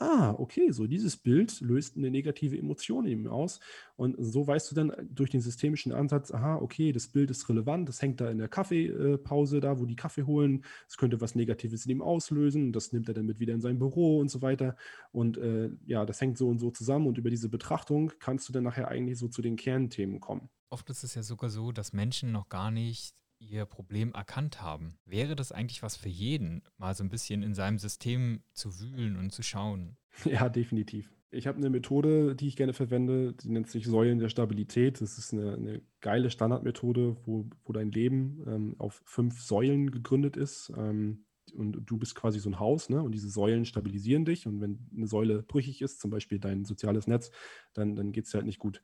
ah, 0.00 0.34
okay, 0.38 0.72
so 0.72 0.86
dieses 0.86 1.16
Bild 1.16 1.60
löst 1.60 1.96
eine 1.96 2.10
negative 2.10 2.58
Emotion 2.58 3.04
in 3.04 3.20
ihm 3.20 3.26
aus. 3.26 3.60
Und 3.96 4.16
so 4.18 4.46
weißt 4.46 4.70
du 4.70 4.74
dann 4.74 4.92
durch 5.10 5.30
den 5.30 5.42
systemischen 5.42 5.92
Ansatz, 5.92 6.32
aha, 6.32 6.56
okay, 6.56 6.92
das 6.92 7.08
Bild 7.08 7.30
ist 7.30 7.48
relevant, 7.48 7.88
das 7.88 8.00
hängt 8.00 8.20
da 8.20 8.30
in 8.30 8.38
der 8.38 8.48
Kaffeepause 8.48 9.60
da, 9.60 9.78
wo 9.78 9.84
die 9.84 9.96
Kaffee 9.96 10.24
holen. 10.24 10.64
Es 10.88 10.96
könnte 10.96 11.20
was 11.20 11.34
Negatives 11.34 11.84
in 11.84 11.92
ihm 11.92 12.02
auslösen. 12.02 12.72
Das 12.72 12.92
nimmt 12.92 13.08
er 13.08 13.14
dann 13.14 13.26
mit 13.26 13.40
wieder 13.40 13.54
in 13.54 13.60
sein 13.60 13.78
Büro 13.78 14.18
und 14.18 14.30
so 14.30 14.40
weiter. 14.42 14.76
Und 15.12 15.36
äh, 15.36 15.70
ja, 15.86 16.06
das 16.06 16.20
hängt 16.20 16.38
so 16.38 16.48
und 16.48 16.58
so 16.58 16.70
zusammen. 16.70 17.06
Und 17.06 17.18
über 17.18 17.30
diese 17.30 17.50
Betrachtung 17.50 18.12
kannst 18.18 18.48
du 18.48 18.52
dann 18.52 18.64
nachher 18.64 18.88
eigentlich 18.88 19.18
so 19.18 19.28
zu 19.28 19.42
den 19.42 19.56
Kernthemen 19.56 20.20
kommen. 20.20 20.48
Oft 20.70 20.88
ist 20.88 21.02
es 21.02 21.14
ja 21.14 21.22
sogar 21.22 21.50
so, 21.50 21.72
dass 21.72 21.92
Menschen 21.92 22.32
noch 22.32 22.48
gar 22.48 22.70
nicht 22.70 23.19
ihr 23.40 23.64
Problem 23.64 24.12
erkannt 24.12 24.62
haben. 24.62 24.98
Wäre 25.04 25.34
das 25.34 25.52
eigentlich 25.52 25.82
was 25.82 25.96
für 25.96 26.08
jeden, 26.08 26.62
mal 26.78 26.94
so 26.94 27.02
ein 27.02 27.10
bisschen 27.10 27.42
in 27.42 27.54
seinem 27.54 27.78
System 27.78 28.42
zu 28.52 28.80
wühlen 28.80 29.16
und 29.16 29.32
zu 29.32 29.42
schauen? 29.42 29.96
Ja, 30.24 30.48
definitiv. 30.48 31.10
Ich 31.30 31.46
habe 31.46 31.58
eine 31.58 31.70
Methode, 31.70 32.34
die 32.34 32.48
ich 32.48 32.56
gerne 32.56 32.72
verwende, 32.72 33.32
die 33.32 33.48
nennt 33.48 33.70
sich 33.70 33.86
Säulen 33.86 34.18
der 34.18 34.28
Stabilität. 34.28 35.00
Das 35.00 35.16
ist 35.16 35.32
eine, 35.32 35.54
eine 35.54 35.82
geile 36.00 36.30
Standardmethode, 36.30 37.16
wo, 37.24 37.48
wo 37.64 37.72
dein 37.72 37.92
Leben 37.92 38.42
ähm, 38.48 38.74
auf 38.78 39.00
fünf 39.04 39.40
Säulen 39.40 39.92
gegründet 39.92 40.36
ist. 40.36 40.72
Ähm, 40.76 41.24
und 41.54 41.82
du 41.86 41.96
bist 41.96 42.16
quasi 42.16 42.40
so 42.40 42.50
ein 42.50 42.58
Haus, 42.58 42.88
ne? 42.88 43.02
Und 43.02 43.12
diese 43.12 43.28
Säulen 43.28 43.64
stabilisieren 43.64 44.24
dich. 44.24 44.46
Und 44.46 44.60
wenn 44.60 44.88
eine 44.94 45.06
Säule 45.06 45.42
brüchig 45.42 45.82
ist, 45.82 46.00
zum 46.00 46.10
Beispiel 46.10 46.40
dein 46.40 46.64
soziales 46.64 47.06
Netz, 47.06 47.30
dann, 47.74 47.94
dann 47.94 48.12
geht 48.12 48.24
es 48.24 48.32
dir 48.32 48.38
halt 48.38 48.46
nicht 48.46 48.58
gut 48.58 48.82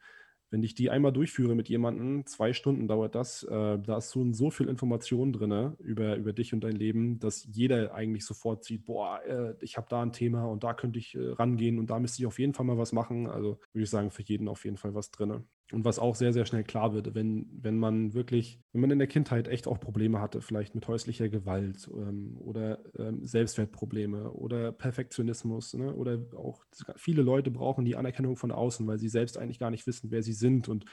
wenn 0.51 0.63
ich 0.63 0.75
die 0.75 0.91
einmal 0.91 1.13
durchführe 1.13 1.55
mit 1.55 1.69
jemandem, 1.69 2.27
zwei 2.27 2.53
Stunden 2.53 2.89
dauert 2.89 3.15
das, 3.15 3.43
äh, 3.45 3.79
da 3.79 3.99
ist 3.99 4.11
so, 4.11 4.33
so 4.33 4.51
viel 4.51 4.69
Information 4.69 5.33
drin 5.33 5.75
über, 5.79 6.17
über 6.17 6.33
dich 6.33 6.53
und 6.53 6.61
dein 6.63 6.77
Leben, 6.77 7.19
dass 7.19 7.47
jeder 7.51 7.95
eigentlich 7.95 8.25
sofort 8.25 8.65
sieht, 8.65 8.85
boah, 8.85 9.21
äh, 9.25 9.55
ich 9.61 9.77
habe 9.77 9.87
da 9.91 10.03
ein 10.03 10.13
Thema 10.13 10.45
und 10.45 10.65
da 10.65 10.75
könnte 10.75 10.99
ich 10.99 11.15
äh, 11.15 11.31
rangehen 11.33 11.79
und 11.79 11.91
da 11.91 11.99
müsste 11.99 12.23
ich 12.23 12.27
auf 12.27 12.39
jeden 12.39 12.55
Fall 12.55 12.67
mal 12.67 12.79
was 12.79 12.93
machen. 12.93 13.27
Also 13.27 13.59
würde 13.73 13.85
ich 13.85 13.91
sagen, 13.91 14.11
für 14.11 14.23
jeden 14.23 14.49
auf 14.49 14.65
jeden 14.65 14.77
Fall 14.77 14.95
was 14.95 15.11
drin. 15.11 15.45
Und 15.73 15.85
was 15.85 15.99
auch 15.99 16.15
sehr, 16.15 16.33
sehr 16.33 16.47
schnell 16.47 16.63
klar 16.63 16.95
wird, 16.95 17.17
wenn, 17.17 17.49
wenn 17.51 17.77
man 17.77 18.15
wirklich, 18.15 18.61
wenn 18.73 18.83
man 18.83 18.93
in 18.93 19.01
der 19.01 19.09
Kindheit 19.09 19.49
echt 19.49 19.67
auch 19.67 19.81
Probleme 19.81 20.21
hatte, 20.21 20.41
vielleicht 20.41 20.77
mit 20.77 20.87
häuslicher 20.87 21.29
Gewalt 21.29 21.91
ähm, 21.93 22.37
oder 22.39 22.79
ähm, 22.97 23.27
Selbstwertprobleme 23.27 24.31
oder 24.31 24.71
Perfektionismus 24.71 25.75
ne? 25.75 25.93
oder 25.93 26.25
auch 26.37 26.65
viele 26.95 27.23
Leute 27.23 27.51
brauchen 27.51 27.85
die 27.85 27.97
Anerkennung 27.97 28.37
von 28.37 28.53
außen, 28.53 28.87
weil 28.87 29.01
sie 29.01 29.09
selbst 29.09 29.39
eigentlich 29.39 29.59
gar 29.59 29.73
nicht 29.73 29.89
wissen, 29.89 30.13
wer 30.13 30.23
sie 30.23 30.35
sind 30.35 30.69
und 30.69 30.85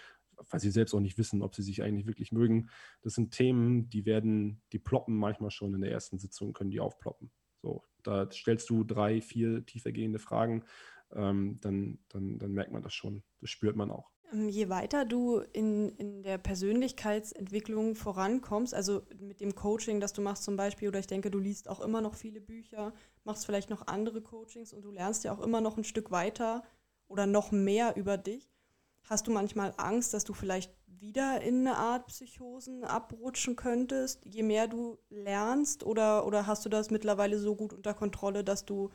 weil 0.49 0.59
sie 0.59 0.71
selbst 0.71 0.95
auch 0.95 0.99
nicht 0.99 1.19
wissen, 1.19 1.43
ob 1.43 1.53
sie 1.53 1.61
sich 1.61 1.83
eigentlich 1.83 2.07
wirklich 2.07 2.31
mögen. 2.31 2.69
Das 3.03 3.13
sind 3.13 3.31
Themen, 3.31 3.89
die 3.89 4.07
werden, 4.07 4.63
die 4.71 4.79
ploppen 4.79 5.15
manchmal 5.15 5.51
schon 5.51 5.75
in 5.75 5.81
der 5.81 5.91
ersten 5.91 6.17
Sitzung, 6.17 6.53
können 6.53 6.71
die 6.71 6.79
aufploppen. 6.79 7.31
So, 7.61 7.83
da 8.01 8.29
stellst 8.31 8.69
du 8.69 8.83
drei, 8.83 9.21
vier 9.21 9.65
tiefergehende 9.65 10.19
Fragen, 10.19 10.65
ähm, 11.15 11.59
dann, 11.61 11.99
dann, 12.09 12.39
dann 12.39 12.51
merkt 12.51 12.71
man 12.71 12.83
das 12.83 12.93
schon. 12.93 13.23
Das 13.41 13.49
spürt 13.49 13.75
man 13.75 13.91
auch. 13.91 14.11
Ähm, 14.31 14.49
je 14.49 14.69
weiter 14.69 15.05
du 15.05 15.39
in, 15.53 15.89
in 15.97 16.23
der 16.23 16.37
Persönlichkeitsentwicklung 16.37 17.95
vorankommst, 17.95 18.73
also 18.73 19.01
mit 19.19 19.41
dem 19.41 19.55
Coaching, 19.55 19.99
das 19.99 20.13
du 20.13 20.21
machst 20.21 20.43
zum 20.43 20.55
Beispiel, 20.55 20.87
oder 20.87 20.99
ich 20.99 21.07
denke, 21.07 21.31
du 21.31 21.39
liest 21.39 21.69
auch 21.69 21.81
immer 21.81 22.01
noch 22.01 22.15
viele 22.15 22.41
Bücher, 22.41 22.93
machst 23.23 23.45
vielleicht 23.45 23.69
noch 23.69 23.87
andere 23.87 24.21
Coachings 24.21 24.73
und 24.73 24.83
du 24.83 24.91
lernst 24.91 25.23
ja 25.23 25.33
auch 25.33 25.41
immer 25.41 25.61
noch 25.61 25.77
ein 25.77 25.83
Stück 25.83 26.11
weiter 26.11 26.63
oder 27.07 27.25
noch 27.25 27.51
mehr 27.51 27.95
über 27.95 28.17
dich. 28.17 28.49
Hast 29.03 29.27
du 29.27 29.31
manchmal 29.31 29.73
Angst, 29.77 30.13
dass 30.13 30.23
du 30.23 30.33
vielleicht 30.33 30.73
wieder 30.87 31.41
in 31.41 31.67
eine 31.67 31.77
Art 31.77 32.07
Psychosen 32.07 32.85
abrutschen 32.85 33.57
könntest, 33.57 34.25
je 34.25 34.43
mehr 34.43 34.69
du 34.69 34.97
lernst? 35.09 35.83
Oder, 35.83 36.25
oder 36.25 36.47
hast 36.47 36.63
du 36.63 36.69
das 36.69 36.89
mittlerweile 36.89 37.37
so 37.37 37.55
gut 37.55 37.73
unter 37.73 37.93
Kontrolle, 37.93 38.45
dass 38.45 38.63
du 38.65 38.89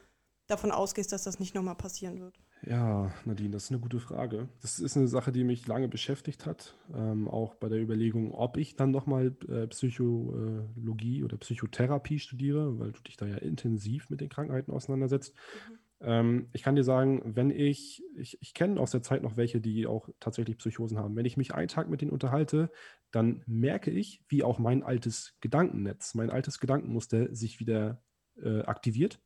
davon 0.49 0.73
ausgehst, 0.73 1.13
dass 1.13 1.25
das 1.25 1.39
nicht 1.39 1.55
nochmal 1.55 1.77
passieren 1.77 2.21
wird? 2.21 2.35
Ja, 2.67 3.13
Nadine, 3.25 3.51
das 3.51 3.65
ist 3.65 3.71
eine 3.71 3.81
gute 3.81 4.01
Frage. 4.01 4.49
Das 4.63 4.81
ist 4.81 4.97
eine 4.97 5.07
Sache, 5.07 5.31
die 5.31 5.45
mich 5.45 5.67
lange 5.69 5.89
beschäftigt 5.89 6.45
hat, 6.45 6.77
ähm, 6.93 7.29
auch 7.29 7.55
bei 7.55 7.69
der 7.69 7.81
Überlegung, 7.81 8.33
ob 8.33 8.57
ich 8.57 8.75
dann 8.75 8.91
nochmal 8.91 9.37
äh, 9.49 9.69
Psychologie 9.69 11.23
oder 11.23 11.37
Psychotherapie 11.37 12.19
studiere, 12.19 12.79
weil 12.79 12.93
du 12.93 13.01
dich 13.03 13.17
da 13.17 13.27
ja 13.27 13.37
intensiv 13.37 14.11
mit 14.11 14.21
den 14.21 14.29
Krankheiten 14.29 14.73
auseinandersetzt. 14.73 15.35
Mhm. 15.71 15.79
Ähm, 16.01 16.49
ich 16.53 16.63
kann 16.63 16.77
dir 16.77 16.85
sagen, 16.85 17.23
wenn 17.37 17.51
ich, 17.51 18.03
ich, 18.17 18.39
ich 18.41 18.55
kenne 18.55 18.81
aus 18.81 18.91
der 18.91 19.03
Zeit 19.03 19.23
noch 19.23 19.37
welche, 19.37 19.61
die 19.61 19.87
auch 19.87 20.09
tatsächlich 20.19 20.59
Psychosen 20.59 20.99
haben. 20.99 21.15
Wenn 21.15 21.27
ich 21.27 21.37
mich 21.37 21.55
einen 21.55 21.69
Tag 21.69 21.89
mit 21.89 22.01
denen 22.01 22.13
unterhalte, 22.13 22.71
dann 23.11 23.43
merke 23.47 23.91
ich, 23.91 24.25
wie 24.29 24.43
auch 24.43 24.59
mein 24.59 24.83
altes 24.83 25.37
Gedankennetz, 25.41 26.15
mein 26.15 26.31
altes 26.31 26.59
Gedankenmuster 26.59 27.35
sich 27.35 27.61
wieder 27.61 28.03
äh, 28.43 28.63
aktiviert 28.63 29.21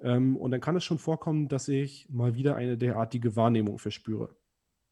ähm, 0.00 0.36
und 0.36 0.50
dann 0.50 0.60
kann 0.60 0.76
es 0.76 0.84
schon 0.84 0.98
vorkommen, 0.98 1.48
dass 1.48 1.68
ich 1.68 2.08
mal 2.10 2.34
wieder 2.34 2.56
eine 2.56 2.78
derartige 2.78 3.36
Wahrnehmung 3.36 3.78
verspüre. 3.78 4.36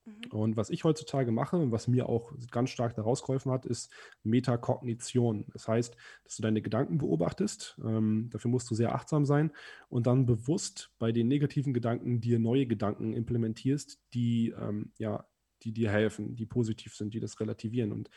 Mhm. 0.06 0.30
Und 0.30 0.56
was 0.56 0.70
ich 0.70 0.84
heutzutage 0.84 1.32
mache 1.32 1.56
und 1.56 1.72
was 1.72 1.88
mir 1.88 2.08
auch 2.08 2.32
ganz 2.50 2.70
stark 2.70 2.94
daraus 2.94 3.22
geholfen 3.22 3.52
hat, 3.52 3.66
ist 3.66 3.92
Metakognition. 4.22 5.46
Das 5.52 5.68
heißt, 5.68 5.96
dass 6.24 6.36
du 6.36 6.42
deine 6.42 6.62
Gedanken 6.62 6.98
beobachtest. 6.98 7.78
Ähm, 7.84 8.28
dafür 8.30 8.50
musst 8.50 8.70
du 8.70 8.74
sehr 8.74 8.94
achtsam 8.94 9.24
sein 9.24 9.52
und 9.88 10.06
dann 10.06 10.26
bewusst 10.26 10.90
bei 10.98 11.12
den 11.12 11.28
negativen 11.28 11.74
Gedanken 11.74 12.20
dir 12.20 12.38
neue 12.38 12.66
Gedanken 12.66 13.12
implementierst, 13.12 14.00
die, 14.14 14.54
ähm, 14.58 14.92
ja, 14.98 15.26
die 15.62 15.72
dir 15.72 15.90
helfen, 15.90 16.36
die 16.36 16.46
positiv 16.46 16.94
sind, 16.94 17.14
die 17.14 17.20
das 17.20 17.40
relativieren. 17.40 17.92
Und 17.92 18.10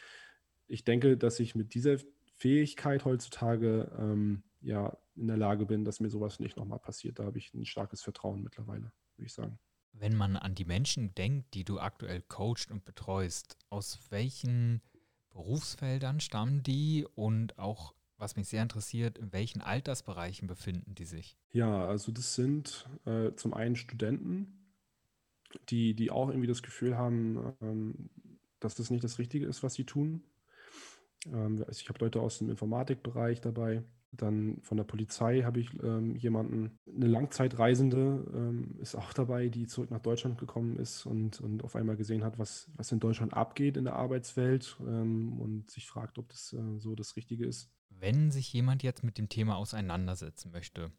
ich 0.67 0.84
denke, 0.84 1.17
dass 1.17 1.39
ich 1.39 1.56
mit 1.56 1.73
dieser 1.73 1.97
Fähigkeit 2.38 3.06
heutzutage 3.06 3.91
ähm, 3.97 4.43
ja 4.62 4.98
in 5.15 5.28
der 5.28 5.38
Lage 5.38 5.65
bin, 5.65 5.86
dass 5.86 6.00
mir 6.00 6.10
sowas 6.10 6.39
nicht 6.39 6.58
nochmal 6.58 6.80
passiert. 6.80 7.19
Da 7.19 7.26
habe 7.26 7.38
ich 7.38 7.54
ein 7.54 7.65
starkes 7.65 8.02
Vertrauen 8.02 8.41
mittlerweile, 8.41 8.91
würde 9.15 9.26
ich 9.26 9.34
sagen. 9.34 9.60
Wenn 9.91 10.15
man 10.15 10.36
an 10.36 10.56
die 10.56 10.65
Menschen 10.65 11.13
denkt, 11.15 11.54
die 11.54 11.63
du 11.63 11.80
aktuell 11.80 12.22
coachst 12.22 12.72
und 12.72 12.86
betreust, 12.86 13.58
aus 13.69 14.00
welchen 14.10 14.82
Berufsfeldern 15.32 16.19
stammen 16.19 16.63
die 16.63 17.08
und 17.15 17.58
auch, 17.58 17.93
was 18.17 18.36
mich 18.36 18.50
sehr 18.50 18.62
interessiert, 18.62 19.17
in 19.17 19.32
welchen 19.32 19.62
Altersbereichen 19.62 20.48
befinden 20.48 20.93
die 20.95 21.06
sich? 21.06 21.38
Ja, 21.52 21.86
also 21.86 22.12
das 22.12 22.36
sind 22.36 22.88
äh, 23.06 23.34
zum 23.36 23.54
einen 23.54 23.76
Studenten, 23.76 24.76
die, 25.69 25.95
die 25.95 26.12
auch 26.12 26.30
irgendwie 26.30 26.48
das 26.48 26.62
Gefühl 26.62 26.98
haben, 26.98 27.56
ähm, 27.62 28.10
dass 28.60 28.76
das 28.76 28.91
nicht 28.91 29.04
das 29.04 29.19
Richtige 29.19 29.45
ist, 29.45 29.63
was 29.63 29.74
sie 29.74 29.86
tun. 29.86 30.24
Ähm, 31.27 31.63
also 31.67 31.82
ich 31.82 31.89
habe 31.89 31.99
Leute 31.99 32.21
aus 32.21 32.39
dem 32.39 32.49
Informatikbereich 32.49 33.41
dabei, 33.41 33.84
dann 34.12 34.60
von 34.63 34.77
der 34.77 34.84
Polizei 34.86 35.41
habe 35.43 35.60
ich 35.60 35.71
ähm, 35.84 36.15
jemanden, 36.15 36.77
eine 36.88 37.08
Langzeitreisende 37.08 38.25
ähm, 38.34 38.75
ist 38.79 38.95
auch 38.95 39.13
dabei, 39.13 39.49
die 39.49 39.67
zurück 39.67 39.91
nach 39.91 39.99
Deutschland 39.99 40.39
gekommen 40.39 40.77
ist 40.77 41.05
und, 41.05 41.39
und 41.41 41.63
auf 41.63 41.75
einmal 41.75 41.95
gesehen 41.95 42.23
hat, 42.23 42.39
was, 42.39 42.69
was 42.75 42.91
in 42.91 42.99
Deutschland 42.99 43.34
abgeht 43.34 43.77
in 43.77 43.84
der 43.84 43.95
Arbeitswelt 43.95 44.77
ähm, 44.82 45.39
und 45.39 45.69
sich 45.69 45.88
fragt, 45.88 46.17
ob 46.17 46.29
das 46.29 46.53
äh, 46.53 46.79
so 46.79 46.95
das 46.95 47.15
Richtige 47.15 47.45
ist. 47.45 47.69
Wenn 47.89 48.32
sich 48.32 48.51
jemand 48.51 48.82
jetzt 48.82 49.03
mit 49.03 49.17
dem 49.17 49.29
Thema 49.29 49.58
auseinandersetzen 49.58 50.51
möchte, 50.51 50.91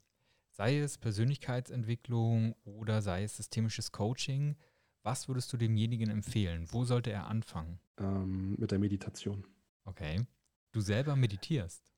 sei 0.53 0.79
es 0.79 0.99
Persönlichkeitsentwicklung 0.99 2.55
oder 2.65 3.03
sei 3.03 3.25
es 3.25 3.37
systemisches 3.37 3.91
Coaching, 3.91 4.57
was 5.03 5.29
würdest 5.29 5.53
du 5.53 5.57
demjenigen 5.57 6.11
empfehlen? 6.11 6.67
Wo 6.71 6.85
sollte 6.85 7.11
er 7.11 7.27
anfangen? 7.27 7.81
Mit 7.97 8.71
der 8.71 8.79
Meditation. 8.79 9.45
Okay. 9.91 10.25
Du 10.71 10.81
selber 10.81 11.17
meditierst? 11.17 11.93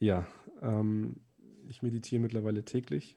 Ja, 0.00 0.26
ähm, 0.62 1.24
ich 1.68 1.80
meditiere 1.80 2.20
mittlerweile 2.20 2.64
täglich 2.64 3.16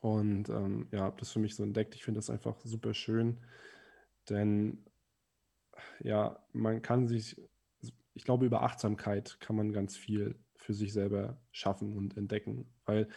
und 0.00 0.48
ähm, 0.48 0.88
ja, 0.90 1.02
habe 1.02 1.20
das 1.20 1.30
für 1.30 1.38
mich 1.38 1.54
so 1.54 1.62
entdeckt. 1.62 1.94
Ich 1.94 2.04
finde 2.04 2.18
das 2.18 2.30
einfach 2.30 2.60
super 2.64 2.94
schön, 2.94 3.38
denn 4.28 4.84
ja, 6.00 6.44
man 6.52 6.82
kann 6.82 7.06
sich, 7.06 7.40
ich 8.14 8.24
glaube, 8.24 8.44
über 8.44 8.62
Achtsamkeit 8.64 9.38
kann 9.38 9.54
man 9.54 9.72
ganz 9.72 9.96
viel 9.96 10.34
für 10.56 10.74
sich 10.74 10.92
selber 10.92 11.40
schaffen 11.52 11.96
und 11.96 12.16
entdecken, 12.16 12.66
weil 12.86 13.08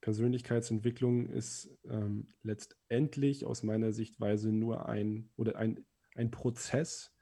Persönlichkeitsentwicklung 0.00 1.26
ist 1.26 1.76
ähm, 1.88 2.28
letztendlich 2.44 3.44
aus 3.44 3.64
meiner 3.64 3.92
Sichtweise 3.92 4.52
nur 4.52 4.88
ein 4.88 5.28
oder 5.36 5.56
ein, 5.56 5.84
ein 6.14 6.30
Prozess 6.30 7.12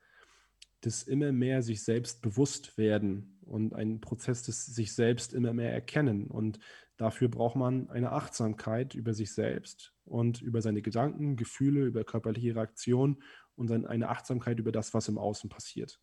des 0.85 1.03
immer 1.03 1.33
mehr 1.33 1.63
sich 1.63 1.83
selbst 1.83 2.23
bewusst 2.23 2.79
werden 2.79 3.39
und 3.43 3.75
ein 3.75 4.01
Prozess 4.01 4.43
des 4.45 4.67
sich 4.67 4.95
selbst 4.95 5.35
immer 5.35 5.53
mehr 5.53 5.73
erkennen. 5.73 6.27
Und 6.27 6.59
dafür 6.97 7.29
braucht 7.29 7.57
man 7.57 7.91
eine 7.91 8.13
Achtsamkeit 8.13 8.95
über 8.95 9.15
sich 9.15 9.33
selbst 9.33 9.95
und 10.05 10.41
über 10.41 10.63
seine 10.63 10.83
Gedanken, 10.83 11.37
Gefühle, 11.37 11.87
über 11.87 12.05
körperliche 12.05 12.55
Reaktionen 12.55 13.23
und 13.57 13.71
dann 13.71 13.87
eine 13.87 14.09
Achtsamkeit 14.09 14.59
über 14.59 14.73
das, 14.73 14.95
was 14.95 15.09
im 15.09 15.19
Außen 15.19 15.51
passiert. 15.51 16.01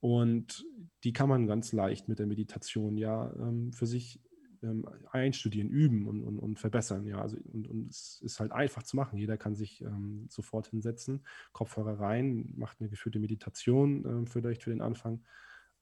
Und 0.00 0.64
die 1.02 1.12
kann 1.12 1.28
man 1.28 1.46
ganz 1.46 1.72
leicht 1.72 2.08
mit 2.08 2.18
der 2.18 2.26
Meditation 2.26 2.96
ja 2.96 3.32
ähm, 3.34 3.72
für 3.72 3.86
sich 3.86 4.20
ähm, 4.62 4.88
einstudieren, 5.10 5.68
üben 5.68 6.06
und, 6.06 6.22
und, 6.22 6.38
und, 6.38 6.58
verbessern. 6.58 7.06
Ja, 7.06 7.20
also, 7.20 7.36
und, 7.52 7.68
und, 7.68 7.90
es 7.90 8.20
ist 8.22 8.40
halt 8.40 8.52
einfach 8.52 8.82
zu 8.82 8.96
machen. 8.96 9.18
Jeder 9.18 9.36
kann 9.36 9.54
sich 9.54 9.82
ähm, 9.82 10.26
sofort 10.28 10.68
hinsetzen, 10.68 11.24
Kopfhörer 11.52 11.98
rein, 12.00 12.52
macht 12.56 12.80
eine 12.80 12.88
geführte 12.88 13.18
Meditation 13.18 14.04
ähm, 14.04 14.26
vielleicht 14.26 14.62
für 14.62 14.70
den 14.70 14.82
Anfang. 14.82 15.22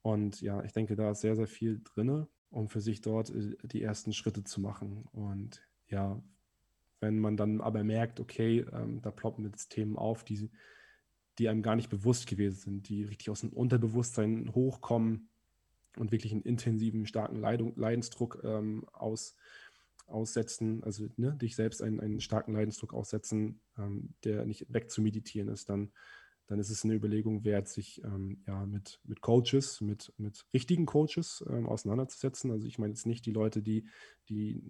Und 0.03 0.41
ja, 0.41 0.63
ich 0.65 0.73
denke, 0.73 0.97
da 0.97 1.11
ist 1.11 1.21
sehr, 1.21 1.37
sehr 1.37 1.49
viel 1.49 1.81
drin, 1.83 2.27
um 2.51 2.69
für 2.69 2.81
sich 2.81 3.01
dort 3.01 3.31
äh, 3.31 3.57
die 3.65 3.83
ersten 3.83 4.13
Schritte 4.13 4.45
zu 4.45 4.61
machen. 4.61 5.05
Und 5.13 5.63
ja, 5.89 6.23
wenn 7.01 7.19
man 7.19 7.37
dann 7.37 7.61
aber 7.61 7.85
merkt, 7.85 8.21
okay, 8.21 8.65
ähm, 8.73 9.01
da 9.03 9.11
ploppen 9.11 9.45
jetzt 9.45 9.71
Themen 9.71 9.97
auf, 9.97 10.25
die, 10.25 10.51
die 11.39 11.49
einem 11.49 11.63
gar 11.63 11.77
nicht 11.77 11.91
bewusst 11.91 12.27
gewesen 12.27 12.57
sind, 12.57 12.89
die 12.89 13.05
richtig 13.05 13.31
aus 13.31 13.41
dem 13.41 13.51
Unterbewusstsein 13.51 14.55
hochkommen, 14.55 15.29
und 15.99 16.13
wirklich 16.13 16.33
einen 16.33 16.43
intensiven, 16.43 17.07
starken 17.07 17.37
Leidung, 17.37 17.75
Leidensdruck 17.77 18.41
ähm, 18.45 18.87
aus, 18.93 19.37
aussetzen, 20.07 20.83
also 20.85 21.09
ne, 21.17 21.37
dich 21.37 21.57
selbst 21.57 21.83
einen, 21.83 22.01
einen 22.01 22.21
starken 22.21 22.53
Leidensdruck 22.53 22.95
aussetzen, 22.95 23.61
ähm, 23.79 24.15
der 24.25 24.45
nicht 24.47 24.67
wegzumeditieren 24.69 25.49
ist, 25.49 25.69
dann, 25.69 25.93
dann 26.47 26.61
ist 26.61 26.71
es 26.71 26.85
eine 26.85 26.95
Überlegung 26.95 27.45
wert, 27.45 27.69
sich 27.69 28.03
ähm, 28.05 28.43
ja, 28.47 28.65
mit, 28.67 29.01
mit 29.05 29.21
Coaches, 29.21 29.81
mit, 29.81 30.13
mit 30.17 30.47
richtigen 30.55 30.87
Coaches 30.87 31.45
ähm, 31.49 31.67
auseinanderzusetzen. 31.67 32.51
Also 32.51 32.67
ich 32.67 32.79
meine 32.79 32.93
jetzt 32.93 33.07
nicht 33.07 33.27
die 33.27 33.33
Leute, 33.33 33.63
die, 33.63 33.89
die, 34.29 34.63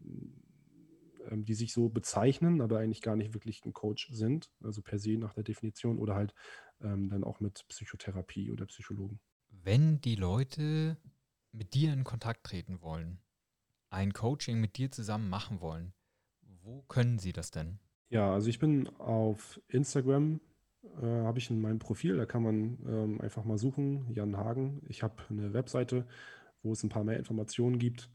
ähm, 1.31 1.45
die 1.45 1.55
sich 1.55 1.73
so 1.73 1.89
bezeichnen, 1.89 2.63
aber 2.63 2.79
eigentlich 2.79 3.03
gar 3.03 3.17
nicht 3.17 3.35
wirklich 3.35 3.65
ein 3.65 3.75
Coach 3.75 4.09
sind, 4.11 4.51
also 4.63 4.81
per 4.81 4.99
se 4.99 5.19
nach 5.19 5.35
der 5.35 5.45
Definition, 5.45 5.99
oder 5.99 6.15
halt 6.15 6.35
ähm, 6.81 7.11
dann 7.11 7.25
auch 7.25 7.41
mit 7.41 7.67
Psychotherapie 7.69 8.51
oder 8.51 8.67
Psychologen. 8.67 9.21
Wenn 9.51 10.01
die 10.01 10.17
Leute 10.17 10.97
mit 11.53 11.75
dir 11.75 11.93
in 11.93 12.05
Kontakt 12.05 12.45
treten 12.45 12.81
wollen, 12.83 13.21
ein 13.91 14.13
Coaching 14.13 14.61
mit 14.61 14.77
dir 14.77 14.91
zusammen 14.91 15.29
machen 15.29 15.61
wollen, 15.61 15.93
wo 16.63 16.83
können 16.83 17.19
sie 17.19 17.33
das 17.33 17.51
denn? 17.51 17.79
Ja, 18.09 18.33
also 18.33 18.49
ich 18.49 18.59
bin 18.59 18.89
auf 18.99 19.61
Instagram, 19.69 20.41
äh, 21.01 21.07
habe 21.07 21.39
ich 21.39 21.51
in 21.51 21.61
meinem 21.61 21.79
Profil, 21.79 22.17
da 22.17 22.27
kann 22.27 22.43
man 22.43 22.79
ähm, 22.87 23.21
einfach 23.21 23.45
mal 23.45 23.59
suchen, 23.59 24.13
Jan 24.15 24.37
Hagen. 24.37 24.83
Ich 24.89 25.03
habe 25.03 25.23
eine 25.29 25.53
Webseite, 25.53 26.07
wo 26.63 26.73
es 26.73 26.83
ein 26.83 26.89
paar 26.89 27.05
mehr 27.05 27.19
Informationen 27.19 27.79
gibt. 27.79 28.11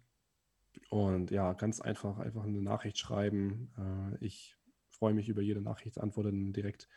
Und 0.89 1.31
ja, 1.31 1.53
ganz 1.53 1.81
einfach, 1.81 2.19
einfach 2.19 2.43
eine 2.43 2.61
Nachricht 2.61 2.97
schreiben. 2.97 3.71
Äh, 3.77 4.25
ich 4.25 4.57
freue 4.89 5.13
mich 5.13 5.29
über 5.29 5.41
jede 5.41 5.61
Nachricht, 5.61 5.99
antworte 5.99 6.31
dann 6.31 6.53
direkt. 6.53 6.87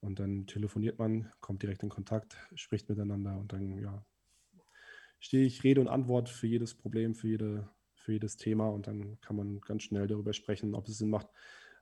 Und 0.00 0.18
dann 0.18 0.46
telefoniert 0.46 0.98
man, 0.98 1.30
kommt 1.40 1.62
direkt 1.62 1.82
in 1.82 1.88
Kontakt, 1.88 2.36
spricht 2.54 2.88
miteinander 2.88 3.38
und 3.38 3.52
dann 3.52 3.78
ja, 3.78 4.04
stehe 5.24 5.46
ich 5.46 5.64
Rede 5.64 5.80
und 5.80 5.88
Antwort 5.88 6.28
für 6.28 6.46
jedes 6.46 6.74
Problem, 6.74 7.14
für, 7.14 7.28
jede, 7.28 7.68
für 7.94 8.12
jedes 8.12 8.36
Thema 8.36 8.68
und 8.68 8.86
dann 8.86 9.18
kann 9.22 9.36
man 9.36 9.58
ganz 9.62 9.84
schnell 9.84 10.06
darüber 10.06 10.34
sprechen, 10.34 10.74
ob 10.74 10.86
es 10.86 10.98
Sinn 10.98 11.08
macht, 11.08 11.28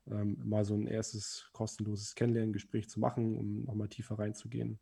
ähm, 0.08 0.38
mal 0.44 0.64
so 0.64 0.74
ein 0.74 0.86
erstes 0.86 1.50
kostenloses 1.52 2.14
Kennenlerngespräch 2.14 2.88
zu 2.88 3.00
machen, 3.00 3.36
um 3.36 3.64
nochmal 3.64 3.88
tiefer 3.88 4.16
reinzugehen, 4.16 4.78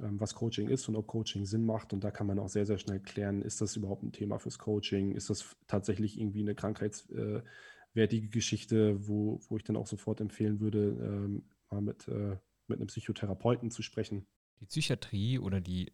ähm, 0.00 0.20
was 0.20 0.36
Coaching 0.36 0.68
ist 0.68 0.88
und 0.88 0.94
ob 0.94 1.08
Coaching 1.08 1.44
Sinn 1.44 1.66
macht. 1.66 1.92
Und 1.92 2.04
da 2.04 2.12
kann 2.12 2.28
man 2.28 2.38
auch 2.38 2.48
sehr, 2.48 2.66
sehr 2.66 2.78
schnell 2.78 3.00
klären, 3.00 3.42
ist 3.42 3.60
das 3.60 3.74
überhaupt 3.74 4.04
ein 4.04 4.12
Thema 4.12 4.38
fürs 4.38 4.60
Coaching? 4.60 5.10
Ist 5.16 5.28
das 5.28 5.56
tatsächlich 5.66 6.20
irgendwie 6.20 6.42
eine 6.42 6.54
krankheitswertige 6.54 8.28
Geschichte, 8.28 9.08
wo, 9.08 9.40
wo 9.48 9.56
ich 9.56 9.64
dann 9.64 9.76
auch 9.76 9.88
sofort 9.88 10.20
empfehlen 10.20 10.60
würde, 10.60 10.96
ähm, 11.00 11.42
mal 11.68 11.82
mit, 11.82 12.06
äh, 12.06 12.36
mit 12.68 12.78
einem 12.78 12.86
Psychotherapeuten 12.86 13.72
zu 13.72 13.82
sprechen? 13.82 14.24
Die 14.60 14.66
Psychiatrie 14.66 15.40
oder 15.40 15.60
die 15.60 15.92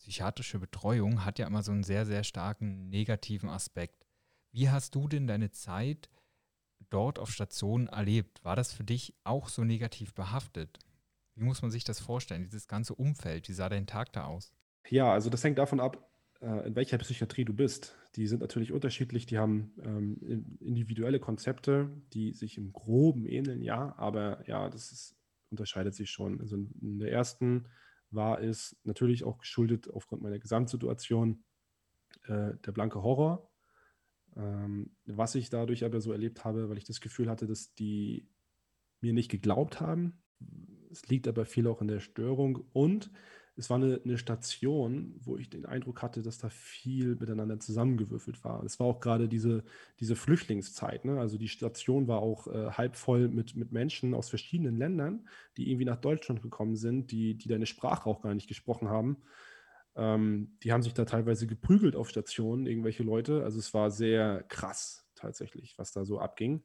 psychiatrische 0.00 0.58
Betreuung 0.58 1.26
hat 1.26 1.38
ja 1.38 1.46
immer 1.46 1.62
so 1.62 1.72
einen 1.72 1.84
sehr, 1.84 2.06
sehr 2.06 2.24
starken 2.24 2.88
negativen 2.88 3.50
Aspekt. 3.50 4.06
Wie 4.50 4.70
hast 4.70 4.94
du 4.94 5.08
denn 5.08 5.26
deine 5.26 5.50
Zeit 5.50 6.08
dort 6.88 7.18
auf 7.18 7.30
Station 7.30 7.86
erlebt? 7.86 8.42
War 8.42 8.56
das 8.56 8.72
für 8.72 8.82
dich 8.82 9.14
auch 9.24 9.48
so 9.48 9.62
negativ 9.62 10.14
behaftet? 10.14 10.78
Wie 11.34 11.44
muss 11.44 11.60
man 11.60 11.70
sich 11.70 11.84
das 11.84 12.00
vorstellen, 12.00 12.44
dieses 12.44 12.66
ganze 12.66 12.94
Umfeld? 12.94 13.48
Wie 13.48 13.52
sah 13.52 13.68
dein 13.68 13.86
Tag 13.86 14.12
da 14.12 14.24
aus? 14.24 14.54
Ja, 14.88 15.12
also 15.12 15.28
das 15.28 15.44
hängt 15.44 15.58
davon 15.58 15.80
ab, 15.80 16.10
äh, 16.40 16.66
in 16.66 16.74
welcher 16.74 16.96
Psychiatrie 16.98 17.44
du 17.44 17.52
bist. 17.52 17.94
Die 18.16 18.26
sind 18.26 18.40
natürlich 18.40 18.72
unterschiedlich, 18.72 19.26
die 19.26 19.38
haben 19.38 19.74
ähm, 19.82 20.56
individuelle 20.60 21.20
Konzepte, 21.20 21.90
die 22.14 22.32
sich 22.32 22.56
im 22.56 22.72
Groben 22.72 23.26
ähneln, 23.26 23.62
ja, 23.62 23.94
aber 23.98 24.48
ja, 24.48 24.70
das 24.70 24.90
ist, 24.90 25.16
unterscheidet 25.50 25.94
sich 25.94 26.10
schon. 26.10 26.40
Also 26.40 26.56
in 26.56 26.98
der 26.98 27.12
ersten 27.12 27.68
war 28.10 28.42
es 28.42 28.76
natürlich 28.84 29.24
auch 29.24 29.38
geschuldet 29.38 29.88
aufgrund 29.88 30.22
meiner 30.22 30.38
Gesamtsituation 30.38 31.44
äh, 32.24 32.54
der 32.64 32.72
blanke 32.72 33.02
Horror. 33.02 33.50
Ähm, 34.36 34.96
was 35.06 35.34
ich 35.34 35.50
dadurch 35.50 35.84
aber 35.84 36.00
so 36.00 36.12
erlebt 36.12 36.44
habe, 36.44 36.68
weil 36.68 36.78
ich 36.78 36.84
das 36.84 37.00
Gefühl 37.00 37.28
hatte, 37.28 37.46
dass 37.46 37.74
die 37.74 38.28
mir 39.00 39.12
nicht 39.12 39.30
geglaubt 39.30 39.80
haben. 39.80 40.22
Es 40.90 41.08
liegt 41.08 41.28
aber 41.28 41.44
viel 41.44 41.66
auch 41.66 41.80
in 41.80 41.88
der 41.88 42.00
Störung 42.00 42.64
und 42.72 43.10
es 43.60 43.68
war 43.68 43.76
eine, 43.76 44.00
eine, 44.02 44.16
Station, 44.16 45.14
wo 45.22 45.36
ich 45.36 45.50
den 45.50 45.66
Eindruck 45.66 46.00
hatte, 46.00 46.22
dass 46.22 46.38
da 46.38 46.48
viel 46.48 47.14
miteinander 47.16 47.60
zusammengewürfelt 47.60 48.42
war. 48.42 48.64
Es 48.64 48.80
war 48.80 48.86
auch 48.86 49.00
gerade 49.00 49.28
diese, 49.28 49.62
diese 50.00 50.16
Flüchtlingszeit. 50.16 51.04
Ne? 51.04 51.20
Also 51.20 51.36
die 51.36 51.48
Station 51.48 52.08
war 52.08 52.20
auch 52.20 52.46
äh, 52.46 52.70
halb 52.70 52.96
voll 52.96 53.28
mit, 53.28 53.56
mit 53.56 53.70
Menschen 53.70 54.14
aus 54.14 54.30
verschiedenen 54.30 54.78
Ländern, 54.78 55.28
die 55.58 55.70
irgendwie 55.70 55.84
nach 55.84 56.00
Deutschland 56.00 56.40
gekommen 56.40 56.74
sind, 56.74 57.10
die, 57.10 57.34
die 57.34 57.48
deine 57.48 57.66
Sprache 57.66 58.08
auch 58.08 58.22
gar 58.22 58.34
nicht 58.34 58.48
gesprochen 58.48 58.88
haben. 58.88 59.18
Ähm, 59.94 60.56
die 60.62 60.72
haben 60.72 60.82
sich 60.82 60.94
da 60.94 61.04
teilweise 61.04 61.46
geprügelt 61.46 61.96
auf 61.96 62.08
Stationen, 62.08 62.66
irgendwelche 62.66 63.02
Leute. 63.02 63.44
Also 63.44 63.58
es 63.58 63.74
war 63.74 63.90
sehr 63.90 64.42
krass 64.44 65.06
tatsächlich, 65.14 65.76
was 65.76 65.92
da 65.92 66.06
so 66.06 66.18
abging. 66.18 66.62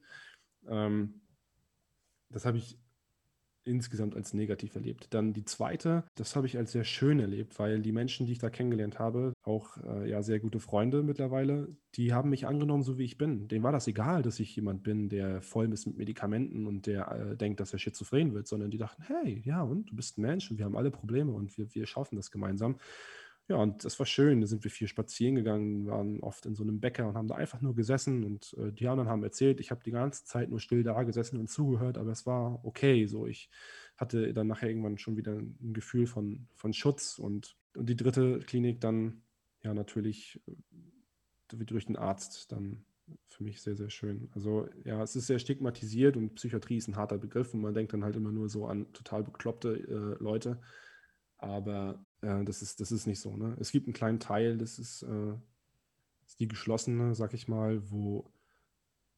Ähm, 0.65 1.21
das 2.29 2.45
habe 2.45 2.57
ich 2.57 2.79
insgesamt 3.65 4.15
als 4.15 4.33
negativ 4.33 4.75
erlebt. 4.75 5.13
Dann 5.13 5.33
die 5.33 5.45
zweite, 5.45 6.03
das 6.15 6.35
habe 6.35 6.47
ich 6.47 6.57
als 6.57 6.71
sehr 6.71 6.83
schön 6.83 7.19
erlebt, 7.19 7.57
weil 7.59 7.81
die 7.81 7.91
Menschen, 7.91 8.25
die 8.25 8.33
ich 8.33 8.39
da 8.39 8.49
kennengelernt 8.49 8.99
habe, 8.99 9.33
auch 9.43 9.77
äh, 9.83 10.09
ja 10.09 10.21
sehr 10.21 10.39
gute 10.39 10.59
Freunde 10.59 11.03
mittlerweile, 11.03 11.75
die 11.95 12.13
haben 12.13 12.29
mich 12.29 12.47
angenommen, 12.47 12.83
so 12.83 12.97
wie 12.97 13.05
ich 13.05 13.17
bin. 13.17 13.47
Denen 13.47 13.63
war 13.63 13.71
das 13.71 13.87
egal, 13.87 14.21
dass 14.21 14.39
ich 14.39 14.55
jemand 14.55 14.83
bin, 14.83 15.09
der 15.09 15.41
voll 15.41 15.71
ist 15.71 15.85
mit 15.87 15.97
Medikamenten 15.97 16.67
und 16.67 16.85
der 16.85 17.11
äh, 17.11 17.37
denkt, 17.37 17.59
dass 17.59 17.73
er 17.73 17.79
schizophren 17.79 18.33
wird, 18.33 18.47
sondern 18.47 18.71
die 18.71 18.77
dachten, 18.77 19.03
hey, 19.03 19.41
ja, 19.45 19.61
und 19.61 19.91
du 19.91 19.95
bist 19.95 20.17
ein 20.17 20.21
Mensch 20.21 20.49
und 20.51 20.57
wir 20.57 20.65
haben 20.65 20.77
alle 20.77 20.91
Probleme 20.91 21.31
und 21.31 21.57
wir, 21.57 21.73
wir 21.73 21.85
schaffen 21.85 22.15
das 22.15 22.31
gemeinsam. 22.31 22.77
Ja, 23.47 23.57
und 23.57 23.85
das 23.85 23.99
war 23.99 24.07
schön. 24.07 24.41
Da 24.41 24.47
sind 24.47 24.63
wir 24.63 24.71
viel 24.71 24.87
spazieren 24.87 25.35
gegangen, 25.35 25.85
waren 25.85 26.19
oft 26.21 26.45
in 26.47 26.55
so 26.55 26.63
einem 26.63 26.79
Bäcker 26.79 27.07
und 27.07 27.15
haben 27.15 27.27
da 27.27 27.35
einfach 27.35 27.61
nur 27.61 27.75
gesessen 27.75 28.23
und 28.23 28.55
äh, 28.57 28.71
die 28.71 28.87
anderen 28.87 29.07
haben 29.09 29.23
erzählt, 29.23 29.59
ich 29.59 29.69
habe 29.69 29.83
die 29.83 29.91
ganze 29.91 30.23
Zeit 30.25 30.49
nur 30.49 30.59
still 30.59 30.81
da 30.83 31.03
gesessen 31.03 31.39
und 31.39 31.47
zugehört, 31.49 31.97
aber 31.99 32.11
es 32.11 32.25
war 32.25 32.65
okay. 32.65 33.05
So, 33.05 33.27
ich 33.27 33.49
hatte 33.97 34.33
dann 34.33 34.47
nachher 34.47 34.69
irgendwann 34.69 34.97
schon 34.97 35.15
wieder 35.15 35.33
ein 35.33 35.73
Gefühl 35.73 36.07
von, 36.07 36.47
von 36.55 36.73
Schutz 36.73 37.19
und, 37.19 37.55
und 37.75 37.87
die 37.87 37.95
dritte 37.95 38.39
Klinik 38.39 38.81
dann 38.81 39.21
ja 39.61 39.73
natürlich 39.75 40.41
äh, 40.47 40.55
durch 41.65 41.85
den 41.85 41.97
Arzt 41.97 42.51
dann 42.51 42.85
für 43.29 43.43
mich 43.43 43.61
sehr, 43.61 43.75
sehr 43.75 43.89
schön. 43.89 44.29
Also 44.33 44.67
ja, 44.83 45.01
es 45.03 45.15
ist 45.15 45.27
sehr 45.27 45.37
stigmatisiert 45.39 46.17
und 46.17 46.35
Psychiatrie 46.35 46.77
ist 46.77 46.87
ein 46.87 46.95
harter 46.95 47.17
Begriff 47.19 47.53
und 47.53 47.61
man 47.61 47.73
denkt 47.73 47.93
dann 47.93 48.03
halt 48.03 48.15
immer 48.15 48.31
nur 48.31 48.49
so 48.49 48.65
an 48.65 48.91
total 48.93 49.23
bekloppte 49.23 49.75
äh, 50.19 50.23
Leute. 50.23 50.59
Aber 51.37 52.04
äh, 52.25 52.43
das, 52.43 52.61
ist, 52.61 52.81
das 52.81 52.91
ist 52.91 53.05
nicht 53.05 53.19
so. 53.19 53.35
Ne? 53.35 53.55
Es 53.59 53.71
gibt 53.71 53.87
einen 53.87 53.93
kleinen 53.93 54.19
Teil, 54.19 54.57
das 54.57 54.79
ist, 54.79 55.03
äh, 55.03 55.33
ist 56.25 56.39
die 56.39 56.47
geschlossene, 56.47 57.13
sag 57.15 57.33
ich 57.33 57.47
mal, 57.47 57.89
wo, 57.91 58.31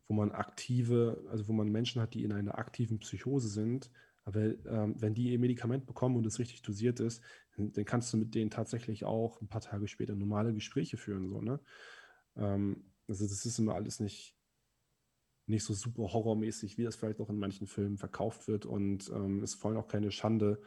wo 0.07 0.13
man 0.13 0.31
aktive, 0.31 1.23
also 1.29 1.47
wo 1.47 1.53
man 1.53 1.71
Menschen 1.71 2.01
hat, 2.01 2.13
die 2.13 2.23
in 2.23 2.33
einer 2.33 2.57
aktiven 2.57 2.99
Psychose 2.99 3.47
sind. 3.47 3.89
Aber 4.25 4.41
ähm, 4.41 4.95
wenn 4.99 5.13
die 5.13 5.31
ihr 5.31 5.39
Medikament 5.39 5.85
bekommen 5.85 6.17
und 6.17 6.25
es 6.25 6.39
richtig 6.39 6.61
dosiert 6.61 6.99
ist, 6.99 7.23
dann, 7.55 7.71
dann, 7.71 7.85
kannst 7.85 8.11
du 8.11 8.17
mit 8.17 8.35
denen 8.35 8.49
tatsächlich 8.49 9.05
auch 9.05 9.39
ein 9.41 9.47
paar 9.47 9.61
Tage 9.61 9.87
später 9.87 10.15
normale 10.15 10.53
Gespräche 10.53 10.97
führen. 10.97 11.29
So, 11.29 11.41
ne? 11.41 11.61
Ähm, 12.35 12.91
also 13.07 13.25
das 13.25 13.45
ist 13.45 13.57
immer 13.57 13.75
alles 13.75 14.01
nicht, 14.01 14.35
nicht 15.45 15.63
so 15.63 15.73
super 15.73 16.11
horrormäßig, 16.11 16.77
wie 16.77 16.83
das 16.83 16.97
vielleicht 16.97 17.21
auch 17.21 17.29
in 17.29 17.39
manchen 17.39 17.67
Filmen 17.67 17.97
verkauft 17.97 18.49
wird. 18.49 18.65
Und 18.65 19.09
ähm, 19.15 19.43
ist 19.43 19.55
vor 19.55 19.71
allem 19.71 19.79
auch 19.79 19.87
keine 19.87 20.11
Schande, 20.11 20.61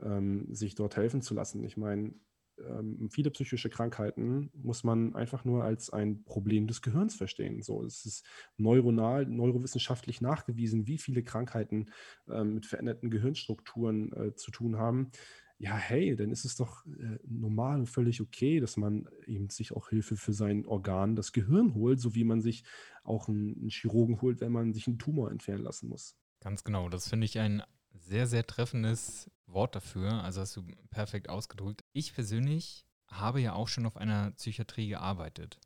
ähm, 0.00 0.46
sich 0.54 0.74
dort 0.74 0.96
helfen 0.96 1.22
zu 1.22 1.34
lassen. 1.34 1.64
Ich 1.64 1.76
meine, 1.76 2.14
ähm, 2.58 3.08
viele 3.10 3.30
psychische 3.30 3.70
Krankheiten 3.70 4.50
muss 4.54 4.84
man 4.84 5.14
einfach 5.14 5.44
nur 5.44 5.64
als 5.64 5.90
ein 5.90 6.24
Problem 6.24 6.66
des 6.66 6.82
Gehirns 6.82 7.14
verstehen. 7.14 7.62
So, 7.62 7.82
es 7.82 8.04
ist 8.04 8.26
neuronal, 8.56 9.26
neurowissenschaftlich 9.26 10.20
nachgewiesen, 10.20 10.86
wie 10.86 10.98
viele 10.98 11.22
Krankheiten 11.22 11.90
ähm, 12.28 12.54
mit 12.54 12.66
veränderten 12.66 13.10
Gehirnstrukturen 13.10 14.12
äh, 14.12 14.34
zu 14.34 14.50
tun 14.50 14.76
haben. 14.76 15.10
Ja, 15.58 15.76
hey, 15.76 16.16
dann 16.16 16.30
ist 16.30 16.44
es 16.44 16.56
doch 16.56 16.84
äh, 16.86 17.18
normal 17.24 17.80
und 17.80 17.86
völlig 17.86 18.20
okay, 18.20 18.58
dass 18.58 18.76
man 18.76 19.08
eben 19.26 19.48
sich 19.48 19.72
auch 19.72 19.88
Hilfe 19.88 20.16
für 20.16 20.32
sein 20.32 20.66
Organ, 20.66 21.14
das 21.14 21.32
Gehirn 21.32 21.74
holt, 21.74 22.00
so 22.00 22.14
wie 22.14 22.24
man 22.24 22.40
sich 22.40 22.64
auch 23.04 23.28
einen, 23.28 23.56
einen 23.56 23.70
Chirurgen 23.70 24.20
holt, 24.20 24.40
wenn 24.40 24.52
man 24.52 24.72
sich 24.72 24.88
einen 24.88 24.98
Tumor 24.98 25.30
entfernen 25.30 25.62
lassen 25.62 25.88
muss. 25.88 26.16
Ganz 26.40 26.64
genau, 26.64 26.88
das 26.88 27.08
finde 27.08 27.26
ich 27.26 27.38
ein 27.38 27.62
sehr, 27.94 28.26
sehr 28.26 28.44
treffendes 28.44 29.30
Wort 29.52 29.74
dafür. 29.74 30.22
Also 30.22 30.40
hast 30.40 30.56
du 30.56 30.62
perfekt 30.90 31.28
ausgedrückt. 31.28 31.84
Ich 31.92 32.14
persönlich 32.14 32.86
habe 33.06 33.40
ja 33.40 33.52
auch 33.52 33.68
schon 33.68 33.86
auf 33.86 33.96
einer 33.96 34.30
Psychiatrie 34.32 34.88
gearbeitet. 34.88 35.60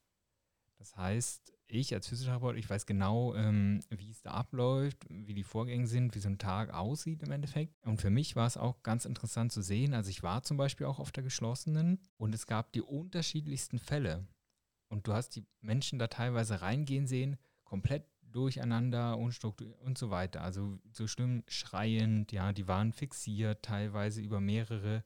Das 0.79 0.97
heißt, 0.97 1.53
ich 1.69 1.95
als 1.95 2.07
Physiotherapeut, 2.07 2.57
ich 2.57 2.69
weiß 2.69 2.87
genau, 2.87 3.35
ähm, 3.35 3.81
wie 3.91 4.11
es 4.11 4.23
da 4.23 4.33
abläuft, 4.33 5.05
wie 5.09 5.35
die 5.35 5.43
Vorgänge 5.43 5.87
sind, 5.87 6.15
wie 6.15 6.21
so 6.21 6.29
ein 6.29 6.39
Tag 6.39 6.73
aussieht 6.73 7.23
im 7.23 7.33
Endeffekt. 7.33 7.75
Und 7.85 8.01
für 8.01 8.11
mich 8.11 8.37
war 8.37 8.47
es 8.47 8.57
auch 8.57 8.83
ganz 8.83 9.05
interessant 9.05 9.53
zu 9.53 9.63
sehen. 9.63 9.95
Also 9.95 10.11
ich 10.11 10.23
war 10.23 10.43
zum 10.43 10.57
Beispiel 10.57 10.87
auch 10.87 10.99
auf 10.99 11.13
der 11.13 11.25
geschlossenen 11.25 12.01
und 12.17 12.35
es 12.35 12.47
gab 12.47 12.73
die 12.73 12.83
unterschiedlichsten 12.83 13.79
Fälle. 13.79 14.27
Und 14.89 15.09
du 15.09 15.13
hast 15.13 15.31
die 15.31 15.45
Menschen 15.61 15.99
da 15.99 16.07
teilweise 16.07 16.63
reingehen 16.63 17.07
sehen, 17.07 17.37
komplett 17.65 18.05
durcheinander 18.37 19.19
und 19.19 19.37
und 19.81 19.99
so 19.99 20.11
weiter. 20.11 20.43
Also 20.43 20.79
so 20.93 21.07
schlimm 21.07 21.43
schreiend, 21.49 22.33
ja, 22.33 22.53
die 22.53 22.69
waren 22.69 22.93
fixiert, 22.93 23.63
teilweise 23.63 24.21
über 24.21 24.41
mehrere 24.41 25.03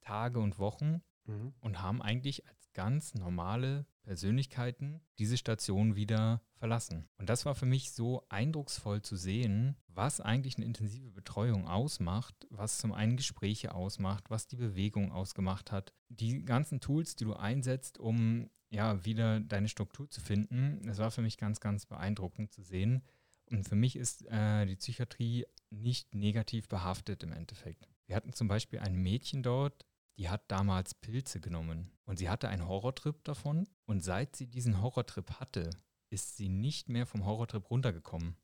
Tage 0.00 0.40
und 0.40 0.58
Wochen 0.58 1.02
mhm. 1.26 1.54
und 1.60 1.82
haben 1.82 2.02
eigentlich 2.02 2.46
als 2.48 2.72
ganz 2.72 3.14
normale 3.14 3.86
Persönlichkeiten 4.02 5.00
diese 5.18 5.36
Station 5.36 5.94
wieder 5.94 6.42
verlassen. 6.54 7.08
Und 7.18 7.28
das 7.28 7.44
war 7.44 7.54
für 7.54 7.66
mich 7.66 7.92
so 7.92 8.24
eindrucksvoll 8.28 9.02
zu 9.02 9.16
sehen, 9.16 9.76
was 9.88 10.20
eigentlich 10.20 10.56
eine 10.56 10.66
intensive 10.66 11.10
Betreuung 11.10 11.68
ausmacht, 11.68 12.34
was 12.50 12.78
zum 12.78 12.92
einen 12.92 13.16
Gespräche 13.16 13.74
ausmacht, 13.74 14.30
was 14.30 14.48
die 14.48 14.56
Bewegung 14.56 15.12
ausgemacht 15.12 15.70
hat. 15.70 15.92
Die 16.08 16.44
ganzen 16.44 16.80
Tools, 16.80 17.14
die 17.14 17.24
du 17.24 17.34
einsetzt, 17.34 17.98
um 17.98 18.50
ja 18.72 19.04
wieder 19.04 19.40
deine 19.40 19.68
Struktur 19.68 20.10
zu 20.10 20.20
finden, 20.20 20.80
das 20.86 20.98
war 20.98 21.10
für 21.10 21.22
mich 21.22 21.36
ganz, 21.36 21.60
ganz 21.60 21.86
beeindruckend 21.86 22.52
zu 22.52 22.62
sehen. 22.62 23.02
Und 23.50 23.68
für 23.68 23.76
mich 23.76 23.96
ist 23.96 24.24
äh, 24.30 24.64
die 24.64 24.76
Psychiatrie 24.76 25.46
nicht 25.70 26.14
negativ 26.14 26.68
behaftet 26.68 27.22
im 27.22 27.32
Endeffekt. 27.32 27.86
Wir 28.06 28.16
hatten 28.16 28.32
zum 28.32 28.48
Beispiel 28.48 28.78
ein 28.78 28.94
Mädchen 28.94 29.42
dort, 29.42 29.86
die 30.16 30.30
hat 30.30 30.50
damals 30.50 30.94
Pilze 30.94 31.40
genommen 31.40 31.90
und 32.04 32.18
sie 32.18 32.30
hatte 32.30 32.48
einen 32.48 32.66
Horrortrip 32.66 33.22
davon 33.24 33.68
und 33.84 34.02
seit 34.02 34.36
sie 34.36 34.46
diesen 34.46 34.80
Horrortrip 34.80 35.40
hatte, 35.40 35.70
ist 36.08 36.36
sie 36.36 36.48
nicht 36.48 36.88
mehr 36.88 37.06
vom 37.06 37.24
Horrortrip 37.26 37.70
runtergekommen. 37.70 38.36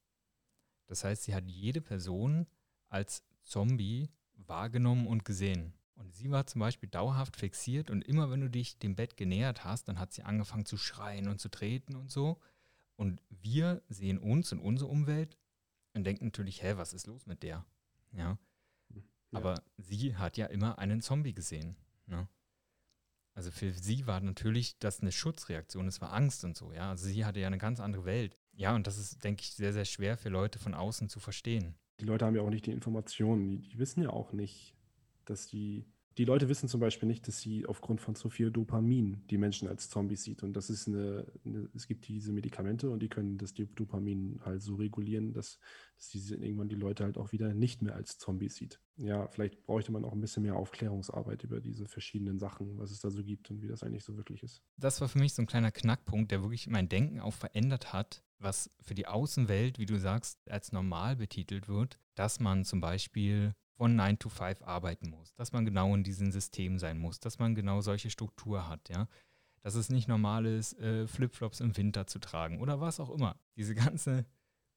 Das 0.87 1.05
heißt, 1.05 1.25
sie 1.25 1.35
hat 1.35 1.47
jede 1.47 1.81
Person 1.81 2.47
als 2.89 3.23
Zombie 3.43 4.11
wahrgenommen 4.35 5.07
und 5.07 5.25
gesehen. 5.25 5.75
Und 5.99 6.15
sie 6.15 6.31
war 6.31 6.47
zum 6.47 6.61
Beispiel 6.61 6.89
dauerhaft 6.89 7.37
fixiert 7.37 7.91
und 7.91 8.03
immer 8.03 8.31
wenn 8.31 8.41
du 8.41 8.49
dich 8.49 8.79
dem 8.79 8.95
Bett 8.95 9.17
genähert 9.17 9.65
hast, 9.65 9.89
dann 9.89 9.99
hat 9.99 10.13
sie 10.13 10.23
angefangen 10.23 10.65
zu 10.65 10.77
schreien 10.77 11.29
und 11.29 11.41
zu 11.41 11.49
treten 11.49 11.97
und 11.97 12.11
so. 12.11 12.39
Und 12.95 13.21
wir 13.29 13.83
sehen 13.89 14.19
uns 14.19 14.53
und 14.53 14.61
unsere 14.61 14.89
Umwelt 14.89 15.37
und 15.95 16.05
denken 16.05 16.27
natürlich, 16.27 16.63
hä, 16.63 16.75
was 16.77 16.93
ist 16.93 17.09
los 17.09 17.27
mit 17.27 17.43
der? 17.43 17.67
Ja. 18.13 18.39
Aber 19.33 19.61
sie 19.77 20.17
hat 20.17 20.37
ja 20.37 20.47
immer 20.47 20.79
einen 20.79 21.01
Zombie 21.01 21.35
gesehen. 21.35 21.77
Ne? 22.07 22.29
Also 23.35 23.51
für 23.51 23.73
sie 23.73 24.07
war 24.07 24.21
natürlich 24.21 24.79
das 24.79 25.01
eine 25.01 25.13
Schutzreaktion, 25.13 25.89
es 25.89 26.01
war 26.01 26.13
Angst 26.13 26.45
und 26.45 26.57
so, 26.57 26.73
ja. 26.73 26.91
Also 26.91 27.07
sie 27.07 27.25
hatte 27.25 27.41
ja 27.41 27.49
eine 27.49 27.59
ganz 27.59 27.81
andere 27.81 28.05
Welt. 28.05 28.39
Ja, 28.53 28.75
und 28.75 28.87
das 28.87 28.99
ist, 28.99 29.23
denke 29.23 29.43
ich, 29.43 29.53
sehr, 29.53 29.73
sehr 29.73 29.85
schwer 29.85 30.17
für 30.17 30.29
Leute 30.29 30.59
von 30.59 30.75
außen 30.75 31.09
zu 31.09 31.21
verstehen. 31.21 31.77
Die 32.01 32.05
Leute 32.05 32.25
haben 32.25 32.35
ja 32.35 32.43
auch 32.43 32.51
nicht 32.51 32.67
die 32.67 32.73
Informationen, 32.73 33.49
die, 33.49 33.69
die 33.69 33.79
wissen 33.79 34.03
ja 34.03 34.11
auch 34.11 34.33
nicht, 34.33 34.75
dass 35.31 35.47
die 35.47 35.87
die 36.19 36.25
Leute 36.25 36.49
wissen 36.49 36.69
zum 36.69 36.81
Beispiel 36.81 37.09
nicht, 37.09 37.29
dass 37.29 37.41
sie 37.41 37.65
aufgrund 37.65 38.01
von 38.01 38.17
zu 38.17 38.29
viel 38.29 38.51
Dopamin 38.51 39.23
die 39.31 39.39
Menschen 39.39 39.69
als 39.69 39.89
Zombies 39.89 40.25
sieht. 40.25 40.43
Und 40.43 40.55
das 40.55 40.69
ist 40.69 40.89
eine, 40.89 41.31
eine 41.45 41.69
es 41.77 41.87
gibt 41.87 42.09
diese 42.09 42.33
Medikamente 42.33 42.91
und 42.91 43.01
die 43.01 43.09
können 43.09 43.39
das 43.39 43.55
Dopamin 43.55 44.41
halt 44.45 44.61
so 44.61 44.75
regulieren, 44.75 45.33
dass, 45.33 45.61
dass 45.97 46.09
die, 46.09 46.19
irgendwann 46.35 46.69
die 46.69 46.75
Leute 46.75 47.05
halt 47.05 47.19
auch 47.19 47.31
wieder 47.31 47.55
nicht 47.55 47.83
mehr 47.83 47.95
als 47.95 48.19
Zombies 48.19 48.57
sieht. 48.57 48.81
Ja, 48.97 49.29
vielleicht 49.29 49.65
bräuchte 49.65 49.93
man 49.93 50.05
auch 50.05 50.13
ein 50.13 50.21
bisschen 50.21 50.43
mehr 50.43 50.57
Aufklärungsarbeit 50.57 51.45
über 51.45 51.61
diese 51.61 51.87
verschiedenen 51.87 52.41
Sachen, 52.41 52.79
was 52.79 52.91
es 52.91 52.99
da 52.99 53.11
so 53.11 53.23
gibt 53.23 53.49
und 53.53 53.63
wie 53.63 53.69
das 53.69 53.85
eigentlich 53.85 54.03
so 54.03 54.17
wirklich 54.17 54.43
ist. 54.43 54.61
Das 54.77 55.01
war 55.01 55.09
für 55.09 55.21
mich 55.21 55.35
so 55.35 55.43
ein 55.43 55.47
kleiner 55.47 55.71
Knackpunkt, 55.71 56.33
der 56.33 56.43
wirklich 56.43 56.67
mein 56.67 56.89
Denken 56.89 57.21
auch 57.21 57.35
verändert 57.35 57.93
hat, 57.93 58.25
was 58.41 58.73
für 58.81 58.97
die 58.97 59.07
Außenwelt, 59.07 59.79
wie 59.79 59.87
du 59.87 60.01
sagst, 60.01 60.41
als 60.51 60.73
normal 60.73 61.15
betitelt 61.15 61.69
wird, 61.69 62.01
dass 62.17 62.41
man 62.41 62.65
zum 62.65 62.81
Beispiel 62.81 63.55
von 63.79 63.95
9 63.95 64.19
to 64.19 64.29
5 64.29 64.63
arbeiten 64.63 65.09
muss, 65.09 65.35
dass 65.37 65.53
man 65.53 65.65
genau 65.65 65.95
in 65.95 66.03
diesem 66.03 66.33
System 66.33 66.81
sein 66.81 66.99
muss, 66.99 67.21
dass 67.21 67.39
man 67.39 67.55
genau 67.55 67.81
solche 67.81 68.11
Struktur 68.11 68.69
hat, 68.69 68.89
ja. 68.91 69.09
Dass 69.61 69.75
es 69.75 69.89
nicht 69.89 70.09
normal 70.09 70.47
ist, 70.47 70.79
äh, 70.81 71.07
Flipflops 71.07 71.61
im 71.61 71.77
Winter 71.77 72.07
zu 72.07 72.19
tragen 72.19 72.61
oder 72.61 72.81
was 72.81 73.01
auch 73.01 73.11
immer. 73.11 73.41
Diese 73.57 73.75
ganzen 73.75 74.25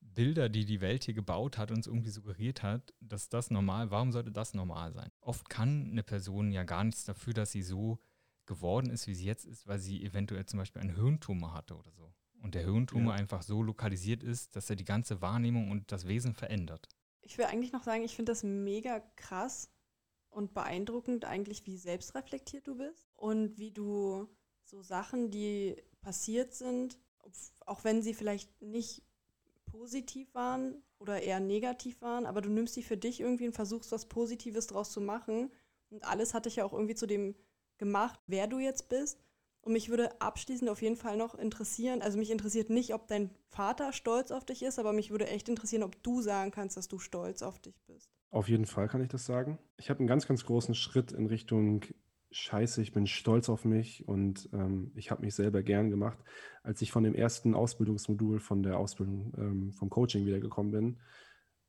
Bilder, 0.02 0.50
die 0.50 0.66
die 0.66 0.82
Welt 0.82 1.04
hier 1.04 1.14
gebaut 1.14 1.58
hat, 1.58 1.72
uns 1.72 1.88
irgendwie 1.88 2.10
suggeriert 2.10 2.62
hat, 2.62 2.94
dass 3.00 3.30
das 3.30 3.50
normal, 3.50 3.90
warum 3.90 4.12
sollte 4.12 4.32
das 4.32 4.54
normal 4.54 4.94
sein? 4.94 5.10
Oft 5.22 5.50
kann 5.50 5.90
eine 5.92 6.04
Person 6.04 6.52
ja 6.52 6.64
gar 6.64 6.84
nichts 6.84 7.04
dafür, 7.04 7.34
dass 7.34 7.52
sie 7.52 7.64
so 7.64 8.00
geworden 8.46 8.92
ist, 8.92 9.08
wie 9.08 9.16
sie 9.16 9.26
jetzt 9.26 9.46
ist, 9.46 9.68
weil 9.68 9.80
sie 9.80 10.04
eventuell 10.04 10.46
zum 10.46 10.60
Beispiel 10.60 10.82
einen 10.82 10.96
Hirntumor 10.96 11.54
hatte 11.54 11.76
oder 11.76 11.92
so. 11.94 12.14
Und 12.42 12.54
der 12.54 12.64
Hirntumor 12.64 13.14
ja. 13.14 13.20
einfach 13.20 13.42
so 13.42 13.64
lokalisiert 13.64 14.24
ist, 14.24 14.56
dass 14.56 14.70
er 14.70 14.76
die 14.76 14.86
ganze 14.86 15.22
Wahrnehmung 15.22 15.72
und 15.72 15.92
das 15.92 16.08
Wesen 16.08 16.34
verändert 16.34 16.88
ich 17.22 17.38
will 17.38 17.46
eigentlich 17.46 17.72
noch 17.72 17.84
sagen, 17.84 18.04
ich 18.04 18.16
finde 18.16 18.32
das 18.32 18.44
mega 18.44 19.00
krass 19.16 19.70
und 20.30 20.54
beeindruckend 20.54 21.26
eigentlich, 21.26 21.66
wie 21.66 21.78
selbstreflektiert 21.78 22.68
du 22.68 22.76
bist 22.76 23.10
und 23.16 23.58
wie 23.58 23.72
du 23.72 24.28
so 24.64 24.82
Sachen, 24.82 25.30
die 25.30 25.76
passiert 26.02 26.54
sind, 26.54 27.00
auch 27.66 27.84
wenn 27.84 28.02
sie 28.02 28.14
vielleicht 28.14 28.62
nicht 28.62 29.04
positiv 29.66 30.34
waren 30.34 30.84
oder 31.00 31.22
eher 31.22 31.40
negativ 31.40 32.02
waren, 32.02 32.26
aber 32.26 32.42
du 32.42 32.50
nimmst 32.50 32.74
sie 32.74 32.84
für 32.84 32.98
dich 32.98 33.20
irgendwie 33.20 33.48
und 33.48 33.54
versuchst 33.54 33.92
was 33.92 34.08
Positives 34.08 34.68
draus 34.68 34.92
zu 34.92 35.02
machen. 35.02 35.52
Und 35.90 36.04
alles 36.04 36.34
hat 36.34 36.46
dich 36.46 36.58
ja 36.58 36.66
auch 36.66 36.74
irgendwie 36.74 36.96
zu 36.96 37.06
dem 37.06 37.36
gemacht, 37.78 38.20
wer 38.28 38.48
du 38.48 38.60
jetzt 38.60 38.90
bist. 38.90 39.24
Und 39.62 39.74
mich 39.74 39.90
würde 39.90 40.20
abschließend 40.20 40.70
auf 40.70 40.82
jeden 40.82 40.96
Fall 40.96 41.18
noch 41.18 41.36
interessieren, 41.36 42.02
also 42.02 42.18
mich 42.18 42.32
interessiert 42.32 42.72
nicht, 42.72 42.94
ob 42.96 43.08
dein 43.08 43.30
Vater 43.50 43.94
stolz 43.94 44.32
auf 44.32 44.44
dich 44.44 44.64
ist, 44.64 44.80
aber 44.80 44.92
mich 44.92 45.12
würde 45.12 45.28
echt 45.28 45.50
interessieren, 45.50 45.84
ob 45.84 46.02
du 46.02 46.22
sagen 46.22 46.50
kannst, 46.50 46.78
dass 46.78 46.88
du 46.88 46.98
stolz 46.98 47.44
auf 47.44 47.60
dich 47.60 47.80
bist. 47.86 48.10
Auf 48.32 48.50
jeden 48.50 48.66
Fall 48.66 48.88
kann 48.88 49.02
ich 49.02 49.10
das 49.10 49.26
sagen. 49.26 49.60
Ich 49.78 49.90
habe 49.90 50.00
einen 50.00 50.08
ganz, 50.08 50.28
ganz 50.28 50.46
großen 50.46 50.74
Schritt 50.74 51.12
in 51.12 51.28
Richtung 51.28 51.86
Scheiße, 52.32 52.82
ich 52.82 52.94
bin 52.94 53.08
stolz 53.08 53.50
auf 53.50 53.66
mich 53.66 54.08
und 54.08 54.50
ähm, 54.54 54.92
ich 54.96 55.12
habe 55.12 55.22
mich 55.22 55.36
selber 55.36 55.64
gern 55.64 55.90
gemacht. 55.90 56.18
Als 56.64 56.82
ich 56.82 56.92
von 56.92 57.04
dem 57.04 57.14
ersten 57.14 57.54
Ausbildungsmodul 57.54 58.40
von 58.40 58.64
der 58.64 58.80
Ausbildung 58.80 59.34
ähm, 59.38 59.74
vom 59.74 59.90
Coaching 59.90 60.26
wiedergekommen 60.26 60.72
bin, 60.72 61.00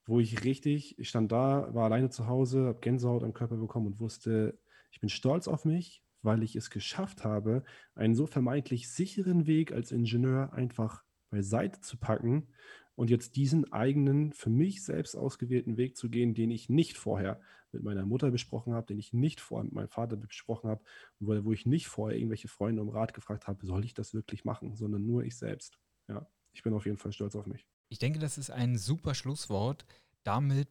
wo 0.07 0.20
ich 0.20 0.45
richtig, 0.45 0.99
ich 1.01 1.09
stand 1.09 1.32
da, 1.32 1.74
war 1.74 1.84
alleine 1.86 2.11
zu 2.11 2.28
Hause, 2.28 2.66
habe 2.66 2.80
Gänsehaut 2.80 3.24
am 3.24 3.34
Körper 3.34 3.57
bekommen 3.57 3.88
und 3.88 4.01
wusste, 4.01 4.57
ich 4.93 5.01
bin 5.01 5.09
stolz 5.09 5.49
auf 5.49 5.64
mich, 5.64 6.05
weil 6.22 6.42
ich 6.42 6.56
es 6.56 6.70
geschafft 6.70 7.24
habe, 7.24 7.64
einen 7.94 8.14
so 8.14 8.26
vermeintlich 8.26 8.88
sicheren 8.88 9.46
Weg 9.46 9.72
als 9.72 9.92
Ingenieur 9.92 10.52
einfach 10.52 11.04
beiseite 11.30 11.80
zu 11.80 11.96
packen 11.96 12.48
und 12.94 13.10
jetzt 13.10 13.36
diesen 13.36 13.72
eigenen, 13.72 14.32
für 14.32 14.50
mich 14.50 14.84
selbst 14.84 15.16
ausgewählten 15.16 15.76
Weg 15.76 15.96
zu 15.96 16.08
gehen, 16.08 16.34
den 16.34 16.50
ich 16.50 16.68
nicht 16.68 16.96
vorher 16.96 17.40
mit 17.72 17.82
meiner 17.82 18.04
Mutter 18.04 18.30
besprochen 18.30 18.74
habe, 18.74 18.86
den 18.86 18.98
ich 18.98 19.12
nicht 19.12 19.40
vorher 19.40 19.64
mit 19.64 19.72
meinem 19.72 19.88
Vater 19.88 20.16
besprochen 20.16 20.68
habe, 20.68 20.84
wo, 21.18 21.44
wo 21.44 21.52
ich 21.52 21.66
nicht 21.66 21.88
vorher 21.88 22.18
irgendwelche 22.18 22.48
Freunde 22.48 22.82
um 22.82 22.90
Rat 22.90 23.14
gefragt 23.14 23.46
habe, 23.46 23.64
soll 23.66 23.84
ich 23.84 23.94
das 23.94 24.12
wirklich 24.12 24.44
machen, 24.44 24.76
sondern 24.76 25.06
nur 25.06 25.24
ich 25.24 25.36
selbst. 25.36 25.78
Ja, 26.08 26.26
ich 26.52 26.62
bin 26.62 26.74
auf 26.74 26.84
jeden 26.84 26.98
Fall 26.98 27.12
stolz 27.12 27.34
auf 27.34 27.46
mich. 27.46 27.66
Ich 27.88 27.98
denke, 27.98 28.18
das 28.18 28.38
ist 28.38 28.50
ein 28.50 28.76
super 28.76 29.14
Schlusswort. 29.14 29.86
Damit 30.22 30.68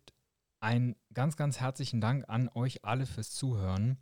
einen 0.59 0.95
ganz, 1.13 1.37
ganz 1.37 1.59
herzlichen 1.59 2.01
Dank 2.01 2.25
an 2.29 2.49
euch 2.53 2.85
alle 2.85 3.05
fürs 3.05 3.31
Zuhören. 3.31 3.97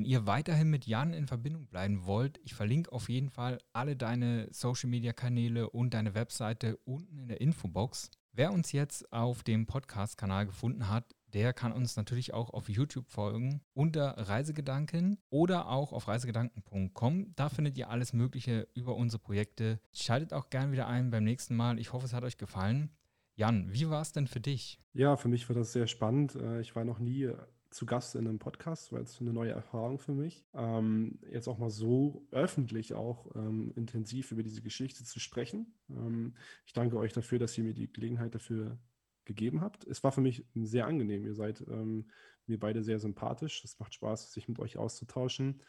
Wenn 0.00 0.06
ihr 0.06 0.26
weiterhin 0.26 0.70
mit 0.70 0.86
Jan 0.86 1.12
in 1.12 1.26
Verbindung 1.26 1.66
bleiben 1.66 2.06
wollt, 2.06 2.40
ich 2.42 2.54
verlinke 2.54 2.90
auf 2.90 3.10
jeden 3.10 3.28
Fall 3.28 3.58
alle 3.74 3.96
deine 3.96 4.48
Social-Media-Kanäle 4.50 5.68
und 5.68 5.92
deine 5.92 6.14
Webseite 6.14 6.78
unten 6.86 7.18
in 7.18 7.28
der 7.28 7.42
Infobox. 7.42 8.10
Wer 8.32 8.50
uns 8.50 8.72
jetzt 8.72 9.12
auf 9.12 9.42
dem 9.42 9.66
Podcast-Kanal 9.66 10.46
gefunden 10.46 10.88
hat, 10.88 11.14
der 11.34 11.52
kann 11.52 11.72
uns 11.72 11.96
natürlich 11.96 12.32
auch 12.32 12.48
auf 12.48 12.70
YouTube 12.70 13.10
folgen 13.10 13.60
unter 13.74 14.16
Reisegedanken 14.16 15.18
oder 15.28 15.68
auch 15.68 15.92
auf 15.92 16.08
reisegedanken.com. 16.08 17.34
Da 17.36 17.50
findet 17.50 17.76
ihr 17.76 17.90
alles 17.90 18.14
Mögliche 18.14 18.68
über 18.72 18.96
unsere 18.96 19.20
Projekte. 19.20 19.80
Schaltet 19.92 20.32
auch 20.32 20.48
gern 20.48 20.72
wieder 20.72 20.86
ein 20.86 21.10
beim 21.10 21.24
nächsten 21.24 21.54
Mal. 21.56 21.78
Ich 21.78 21.92
hoffe, 21.92 22.06
es 22.06 22.14
hat 22.14 22.24
euch 22.24 22.38
gefallen. 22.38 22.88
Jan, 23.34 23.70
wie 23.70 23.90
war 23.90 24.00
es 24.00 24.12
denn 24.12 24.26
für 24.26 24.40
dich? 24.40 24.80
Ja, 24.94 25.18
für 25.18 25.28
mich 25.28 25.46
war 25.50 25.56
das 25.56 25.72
sehr 25.72 25.86
spannend. 25.86 26.36
Äh, 26.36 26.62
ich 26.62 26.74
war 26.74 26.86
noch 26.86 27.00
nie 27.00 27.30
zu 27.70 27.86
Gast 27.86 28.16
in 28.16 28.26
einem 28.26 28.38
Podcast, 28.38 28.92
weil 28.92 29.02
es 29.02 29.20
eine 29.20 29.32
neue 29.32 29.52
Erfahrung 29.52 29.98
für 29.98 30.12
mich. 30.12 30.44
Ähm, 30.54 31.20
jetzt 31.30 31.48
auch 31.48 31.58
mal 31.58 31.70
so 31.70 32.26
öffentlich 32.32 32.94
auch 32.94 33.34
ähm, 33.36 33.72
intensiv 33.76 34.32
über 34.32 34.42
diese 34.42 34.60
Geschichte 34.60 35.04
zu 35.04 35.20
sprechen. 35.20 35.74
Ähm, 35.88 36.34
ich 36.66 36.72
danke 36.72 36.96
euch 36.96 37.12
dafür, 37.12 37.38
dass 37.38 37.56
ihr 37.56 37.64
mir 37.64 37.74
die 37.74 37.92
Gelegenheit 37.92 38.34
dafür 38.34 38.78
gegeben 39.24 39.60
habt. 39.60 39.86
Es 39.86 40.02
war 40.02 40.10
für 40.10 40.20
mich 40.20 40.44
sehr 40.54 40.86
angenehm. 40.86 41.24
Ihr 41.24 41.34
seid 41.34 41.60
ähm, 41.68 42.10
mir 42.46 42.58
beide 42.58 42.82
sehr 42.82 42.98
sympathisch. 42.98 43.64
Es 43.64 43.78
macht 43.78 43.94
Spaß, 43.94 44.32
sich 44.32 44.48
mit 44.48 44.58
euch 44.58 44.76
auszutauschen. 44.76 45.62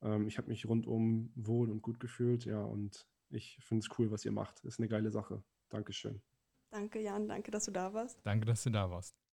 Ähm, 0.00 0.26
ich 0.26 0.38
habe 0.38 0.48
mich 0.48 0.66
rundum 0.66 1.32
wohl 1.34 1.70
und 1.70 1.82
gut 1.82 2.00
gefühlt. 2.00 2.46
Ja, 2.46 2.62
und 2.62 3.06
ich 3.28 3.58
finde 3.60 3.84
es 3.86 3.98
cool, 3.98 4.10
was 4.10 4.24
ihr 4.24 4.32
macht. 4.32 4.64
Ist 4.64 4.78
eine 4.78 4.88
geile 4.88 5.10
Sache. 5.10 5.42
Dankeschön. 5.68 6.22
Danke, 6.70 7.00
Jan. 7.00 7.28
Danke, 7.28 7.50
dass 7.50 7.66
du 7.66 7.70
da 7.70 7.92
warst. 7.92 8.18
Danke, 8.24 8.46
dass 8.46 8.62
du 8.62 8.70
da 8.70 8.90
warst. 8.90 9.21